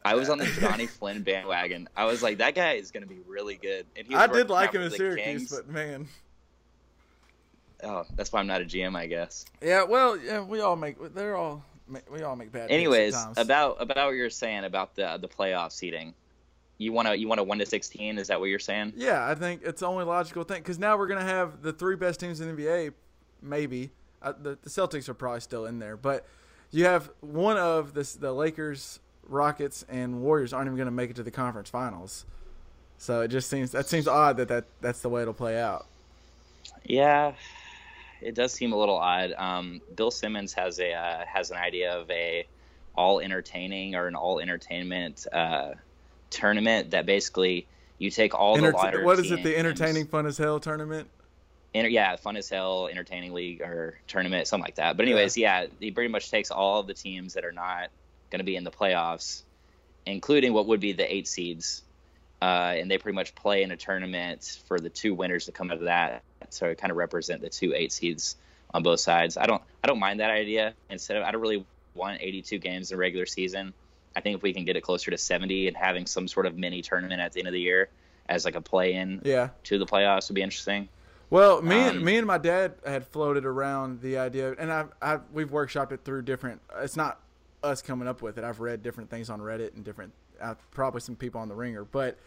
[0.03, 1.87] I was on the Johnny Flynn bandwagon.
[1.95, 3.85] I was like, that guy is gonna be really good.
[3.95, 5.49] And he I did like him in Syracuse, Kings.
[5.55, 6.07] but man,
[7.83, 9.45] Oh, that's why I'm not a GM, I guess.
[9.61, 9.83] yeah.
[9.83, 10.97] Well, yeah, we all make.
[11.15, 11.63] They're all
[12.11, 12.69] we all make bad.
[12.69, 16.13] Anyways, about about what you're saying about the the playoff seeding.
[16.77, 18.17] You want to you want a one to sixteen?
[18.17, 18.93] Is that what you're saying?
[18.95, 21.95] Yeah, I think it's the only logical thing because now we're gonna have the three
[21.95, 22.93] best teams in the NBA.
[23.41, 23.89] Maybe
[24.21, 26.25] uh, the, the Celtics are probably still in there, but
[26.69, 31.15] you have one of the the Lakers, Rockets, and Warriors aren't even gonna make it
[31.17, 32.25] to the conference finals.
[32.97, 35.87] So it just seems that seems odd that, that that's the way it'll play out.
[36.83, 37.33] Yeah,
[38.21, 39.33] it does seem a little odd.
[39.33, 42.45] Um, Bill Simmons has a uh, has an idea of a
[42.95, 45.71] all entertaining or an all entertainment uh,
[46.29, 47.65] tournament that basically
[47.97, 49.43] you take all the Enter- lighter what is it?
[49.43, 51.07] The entertaining fun as hell tournament.
[51.73, 54.97] Enter, yeah, fun as hell, entertaining league or tournament, something like that.
[54.97, 57.89] But anyways, yeah, he pretty much takes all of the teams that are not
[58.31, 59.43] going to be in the playoffs,
[60.05, 61.83] including what would be the eight seeds,
[62.41, 65.69] uh, and they pretty much play in a tournament for the two winners to come
[65.69, 66.23] out of that.
[66.49, 68.35] So it kind of represent the two eight seeds
[68.73, 69.37] on both sides.
[69.37, 70.73] I don't, I don't mind that idea.
[70.89, 73.73] Instead of, I don't really want 82 games in regular season.
[74.15, 76.57] I think if we can get it closer to 70 and having some sort of
[76.57, 77.89] mini tournament at the end of the year
[78.27, 79.49] as like a play-in Yeah.
[79.65, 80.87] to the playoffs would be interesting.
[81.29, 84.85] Well, me and Um, me and my dad had floated around the idea, and I,
[85.01, 86.59] I we've workshopped it through different.
[86.79, 87.21] It's not
[87.63, 88.43] us coming up with it.
[88.43, 91.83] I've read different things on Reddit and different, uh, probably some people on the Ringer,
[91.83, 92.17] but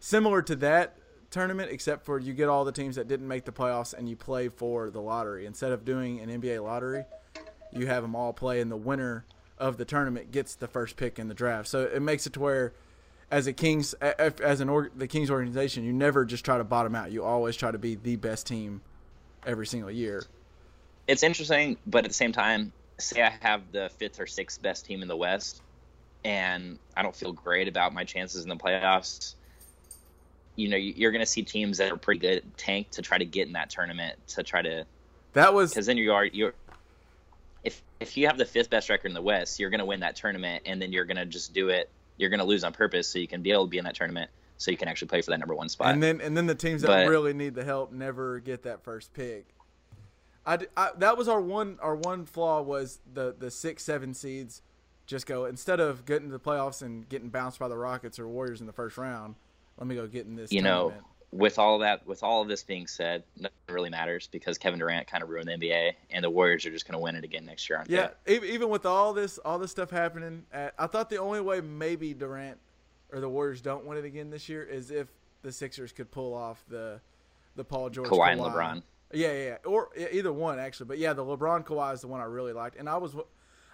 [0.00, 0.96] similar to that
[1.30, 4.16] tournament, except for you get all the teams that didn't make the playoffs and you
[4.16, 7.04] play for the lottery instead of doing an NBA lottery.
[7.72, 9.24] You have them all play, and the winner
[9.58, 11.68] of the tournament gets the first pick in the draft.
[11.68, 12.72] So it makes it to where
[13.30, 17.10] as a Kings as an the Kings organization, you never just try to bottom out.
[17.10, 18.82] You always try to be the best team
[19.46, 20.24] every single year.
[21.08, 22.72] it's interesting, but at the same time,
[23.02, 25.62] say I have the fifth or sixth best team in the West,
[26.24, 29.34] and I don't feel great about my chances in the playoffs.
[30.56, 33.18] You know, you- you're going to see teams that are pretty good tank to try
[33.18, 34.84] to get in that tournament to try to
[35.32, 36.54] That was because then you are you're
[37.64, 40.00] if if you have the fifth best record in the West, you're going to win
[40.00, 41.88] that tournament, and then you're going to just do it.
[42.18, 43.94] You're going to lose on purpose so you can be able to be in that
[43.94, 45.94] tournament, so you can actually play for that number one spot.
[45.94, 48.82] and then and then the teams that But- really need the help never get that
[48.84, 49.46] first pick.
[50.46, 54.62] I, I- that was our one our one flaw was the the six seven seeds
[55.06, 58.28] just go instead of getting to the playoffs and getting bounced by the Rockets or
[58.28, 59.34] Warriors in the first round.
[59.78, 60.52] Let me go get in this.
[60.52, 60.92] you know,
[61.32, 65.06] with all that, with all of this being said, nothing really matters because Kevin Durant
[65.06, 67.46] kind of ruined the NBA, and the Warriors are just going to win it again
[67.46, 67.82] next year.
[67.88, 71.40] Yeah, even, even with all this all this stuff happening, at, I thought the only
[71.40, 72.58] way maybe Durant
[73.12, 75.08] or the Warriors don't win it again this year is if
[75.42, 77.00] the Sixers could pull off the
[77.56, 78.82] the Paul George Kawhi and LeBron.
[79.12, 80.86] Yeah, yeah, or either one actually.
[80.86, 83.14] But yeah, the LeBron Kawhi is the one I really liked, and I was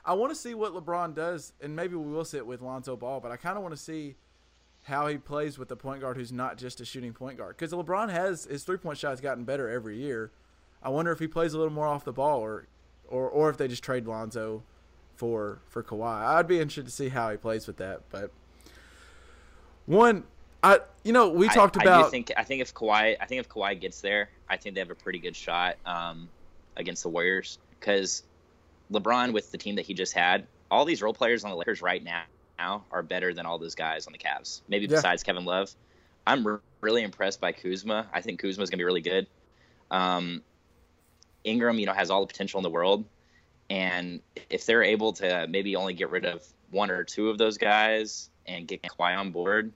[0.05, 3.21] I want to see what LeBron does, and maybe we will sit with Lonzo Ball,
[3.21, 4.17] but I kind of want to see
[4.85, 7.73] how he plays with the point guard who's not just a shooting point guard because
[7.73, 10.33] LeBron has his three point shot's gotten better every year.
[10.83, 12.67] I wonder if he plays a little more off the ball, or
[13.07, 14.63] or or if they just trade Lonzo
[15.15, 16.25] for for Kawhi.
[16.25, 18.03] I'd be interested to see how he plays with that.
[18.11, 18.33] But
[19.87, 20.25] one,
[20.63, 23.41] I you know we talked I, about do think I think if Kawhi, I think
[23.41, 26.29] if Kawhi gets there, I think they have a pretty good shot um,
[26.77, 28.25] against the Warriors because
[28.93, 31.83] LeBron with the team that he just had, all these role players on the Lakers
[31.83, 32.23] right now,
[32.59, 34.63] now are better than all those guys on the Cavs.
[34.69, 34.97] Maybe Yeah.
[34.97, 35.71] besides Kevin Love,
[36.27, 38.09] I'm re- really impressed by Kuzma.
[38.13, 39.27] I think Kuzma is gonna be really good.
[39.91, 40.43] Um,
[41.45, 43.05] Ingram, you know, has all the potential in the world,
[43.71, 47.59] and if they're able to maybe only get rid of one or two of those
[47.59, 49.73] guys and get Kawhi on board,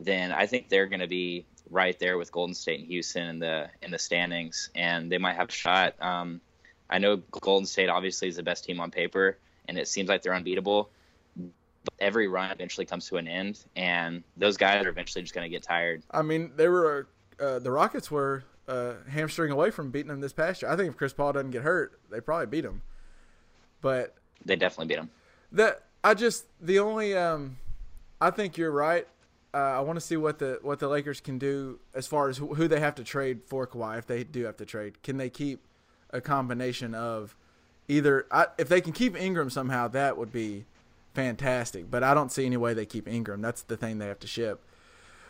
[0.00, 3.38] then I think they're going to be right there with Golden State and Houston in
[3.38, 5.94] the in the standings, and they might have a shot.
[6.02, 6.40] Um,
[6.88, 9.38] I know Golden State obviously is the best team on paper,
[9.68, 10.90] and it seems like they're unbeatable.
[11.36, 15.44] But every run eventually comes to an end, and those guys are eventually just going
[15.44, 16.02] to get tired.
[16.10, 17.08] I mean, they were
[17.40, 20.70] uh, the Rockets were uh, hamstring away from beating them this past year.
[20.70, 22.82] I think if Chris Paul doesn't get hurt, they probably beat him.
[23.80, 25.10] But They definitely beat them.
[25.52, 27.58] that I just the only um,
[28.20, 29.06] I think you're right.
[29.52, 32.38] Uh, I want to see what the what the Lakers can do as far as
[32.38, 35.02] who, they have to trade for Kawhi if they do have to trade.
[35.02, 35.60] Can they keep
[36.10, 37.36] a combination of
[37.88, 40.64] either I, if they can keep Ingram somehow that would be
[41.14, 41.90] fantastic.
[41.90, 43.40] But I don't see any way they keep Ingram.
[43.40, 44.62] That's the thing they have to ship.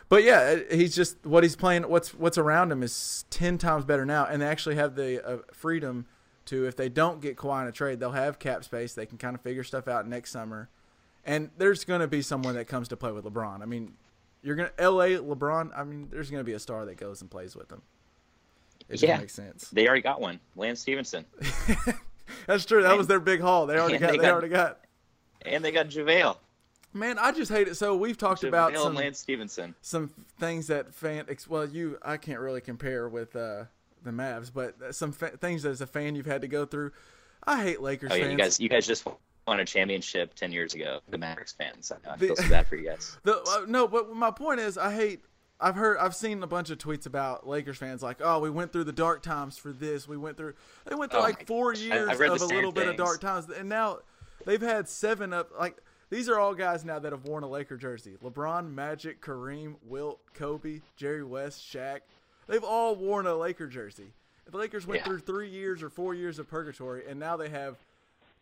[0.09, 1.83] But yeah, he's just what he's playing.
[1.83, 5.37] What's what's around him is ten times better now, and they actually have the uh,
[5.53, 6.05] freedom
[6.45, 8.93] to if they don't get Kawhi in a trade, they'll have cap space.
[8.93, 10.69] They can kind of figure stuff out next summer,
[11.23, 13.61] and there's going to be someone that comes to play with LeBron.
[13.61, 13.93] I mean,
[14.43, 15.11] you're gonna L.A.
[15.17, 15.71] LeBron.
[15.77, 17.81] I mean, there's going to be a star that goes and plays with him.
[18.89, 19.17] It Yeah.
[19.17, 19.69] makes sense.
[19.69, 21.25] They already got one, Lance Stephenson,
[22.47, 22.81] That's true.
[22.83, 23.65] That was their big haul.
[23.67, 24.11] They already got.
[24.11, 24.79] they They got- already got.
[25.43, 26.37] and they got JaVale.
[26.93, 27.75] Man, I just hate it.
[27.75, 29.75] So we've talked about some and Lance Stephenson.
[29.81, 30.09] some
[30.39, 31.25] things that fan.
[31.47, 33.65] Well, you I can't really compare with uh,
[34.03, 36.91] the Mavs, but some fa- things that as a fan you've had to go through.
[37.45, 38.31] I hate Lakers Oh yeah, fans.
[38.33, 39.07] you guys, you guys just
[39.47, 40.99] won a championship ten years ago.
[41.09, 43.17] The Mavericks fans, I, I The- feel so bad for you guys.
[43.23, 45.23] The, uh, no, but my point is, I hate.
[45.63, 48.73] I've heard, I've seen a bunch of tweets about Lakers fans like, "Oh, we went
[48.73, 50.07] through the dark times for this.
[50.07, 50.55] We went through,
[50.85, 51.81] they went through Oh like four gosh.
[51.83, 53.99] Years I've of a little bit of dark times, and now
[54.45, 55.77] they've had seven of like
[56.09, 60.19] these are all guys now that have worn a Laker jersey: LeBron, Magic, Kareem, Wilt,
[60.33, 61.99] Kobe, Jerry West, Shaq.
[62.47, 64.13] They've all worn a Laker jersey.
[64.49, 65.05] The Lakers went Yeah.
[65.05, 67.77] through three years or four years of purgatory, and now they have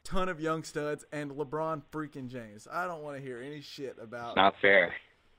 [0.09, 2.67] ton of young studs and LeBron freaking James.
[2.71, 4.93] I don't want to hear any shit about It's not fair.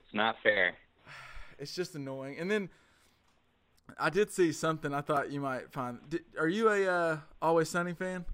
[0.05, 0.75] It's not fair.
[1.59, 2.39] it's just annoying.
[2.39, 2.69] And then
[3.99, 5.99] I did see something I thought you might find.
[6.09, 8.25] Did, are you a uh, Always Sunny fan?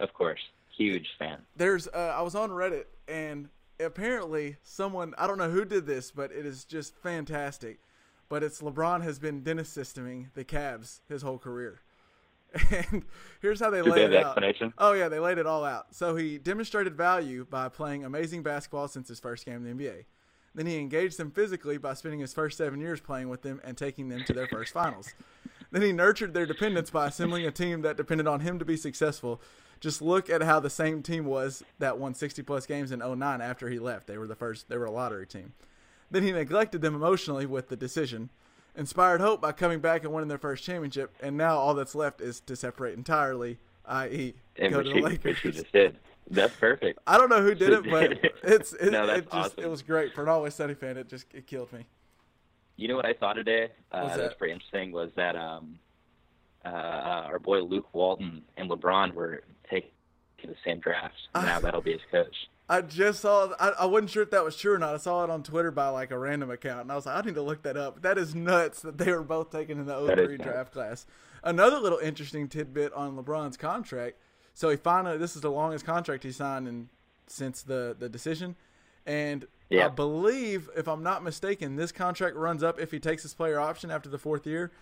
[0.00, 0.40] Of course,
[0.76, 1.38] huge fan.
[1.56, 3.48] There's uh, I was on Reddit and
[3.80, 7.78] apparently someone I don't know who did this, but it is just fantastic.
[8.28, 11.80] But it's LeBron has been dentist systeming the Cavs his whole career.
[12.70, 13.04] And
[13.42, 14.34] here's how they Did laid they it out.
[14.78, 15.94] Oh yeah, they laid it all out.
[15.94, 20.04] So he demonstrated value by playing amazing basketball since his first game in the NBA.
[20.54, 23.76] Then he engaged them physically by spending his first seven years playing with them and
[23.76, 25.14] taking them to their first finals.
[25.72, 28.76] Then he nurtured their dependence by assembling a team that depended on him to be
[28.76, 29.42] successful.
[29.80, 33.40] Just look at how the same team was that won 60 plus games in 09
[33.40, 34.06] after he left.
[34.06, 35.54] They were the first, they were a lottery team.
[36.10, 38.30] Then he neglected them emotionally with the decision,
[38.76, 42.20] inspired hope by coming back and winning their first championship, and now all that's left
[42.20, 45.38] is to separate entirely, i.e., And go to he, the which Lakers.
[45.40, 45.98] he just did.
[46.30, 46.98] That's perfect.
[47.06, 49.64] I don't know who did it, but it's it, No, that's it just awesome.
[49.64, 50.96] it was great for an Always Sunny fan.
[50.96, 51.86] It just it killed me.
[52.76, 53.70] You know what I saw today?
[53.92, 54.92] Uh, What's that was pretty interesting.
[54.92, 55.78] Was that um,
[56.64, 59.90] uh, our boy Luke Walton and LeBron were taking
[60.44, 61.14] the same draft.
[61.34, 62.34] Now that'll be his coach.
[62.68, 63.52] I just saw.
[63.60, 64.94] I, I wasn't sure if that was true or not.
[64.94, 67.26] I saw it on Twitter by like a random account, and I was like, I
[67.26, 68.02] need to look that up.
[68.02, 71.06] That is nuts that they were both taken in the That is 03 draft class.
[71.44, 74.16] Another little interesting tidbit on LeBron's contract.
[74.52, 76.88] So he finally, this is the longest contract he signed in
[77.28, 78.56] since the the decision,
[79.04, 79.46] and
[79.86, 83.60] I believe, if I'm not mistaken, this contract runs up if he takes his player
[83.60, 84.72] option after the fourth year.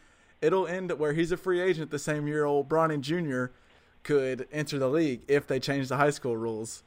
[0.41, 3.55] It'll end where he's a free agent the same year old Bronny Jr.
[4.03, 6.83] could enter the league if they change the high school rules.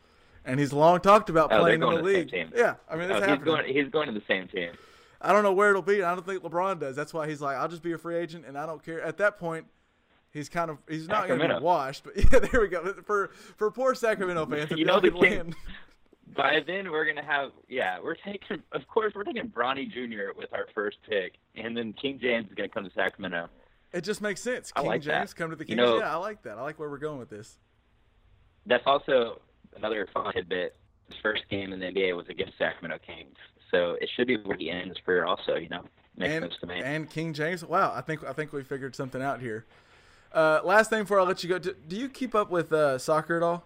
[0.47, 2.31] And he's long talked about Oh, playing in the to the same league.
[2.31, 2.51] team.
[2.55, 3.65] Yeah, I mean, it's Oh, he's going.
[3.73, 4.71] He's going to the same team.
[5.21, 6.01] I don't know where it'll be.
[6.03, 6.95] I don't think LeBron does.
[6.95, 9.01] That's why he's like, I'll just be a free agent, and I don't care.
[9.01, 9.65] At that point,
[10.31, 12.03] he's kind of he's not going to be washed.
[12.05, 12.93] But yeah, there we go.
[13.05, 15.53] For for poor Sacramento fans, You know the land-
[16.35, 17.51] By then, we're gonna have.
[17.67, 18.63] Yeah, we're taking.
[18.71, 20.37] Of course, we're taking Bronny Jr.
[20.37, 23.49] with our first pick, and then King James is gonna come to Sacramento.
[23.91, 24.71] it just makes sense.
[24.75, 25.19] I King like that.
[25.19, 26.57] James come to the You know- yeah, I like that.
[26.57, 27.57] I like where we're going with this.
[28.65, 29.41] That's also
[29.75, 30.75] another fun tidbit.
[31.09, 33.35] His first game in the NBA was against Sacramento Kings,
[33.71, 35.25] so it should be where he ends his career.
[35.25, 35.83] Also, you know,
[36.17, 36.81] makes and sense to me.
[36.83, 37.63] and King James.
[37.63, 39.65] Wow, I think I think we figured something out here.
[40.33, 42.97] Uh, last thing before I let you go, do, do you keep up with uh,
[42.97, 43.63] soccer at all?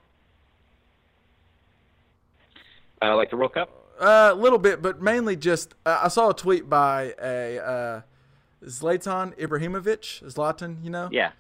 [3.02, 3.70] uh, like the World Cup.
[4.00, 8.02] Uh, a little bit, but mainly just uh, I saw a tweet by a uh,
[8.66, 11.10] Zlatan Ibrahimovic, Zlatan, you know.
[11.12, 11.32] Yeah,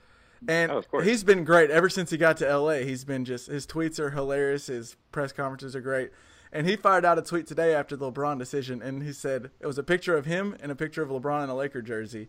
[0.48, 1.06] And Oh, of course.
[1.06, 2.80] he's been great ever since he got to LA.
[2.80, 4.68] He's been just his tweets are hilarious.
[4.68, 6.12] His press conferences are great.
[6.52, 9.68] And he fired out a tweet today after the LeBron decision, and he said it
[9.68, 12.28] was a picture of him and a picture of LeBron in a Laker jersey,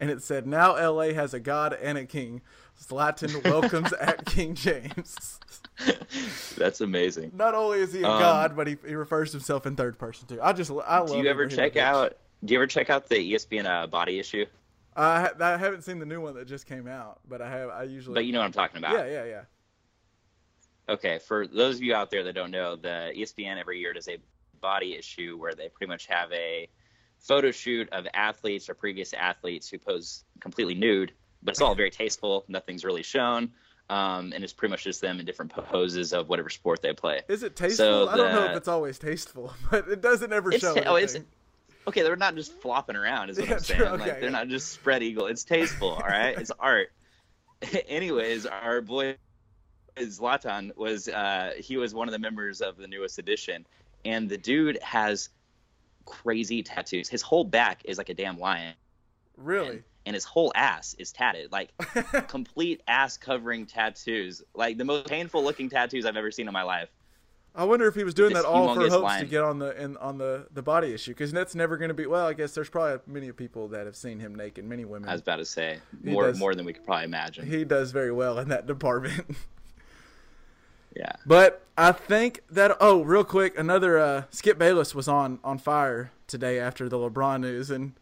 [0.00, 2.40] and it said, "Now LA has a god and a king.
[2.82, 5.38] Zlatan welcomes at King James."
[6.56, 7.32] that's amazing.
[7.34, 9.98] Not only is he a Um, god, but he, he refers to himself in third
[9.98, 10.40] person too.
[10.40, 11.08] I just I love.
[11.10, 12.16] Do you ever check out?
[12.44, 14.46] Do you ever check out the ESPN uh, body issue?
[14.98, 17.70] I, I haven't seen the new one that just came out, but I have.
[17.70, 18.14] I usually.
[18.14, 18.92] But you know what I'm talking about.
[18.92, 19.42] Yeah, yeah, yeah.
[20.88, 24.08] Okay, for those of you out there that don't know, the ESPN every year does
[24.08, 24.18] a
[24.60, 26.68] body issue where they pretty much have a
[27.18, 31.12] photo shoot of athletes or previous athletes who pose completely nude,
[31.42, 32.44] but it's all very tasteful.
[32.48, 33.52] Nothing's really shown,
[33.90, 37.20] um, and it's pretty much just them in different poses of whatever sport they play.
[37.28, 38.06] Is it tasteful?
[38.06, 40.74] So I don't know if it's always tasteful, but it doesn't ever show.
[40.86, 41.16] oh, it's.
[41.88, 42.02] Okay.
[42.02, 43.80] They're not just flopping around, is what Yeah, I'm saying.
[43.80, 44.28] true, like okay, they're yeah.
[44.30, 45.26] not just spread eagle.
[45.26, 46.38] It's tasteful, all right.
[46.38, 46.88] It's art.
[47.88, 49.16] Anyways, our boy
[49.96, 53.66] Zlatan was uh, he was one of the members of the newest edition,
[54.04, 55.30] and the dude has
[56.04, 57.08] crazy tattoos.
[57.08, 58.74] His whole back is like a damn lion,
[59.36, 59.82] really.
[60.06, 61.70] and his whole ass is tatted, like
[62.28, 66.62] complete ass covering tattoos, like the most painful looking tattoos I've ever seen in my
[66.62, 66.88] life.
[67.54, 69.96] I wonder if he was doing that all for hopes to get on the in,
[69.96, 72.06] on the the body issue because that's never going to be.
[72.06, 74.64] Well, I guess there's probably many people that have seen him naked.
[74.64, 75.08] Many women.
[75.08, 77.46] I was about to say He more does- more than we could probably imagine.
[77.46, 79.36] he does very well in that department.
[80.94, 81.12] yeah.
[81.26, 86.12] But I think that oh, real quick, another uh, Skip Bayless was on on fire
[86.26, 87.94] today after the LeBron news, and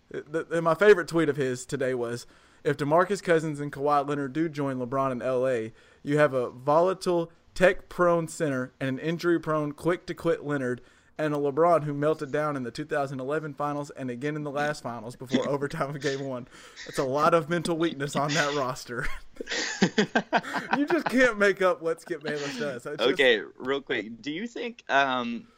[0.62, 2.26] my favorite tweet of his today was,
[2.64, 7.30] "If DeMarcus Cousins and Kawhi Leonard do join LeBron in L.A., you have a volatile
[7.56, 10.82] tech prone center, and an injury prone, quick to quit Leonard,
[11.18, 14.82] and a LeBron who melted down in the 2011 finals and again in the last
[14.82, 16.46] finals before overtime of game one.
[16.84, 19.08] That's a lot of mental weakness on that roster.
[20.76, 22.84] you just can't make up what Skip Bayless does.
[22.84, 24.20] Just- Okay, real quick.
[24.20, 25.48] Do you think um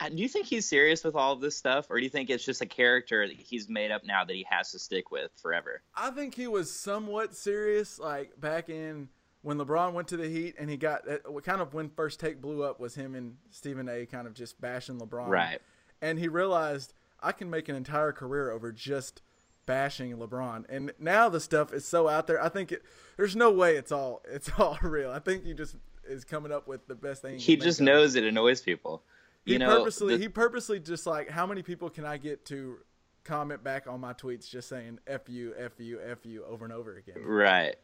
[0.00, 2.28] uh, do you think he's serious with all of this stuff or do you think
[2.28, 5.30] it's just a character that he's made up now that he has to stick with
[5.40, 5.82] forever?
[5.94, 9.08] I think he was somewhat serious, like back in
[9.44, 12.18] when LeBron went to the Heat, and he got uh, what kind of when first
[12.18, 14.06] take blew up was him and Stephen A.
[14.06, 15.60] kind of just bashing LeBron, Right.
[16.00, 19.20] And he realized I can make an entire career over just
[19.66, 22.42] bashing LeBron, and now the stuff is so out there.
[22.42, 22.82] I think it,
[23.18, 25.10] there's no way it's all it's all real.
[25.10, 25.76] I think he just
[26.08, 27.38] is coming up with the best thing.
[27.38, 28.00] He can just make of it.
[28.00, 29.02] knows it annoys people.
[29.44, 32.78] He know, purposely the- he purposely just like how many people can I get to
[33.24, 36.72] comment back on my tweets just saying "f you, f you, f you" over and
[36.72, 37.22] over again.
[37.22, 37.76] Right.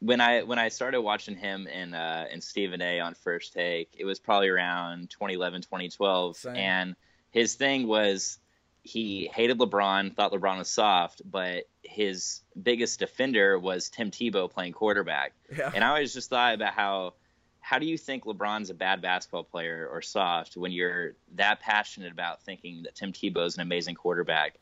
[0.00, 3.00] When I when I started watching him and uh, and Stephen A.
[3.00, 6.56] on First Take, it was probably around 2011, 2012, Same.
[6.56, 6.96] and
[7.30, 8.38] his thing was
[8.82, 14.72] he hated LeBron, thought LeBron was soft, but his biggest defender was Tim Tebow playing
[14.72, 15.32] quarterback.
[15.56, 15.72] Yeah.
[15.74, 17.14] And I always just thought about how
[17.60, 22.12] how do you think LeBron's a bad basketball player or soft when you're that passionate
[22.12, 24.54] about thinking that Tim Tebow is an amazing quarterback?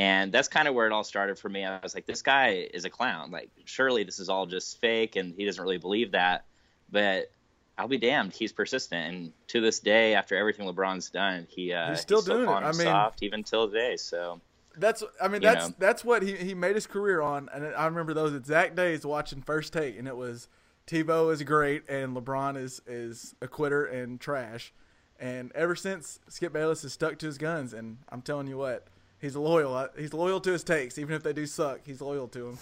[0.00, 1.62] And that's kind of where it all started for me.
[1.62, 3.30] I was like, this guy is a clown.
[3.30, 6.46] Like, surely this is all just fake, and he doesn't really believe that.
[6.90, 7.30] But
[7.76, 9.14] I'll be damned, he's persistent.
[9.14, 12.50] And to this day, after everything LeBron's done, he uh, He's still doing it.
[12.50, 13.98] I mean- soft even till today.
[13.98, 14.40] So
[14.74, 15.74] That's I mean that's know.
[15.78, 19.42] that's what he, he made his career on, and I remember those exact days watching
[19.42, 20.48] First Take, and it was
[20.86, 24.72] Tebow is great and LeBron is is a quitter and trash,
[25.18, 28.86] and ever since Skip Bayless has stuck to his guns, and I'm telling you what,
[29.20, 29.88] he's loyal.
[29.98, 31.80] He's loyal to his takes, even if they do suck.
[31.84, 32.58] He's loyal to them.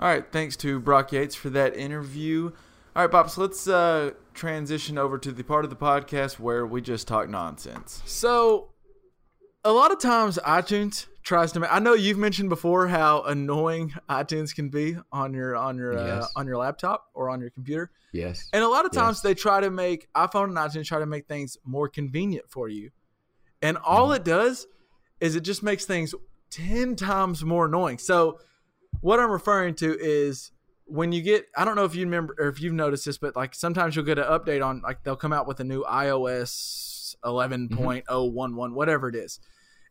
[0.00, 2.52] All right, thanks to Brock Yates for that interview.
[2.94, 6.80] All right, Pops, let's uh, transition over to the part of the podcast where we
[6.80, 8.00] just talk nonsense.
[8.06, 8.70] So,
[9.64, 11.60] a lot of times iTunes tries to.
[11.60, 15.98] Ma- I know you've mentioned before how annoying iTunes can be on your on your
[15.98, 18.48] uh, on your laptop or on your computer, Yes.
[18.52, 19.22] and a lot of times Yes.
[19.22, 22.90] they try to make iPhone and iTunes try to make things more convenient for you,
[23.62, 24.16] and all mm-hmm.
[24.16, 24.66] it does
[25.20, 26.14] is it just makes things
[26.50, 27.98] ten times more annoying.
[27.98, 28.38] So,
[29.00, 30.52] what I'm referring to is
[30.86, 33.36] when you get I don't know if you remember or if you've noticed this, but
[33.36, 37.14] like sometimes you'll get an update on like they'll come out with a new iOS
[37.24, 38.74] 11.011, mm-hmm.
[38.74, 39.40] whatever it is.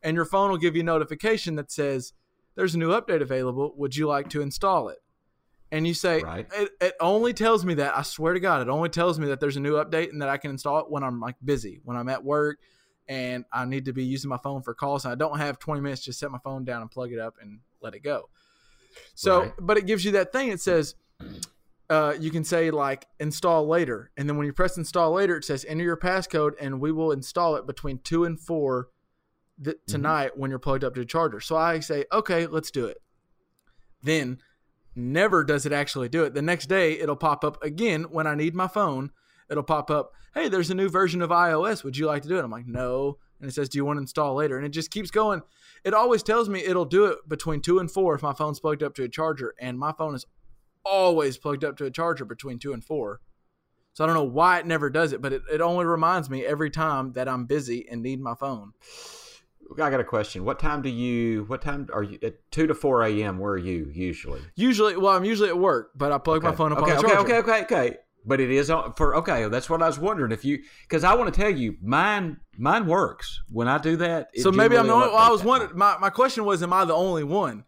[0.02, 2.14] And your phone will give you a notification that says
[2.56, 3.74] there's a new update available.
[3.78, 5.00] Would you like to install it?
[5.72, 6.48] And you say, Right.
[6.56, 7.98] it, it only tells me that.
[7.98, 10.30] I swear to God, it only tells me that there's a new update and that
[10.30, 12.60] I can install it when I'm like busy, when I'm at work
[13.08, 15.82] and I need to be using my phone for calls and I don't have 20
[15.82, 18.30] minutes to set my phone down and plug it up and let it go.
[19.16, 19.54] So, Right.
[19.60, 20.50] but it gives you that thing.
[20.50, 20.96] It says,
[21.90, 24.12] uh, you can say like install later.
[24.18, 27.12] And then when you press install later, it says enter your passcode and we will
[27.12, 28.90] install it between two and four
[29.64, 31.40] th- tonight when you're plugged up to the charger.
[31.40, 32.98] So I say, okay, let's do it.
[34.04, 34.40] Then
[34.96, 36.34] never does it actually do it.
[36.34, 39.12] The next day, it'll pop up again when I need my phone.
[39.50, 41.84] It'll pop up, hey, there's a new version of iOS.
[41.84, 42.44] Would you like to do it?
[42.44, 43.18] I'm like, no.
[43.40, 44.58] And it says, do you want to install later?
[44.58, 45.42] And it just keeps going.
[45.84, 48.84] It always tells me it'll do it between two and four if my phone's plugged
[48.84, 49.54] up to a charger.
[49.60, 50.26] And my phone is
[50.84, 53.22] always plugged up to a charger between two and four.
[53.94, 56.46] So I don't know why it never does it, but it, it only reminds me
[56.46, 58.74] every time that I'm busy and need my phone.
[59.74, 60.46] I got a question.
[60.46, 61.44] What time do you?
[61.46, 62.18] What time are you?
[62.24, 63.38] At two to four a.m.
[63.38, 64.40] Where are you usually?
[64.56, 67.04] Usually, well, I'm usually at work, but I plug my phone up okay, on the
[67.04, 67.36] okay, charger.
[67.36, 67.98] okay, okay, okay.
[68.28, 68.68] But it is
[68.98, 69.48] for okay.
[69.48, 72.86] That's what I was wondering if you because I want to tell you mine mine
[72.86, 74.30] works when I do that.
[74.38, 75.08] So maybe I'm the only.
[75.08, 75.78] Well, I was wondering.
[75.78, 77.64] My, my question was, am I the only one?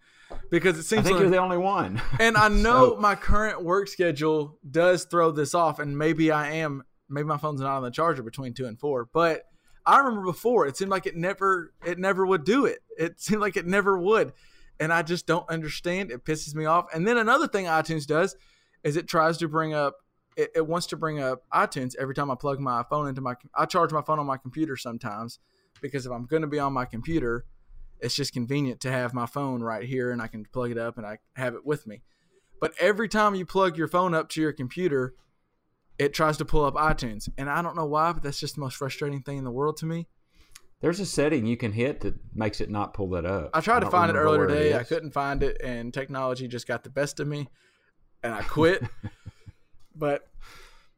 [0.52, 2.02] Because it I seems think like, you're the only one.
[2.20, 6.52] and I know So- my current work schedule does throw this off, and maybe I
[6.56, 6.84] am.
[7.08, 9.44] Maybe my phone's not on the charger between two and four, but
[9.86, 12.80] I remember before it seemed like it never it never would do it.
[12.98, 14.34] It seemed like it never would,
[14.78, 16.12] and I just don't understand.
[16.12, 16.88] It pisses me off.
[16.94, 18.36] And then another thing iTunes does
[18.84, 19.96] is it tries to bring up.
[20.40, 23.36] It, it wants to bring up iTunes every time I plug my phone into my.
[23.56, 25.40] I charge my phone on my computer sometimes
[25.82, 27.46] because if I'm going to be on my computer,
[28.00, 30.98] it's just convenient to have my phone right here and I can plug it up
[30.98, 32.02] and I have it with me.
[32.62, 35.14] But every time you plug your phone up to your computer,
[35.98, 37.30] it tries to pull up iTunes.
[37.38, 39.78] And I don't know why, but that's just the most frustrating thing in the world
[39.78, 40.08] to me.
[40.82, 43.50] There's a setting you can hit that makes it not pull that up.
[43.54, 44.76] I tried to find it earlier today.
[44.76, 47.50] I couldn't find it, and technology just got the best of me,
[48.24, 48.84] and I quit.
[50.00, 50.28] but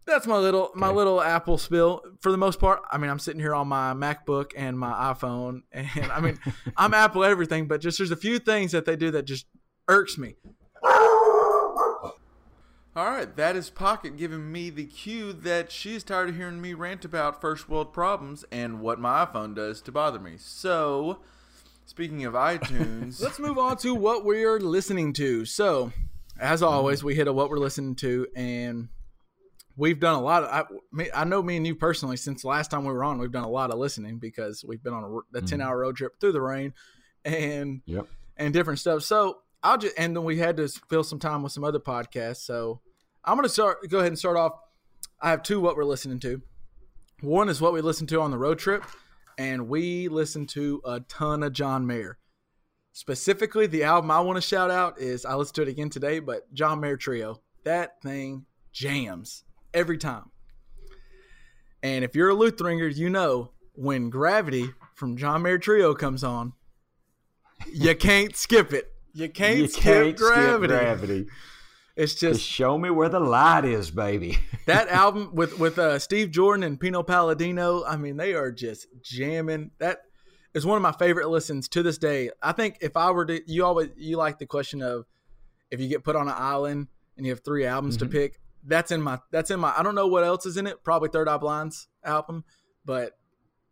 [0.06, 2.02] that's my little my little Apple spill.
[2.20, 5.64] For the most part, I mean, I'm sitting here on my MacBook and my iPhone,
[5.72, 6.40] and I mean,
[6.78, 9.46] I'm Apple everything, but just there's a few things that they do that just
[9.88, 10.36] irks me.
[12.94, 16.74] All right, that is Pocket giving me the cue that she's tired of hearing me
[16.74, 20.34] rant about first world problems and what my iPhone does to bother me.
[20.38, 21.20] So,
[21.86, 25.46] speaking of iTunes, Let's move on to what we're listening to.
[25.46, 25.94] So,
[26.42, 26.74] as mm-hmm.
[26.74, 28.90] always, we hit a what we're listening to, and
[29.78, 30.68] we've done a lot of.
[31.00, 33.44] I, I know me and you personally since last time we were on, we've done
[33.44, 35.46] a lot of listening because we've been on a, a mm-hmm.
[35.46, 36.74] ten hour road trip through the rain,
[37.24, 38.08] and Yep.
[38.38, 39.04] and different stuff.
[39.04, 42.38] So I'll just and then we had to fill some time with some other podcasts.
[42.38, 42.82] So
[43.24, 43.88] I'm gonna start.
[43.90, 44.54] Go ahead and start off.
[45.22, 46.42] I have two what we're listening to.
[47.22, 48.84] One is what we listened to on the road trip,
[49.38, 52.18] and we listened to a ton of John Mayer.
[52.94, 56.20] Specifically, the album I want to shout out is I listened to it again today,
[56.20, 57.42] but John Mayer Trio.
[57.64, 59.44] That thing jams
[59.74, 60.32] every time.
[61.84, 66.54] And if you're a Lutheraner, you know when Gravity from John Mayer Trio comes on,
[67.74, 68.92] you can't skip it.
[69.14, 70.74] You can't, you skip, can't gravity.
[70.74, 71.28] skip gravity.
[71.96, 74.40] It's Just just show me where the light is, baby.
[74.66, 77.84] that album with with uh, Steve Jordan and Pino Palladino.
[77.84, 79.72] I mean, they are just jamming.
[79.80, 80.00] That
[80.54, 82.30] is one of my favorite listens to this day.
[82.42, 85.06] I think if I were to, you always you like the question of
[85.70, 86.88] if you get put on an island
[87.18, 88.40] and you have three albums to pick.
[88.64, 89.74] That's in my that's in my.
[89.76, 90.84] I don't know what else is in it.
[90.84, 92.44] Probably Third Eye Blind's album,
[92.86, 93.18] but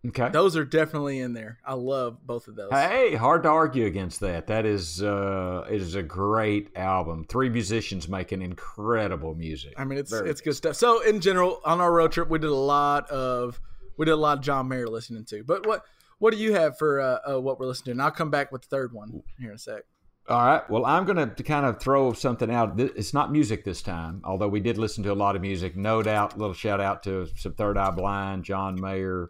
[0.07, 0.29] Okay.
[0.29, 1.57] those are definitely in there.
[1.65, 2.71] I love both of those.
[2.71, 4.47] Hey, hard to argue against that.
[4.47, 7.25] That is uh it is a great album.
[7.27, 9.73] Three musicians making incredible music.
[9.77, 10.77] I mean, it's Very it's good stuff.
[10.77, 13.59] So in general, on our road trip, we did a lot of
[13.97, 15.43] we did a lot of John Mayer listening to.
[15.43, 15.83] But what
[16.19, 17.91] what do you have for uh, uh, what we're listening to?
[17.91, 19.83] And I'll come back with the third one here in a sec.
[20.27, 20.69] All right.
[20.69, 22.79] Well, I'm going to kind of throw something out.
[22.79, 25.75] It's not music this time, although we did listen to a lot of music.
[25.75, 29.27] No doubt, little shout out to some Third Eye Blind, John Mayer.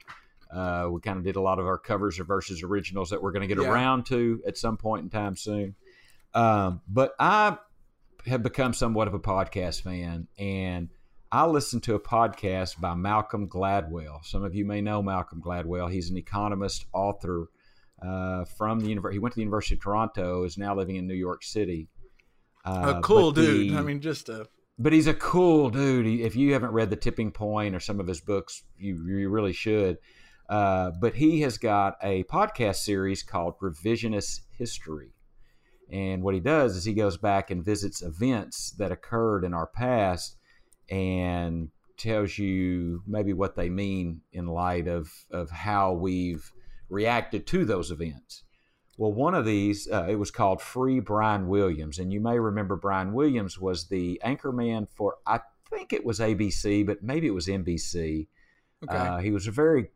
[0.53, 3.31] Uh, we kind of did a lot of our covers or versus originals that we're
[3.31, 3.71] going to get Yeah.
[3.71, 5.75] around to at some point in time soon.
[6.33, 7.57] Um, but I
[8.25, 10.89] have become somewhat of a podcast fan, and
[11.31, 14.25] I listened to a podcast by Malcolm Gladwell.
[14.25, 15.91] Some of you may know Malcolm Gladwell.
[15.91, 17.49] He's an economist, author
[18.01, 19.15] uh, from the university.
[19.15, 20.43] He went to the University of Toronto.
[20.43, 21.87] Is now living in New York City.
[22.65, 23.71] Uh, a cool dude.
[23.71, 24.47] the- I mean, just a
[24.81, 26.05] but he's a cool dude.
[26.05, 29.29] He, if you haven't read The Tipping Point or some of his books, you, you
[29.29, 29.97] really should.
[30.47, 35.11] Uh, but he has got a podcast series called Revisionist History.
[35.91, 39.67] And what he does is he goes back and visits events that occurred in our
[39.67, 40.37] past
[40.89, 46.51] and tells you maybe what they mean in light of, of how we've
[46.89, 48.43] reacted to those events.
[48.97, 51.99] Well, one of these, uh, it was called Free Brian Williams.
[51.99, 55.39] And you may remember Brian Williams was the anchorman for, I
[55.69, 58.27] think it was ABC, but maybe it was NBC.
[58.83, 58.97] okay.
[58.97, 59.87] Uh, he was a very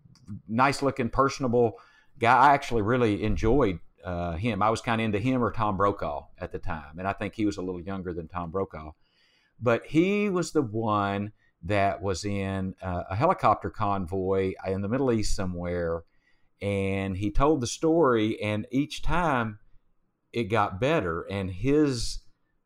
[0.48, 1.80] nice looking, personable
[2.20, 2.38] guy.
[2.38, 4.62] I actually really enjoyed uh, him.
[4.62, 6.98] I was kind of into him or Tom Brokaw at the time.
[6.98, 8.92] And I think he was a little younger than Tom Brokaw.
[9.60, 11.32] But he was the one
[11.64, 16.04] that was in a helicopter convoy in the Middle East somewhere.
[16.62, 19.60] And he told the story, and each time
[20.32, 21.22] it got better.
[21.24, 22.20] And his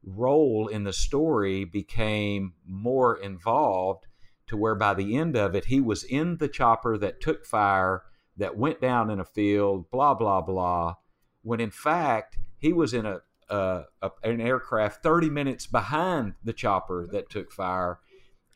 [0.03, 4.05] role in the story became more involved
[4.47, 8.03] to where by the end of it, he was in the chopper that took fire,
[8.38, 10.95] that went down in a field, blah, blah, blah.
[11.41, 16.53] When in fact, he was in a, a, a an aircraft 30 minutes behind the
[16.53, 17.99] chopper that took fire.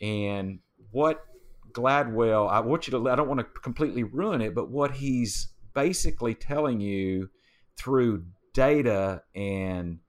[0.02, 0.60] And
[0.92, 1.24] what
[1.72, 5.50] Gladwell, I want you to, I don't want to completely ruin it, but what he's
[5.74, 7.30] basically telling you
[7.78, 10.00] through data and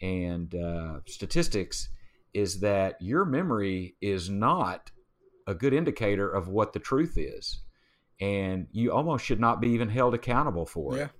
[0.00, 1.88] and uh, statistics
[2.32, 4.92] is that your memory is not
[5.46, 7.60] a good indicator of what the truth is,
[8.20, 11.10] and you almost should not be even held accountable for it.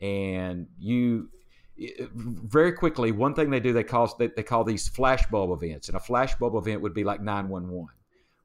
[0.00, 1.28] And you
[1.76, 5.96] very quickly, one thing they do they call they, they call these flashbulb events, and
[5.96, 7.88] a flashbulb event would be like nine one one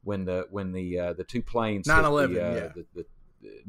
[0.04, 2.68] when the when the uh, the two planes hit 9/11, the, uh, yeah.
[2.76, 3.06] the, the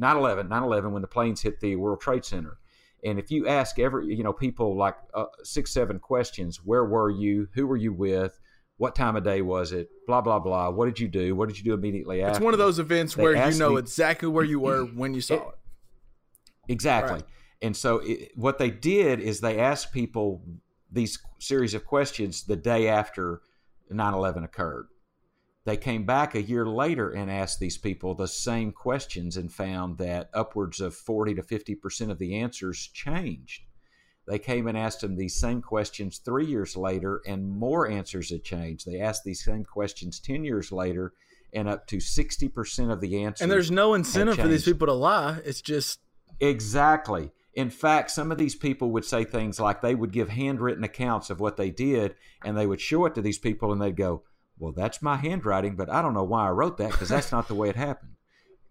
[0.01, 2.59] 9/11 9/11 when the planes hit the World Trade Center.
[3.03, 7.11] And if you ask every, you know, people like uh, six, seven questions, where were
[7.11, 7.49] you?
[7.55, 8.39] Who were you with?
[8.77, 9.91] What time of day was it?
[10.07, 10.71] Blah blah blah.
[10.71, 11.35] What did you do?
[11.35, 12.37] What did you do immediately after?
[12.37, 15.13] It's one of those events They where you know me- exactly where you were when
[15.15, 15.55] you saw It- it.
[16.73, 17.15] Exactly.
[17.17, 17.25] Right.
[17.63, 20.43] And so it, what they did is they asked people
[20.91, 23.43] these series of questions the day after
[23.93, 24.89] 9/11 occurred.
[25.65, 29.99] They came back a year later and asked these people the same questions and found
[29.99, 33.65] that upwards of 40 to 50% of the answers changed.
[34.27, 38.43] They came and asked them these same questions 3 years later and more answers had
[38.43, 38.87] changed.
[38.87, 41.13] They asked these same questions 10 years later
[41.53, 44.95] and up to 60% of the answers And there's no incentive for these people to
[44.95, 45.41] lie.
[45.45, 46.01] It's just
[46.41, 47.33] Exactly.
[47.55, 51.31] In fact, some of these people would say things like they would give handwritten accounts
[51.31, 52.15] of what they did,
[52.45, 54.23] and they would show it to these people, and they'd go,
[54.59, 57.49] "Well, that's my handwriting, but I don't know why I wrote that because that's not
[57.49, 58.13] the way it happened."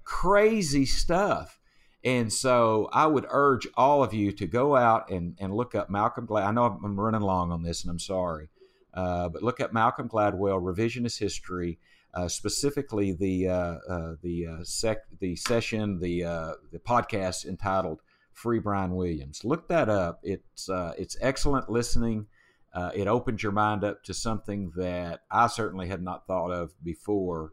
[0.04, 1.60] Crazy stuff.
[2.04, 5.90] And so I would urge all of you to go out and, and look up
[5.90, 6.46] Malcolm Glad.
[6.46, 8.50] I know I'm running long on this, and I'm sorry,
[8.94, 11.80] uh, but look up Malcolm Gladwell revisionist history,
[12.14, 18.02] uh, specifically the uh, uh the uh, sec the session the uh, the podcast entitled
[18.40, 20.20] "Free Brian Williams." Look that up.
[20.24, 22.28] It's uh, it's excellent listening.
[22.74, 26.72] Uh, it opens your mind up to something that I certainly had not thought of
[26.84, 27.52] before,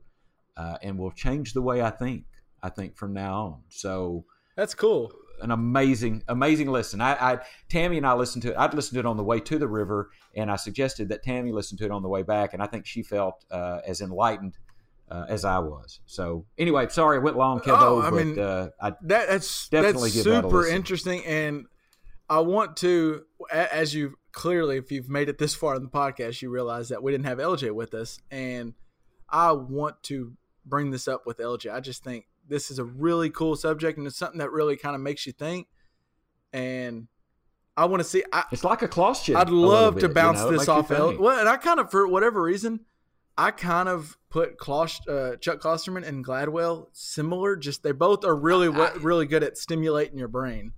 [0.57, 2.25] uh, and will change the way I think.
[2.63, 3.63] I think from now on.
[3.69, 4.25] So
[4.57, 5.13] that's cool.
[5.43, 7.01] An amazing, amazing listen.
[7.01, 7.39] I, I
[7.69, 8.57] Tammy and I listened to it.
[8.57, 11.53] I'd listened to it on the way to the river, and I suggested that Tammy
[11.53, 14.57] listen to it on the way back, and I think she felt uh, as enlightened
[15.11, 16.01] uh, as I was.
[16.07, 19.69] So anyway, sorry I went long, Kevo, oh, I mean, but uh, I that, that's
[19.69, 21.67] definitely that's super interesting, and
[22.29, 26.43] I want to, as you clearly, if you've made it this far in the podcast,
[26.43, 28.75] you realize that we didn't have LJ with us, and
[29.29, 30.33] I want to
[30.65, 31.73] bring this up with LJ.
[31.73, 34.95] I just think this is a really cool subject and it's something that really kind
[34.95, 35.67] of makes you think.
[36.53, 37.09] And
[37.77, 38.25] I want to see.
[38.33, 40.51] I, it's like a cloth I'd love to bounce you know?
[40.53, 40.91] this off.
[40.91, 42.81] El- well, and I kind of, for whatever reason,
[43.39, 47.57] I kind of put Klost, uh, Chuck Klosterman and Gladwell similar.
[47.57, 50.73] Just they both are really, I, really good at stimulating your brain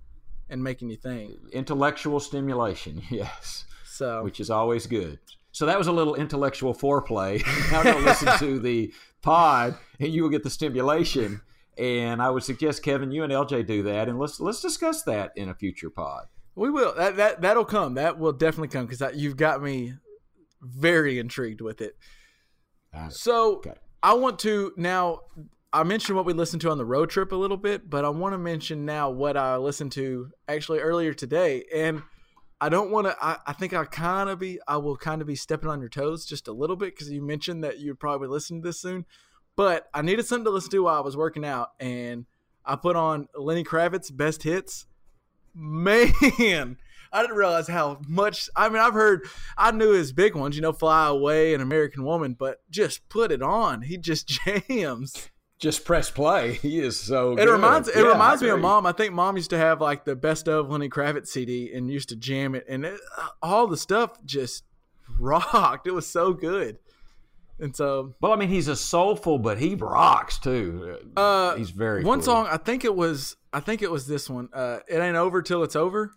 [0.49, 1.33] and making you think.
[1.51, 3.65] Intellectual stimulation, yes.
[3.85, 5.19] So, which is always good.
[5.51, 7.43] So that was a little intellectual foreplay.
[7.71, 11.41] now go listen to the pod, and you will get the stimulation
[11.79, 15.31] and I would suggest Kevin, you and LJ do that, and let's let's discuss that
[15.35, 16.27] in a future pod.
[16.55, 16.93] We will.
[16.95, 17.93] That that that'll come.
[17.93, 19.93] That will definitely come because you've got me
[20.61, 21.95] very intrigued with it.
[23.09, 23.73] So okay.
[24.01, 25.21] I want to now.
[25.71, 28.09] I mentioned what we listened to on the road trip a little bit, but I
[28.09, 32.01] want to mention now what I listened to actually earlier today, and
[32.59, 33.15] I don't want to.
[33.21, 34.59] I, I think I kind of be.
[34.67, 37.21] I will kind of be stepping on your toes just a little bit because you
[37.21, 39.05] mentioned that you'd probably listen to this soon.
[39.55, 42.25] But I needed something to listen to while I was working out, and
[42.65, 44.85] I put on Lenny Kravitz best hits.
[45.53, 46.77] Man,
[47.11, 48.49] I didn't realize how much.
[48.55, 49.27] I mean, I've heard,
[49.57, 53.31] I knew his big ones, you know, Fly Away and American Woman, but just put
[53.31, 53.81] it on.
[53.83, 54.27] He just
[54.69, 55.29] jams.
[55.59, 56.53] Just press play.
[56.61, 57.35] He is so.
[57.37, 58.85] It reminds it yeah, reminds me of mom.
[58.85, 62.09] I think mom used to have like the best of Lenny Kravitz CD and used
[62.09, 62.99] to jam it, and it,
[63.41, 64.63] all the stuff just
[65.19, 65.85] rocked.
[65.85, 66.77] It was so good.
[67.59, 70.97] And so, well, I mean, he's a soulful, but he rocks too.
[71.17, 72.25] Uh, he's very one cool.
[72.25, 72.47] song.
[72.49, 73.35] I think it was.
[73.51, 74.47] I think it was this one.
[74.53, 76.13] Uh, it ain't over till it's over,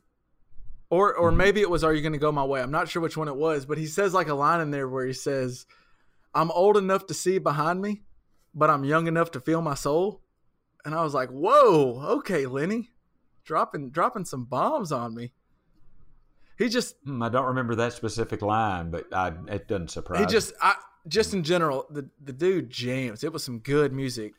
[0.93, 1.39] or or mm-hmm.
[1.39, 1.83] maybe it was.
[1.83, 2.61] Are you going to go my way?
[2.61, 4.87] I'm not sure which one it was, but he says like a line in there
[4.87, 5.65] where he says,
[6.35, 8.03] "I'm old enough to see behind me,
[8.55, 10.21] but I'm young enough to feel my soul."
[10.85, 12.91] And I was like, "Whoa, okay, Lenny,
[13.43, 15.33] dropping dropping some bombs on me."
[16.59, 16.97] He just.
[17.05, 20.21] Hmm, I don't remember that specific line, but I, it doesn't surprise.
[20.21, 20.53] He just.
[20.61, 20.75] I,
[21.09, 23.25] just in general, the the dude jams.
[23.25, 24.35] It was some good music.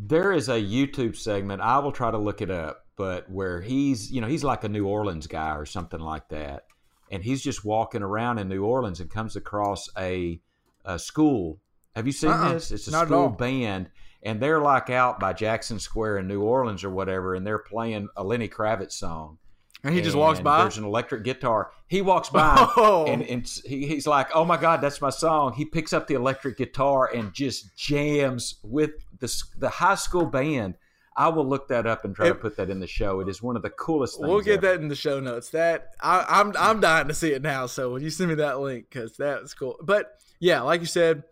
[0.00, 1.62] There is a YouTube segment.
[1.62, 4.68] I will try to look it up, but where he's you know he's like a
[4.68, 6.66] New Orleans guy or something like that,
[7.10, 10.40] and he's just walking around in New Orleans and comes across a,
[10.84, 11.60] a school.
[11.94, 12.70] Have you seen uh-uh, this?
[12.70, 13.90] It's a school band,
[14.22, 18.08] and they're like out by Jackson Square in New Orleans or whatever, and they're playing
[18.16, 19.38] a Lenny Kravitz song
[19.84, 20.62] and he just walks by.
[20.62, 21.72] There's an electric guitar.
[21.88, 23.06] He walks by, oh.
[23.06, 26.14] and, and he, he's like, "Oh my God, that's my song." He picks up the
[26.14, 30.76] electric guitar and just jams with the the high school band.
[31.16, 33.20] I will look that up and try it, to put that in the show.
[33.20, 34.28] It is one of the coolest things.
[34.28, 34.68] We'll get ever.
[34.68, 35.50] that in the show notes.
[35.50, 37.66] That I, I'm I'm dying to see it now.
[37.66, 39.76] So when you send me that link, because that's cool.
[39.82, 41.24] But yeah, like you said,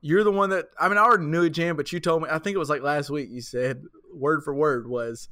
[0.00, 2.28] you're the one that I mean I already knew it, Jam, but you told me
[2.30, 3.28] I think it was like last week.
[3.30, 5.28] You said word for word was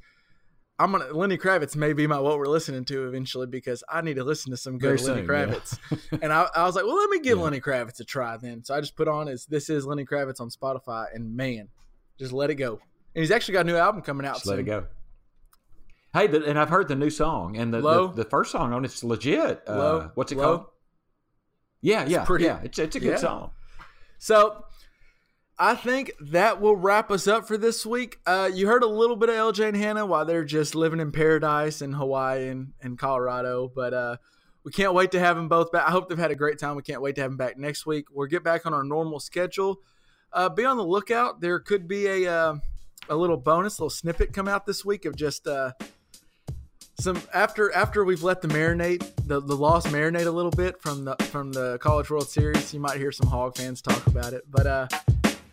[0.79, 4.15] I'm gonna Lenny Kravitz may be my what we're listening to eventually because I need
[4.15, 5.77] to listen to some good Lenny Kravitz.
[5.91, 6.19] Yeah.
[6.23, 7.43] and I, I, was like, well, let me give yeah.
[7.43, 8.63] Lenny Kravitz a try then.
[8.63, 11.69] So I just put on his "This Is Lenny Kravitz" on Spotify, and man,
[12.17, 12.79] just let it go.
[13.15, 14.35] And he's actually got a new album coming out.
[14.35, 14.55] Just soon.
[14.55, 14.87] let it go.
[16.13, 18.85] Hey, the, and I've heard the new song, and the the, the, first song on
[18.85, 19.67] it's legit.
[19.67, 20.57] Uh, what's it Low?
[20.57, 20.67] called?
[21.81, 22.59] Yeah, yeah, it's pretty, yeah.
[22.63, 23.17] It's it's a good yeah.
[23.17, 23.51] song.
[24.19, 24.63] So
[25.57, 28.19] I think that will wrap us up for this week.
[28.25, 31.11] Uh, you heard a little bit of LJ and Hannah while they're just living in
[31.11, 34.17] paradise in Hawaii and, and Colorado, but uh,
[34.63, 35.87] we can't wait to have them both back.
[35.87, 36.75] I hope they've had a great time.
[36.75, 38.05] We can't wait to have them back next week.
[38.11, 39.81] We'll get back on our normal schedule.
[40.31, 41.41] Uh, be on the lookout.
[41.41, 42.55] There could be a uh,
[43.09, 45.71] a little bonus, a little snippet come out this week of just uh,
[46.99, 51.05] some after after we've let the marinate the, the loss marinate a little bit from
[51.05, 52.73] the from the College World Series.
[52.73, 54.87] You might hear some Hog fans talk about it, but uh,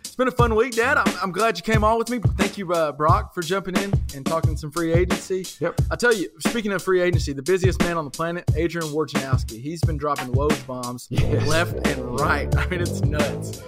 [0.00, 0.98] it's been a fun week, Dad.
[0.98, 2.18] I'm, I'm glad you came on with me.
[2.36, 5.46] Thank you, uh, Brock, for jumping in and talking some free agency.
[5.60, 5.80] Yep.
[5.90, 9.60] I tell you, speaking of free agency, the busiest man on the planet, Adrian Wojnarowski.
[9.60, 11.46] He's been dropping Woj bombs Yes.
[11.48, 12.54] left and right.
[12.56, 13.62] I mean, it's nuts.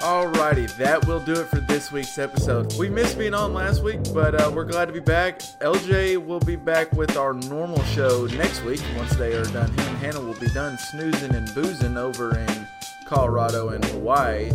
[0.00, 2.72] Alrighty, that will do it for this week's episode.
[2.78, 5.40] We missed being on last week, but uh, we're glad to be back.
[5.60, 9.68] LJ will be back with our normal show next week once they are done.
[9.68, 12.66] Him and Hannah will be done snoozing and boozing over in
[13.04, 14.50] Colorado and Hawaii.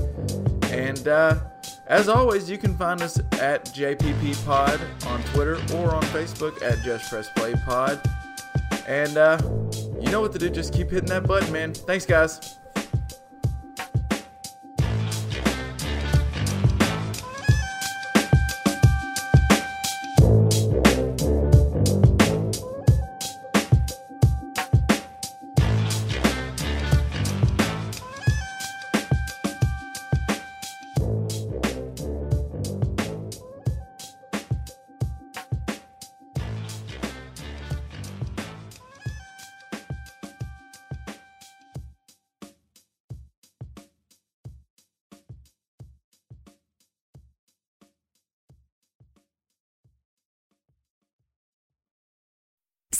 [0.71, 1.37] And uh,
[1.85, 6.81] as always, you can find us at JPP Pod on Twitter or on Facebook at
[6.81, 8.01] Just Press Play Pod.
[8.87, 9.37] And uh,
[10.01, 10.49] you know what to do.
[10.49, 11.75] Just keep hitting that button, man.
[11.75, 12.57] Thanks, guys.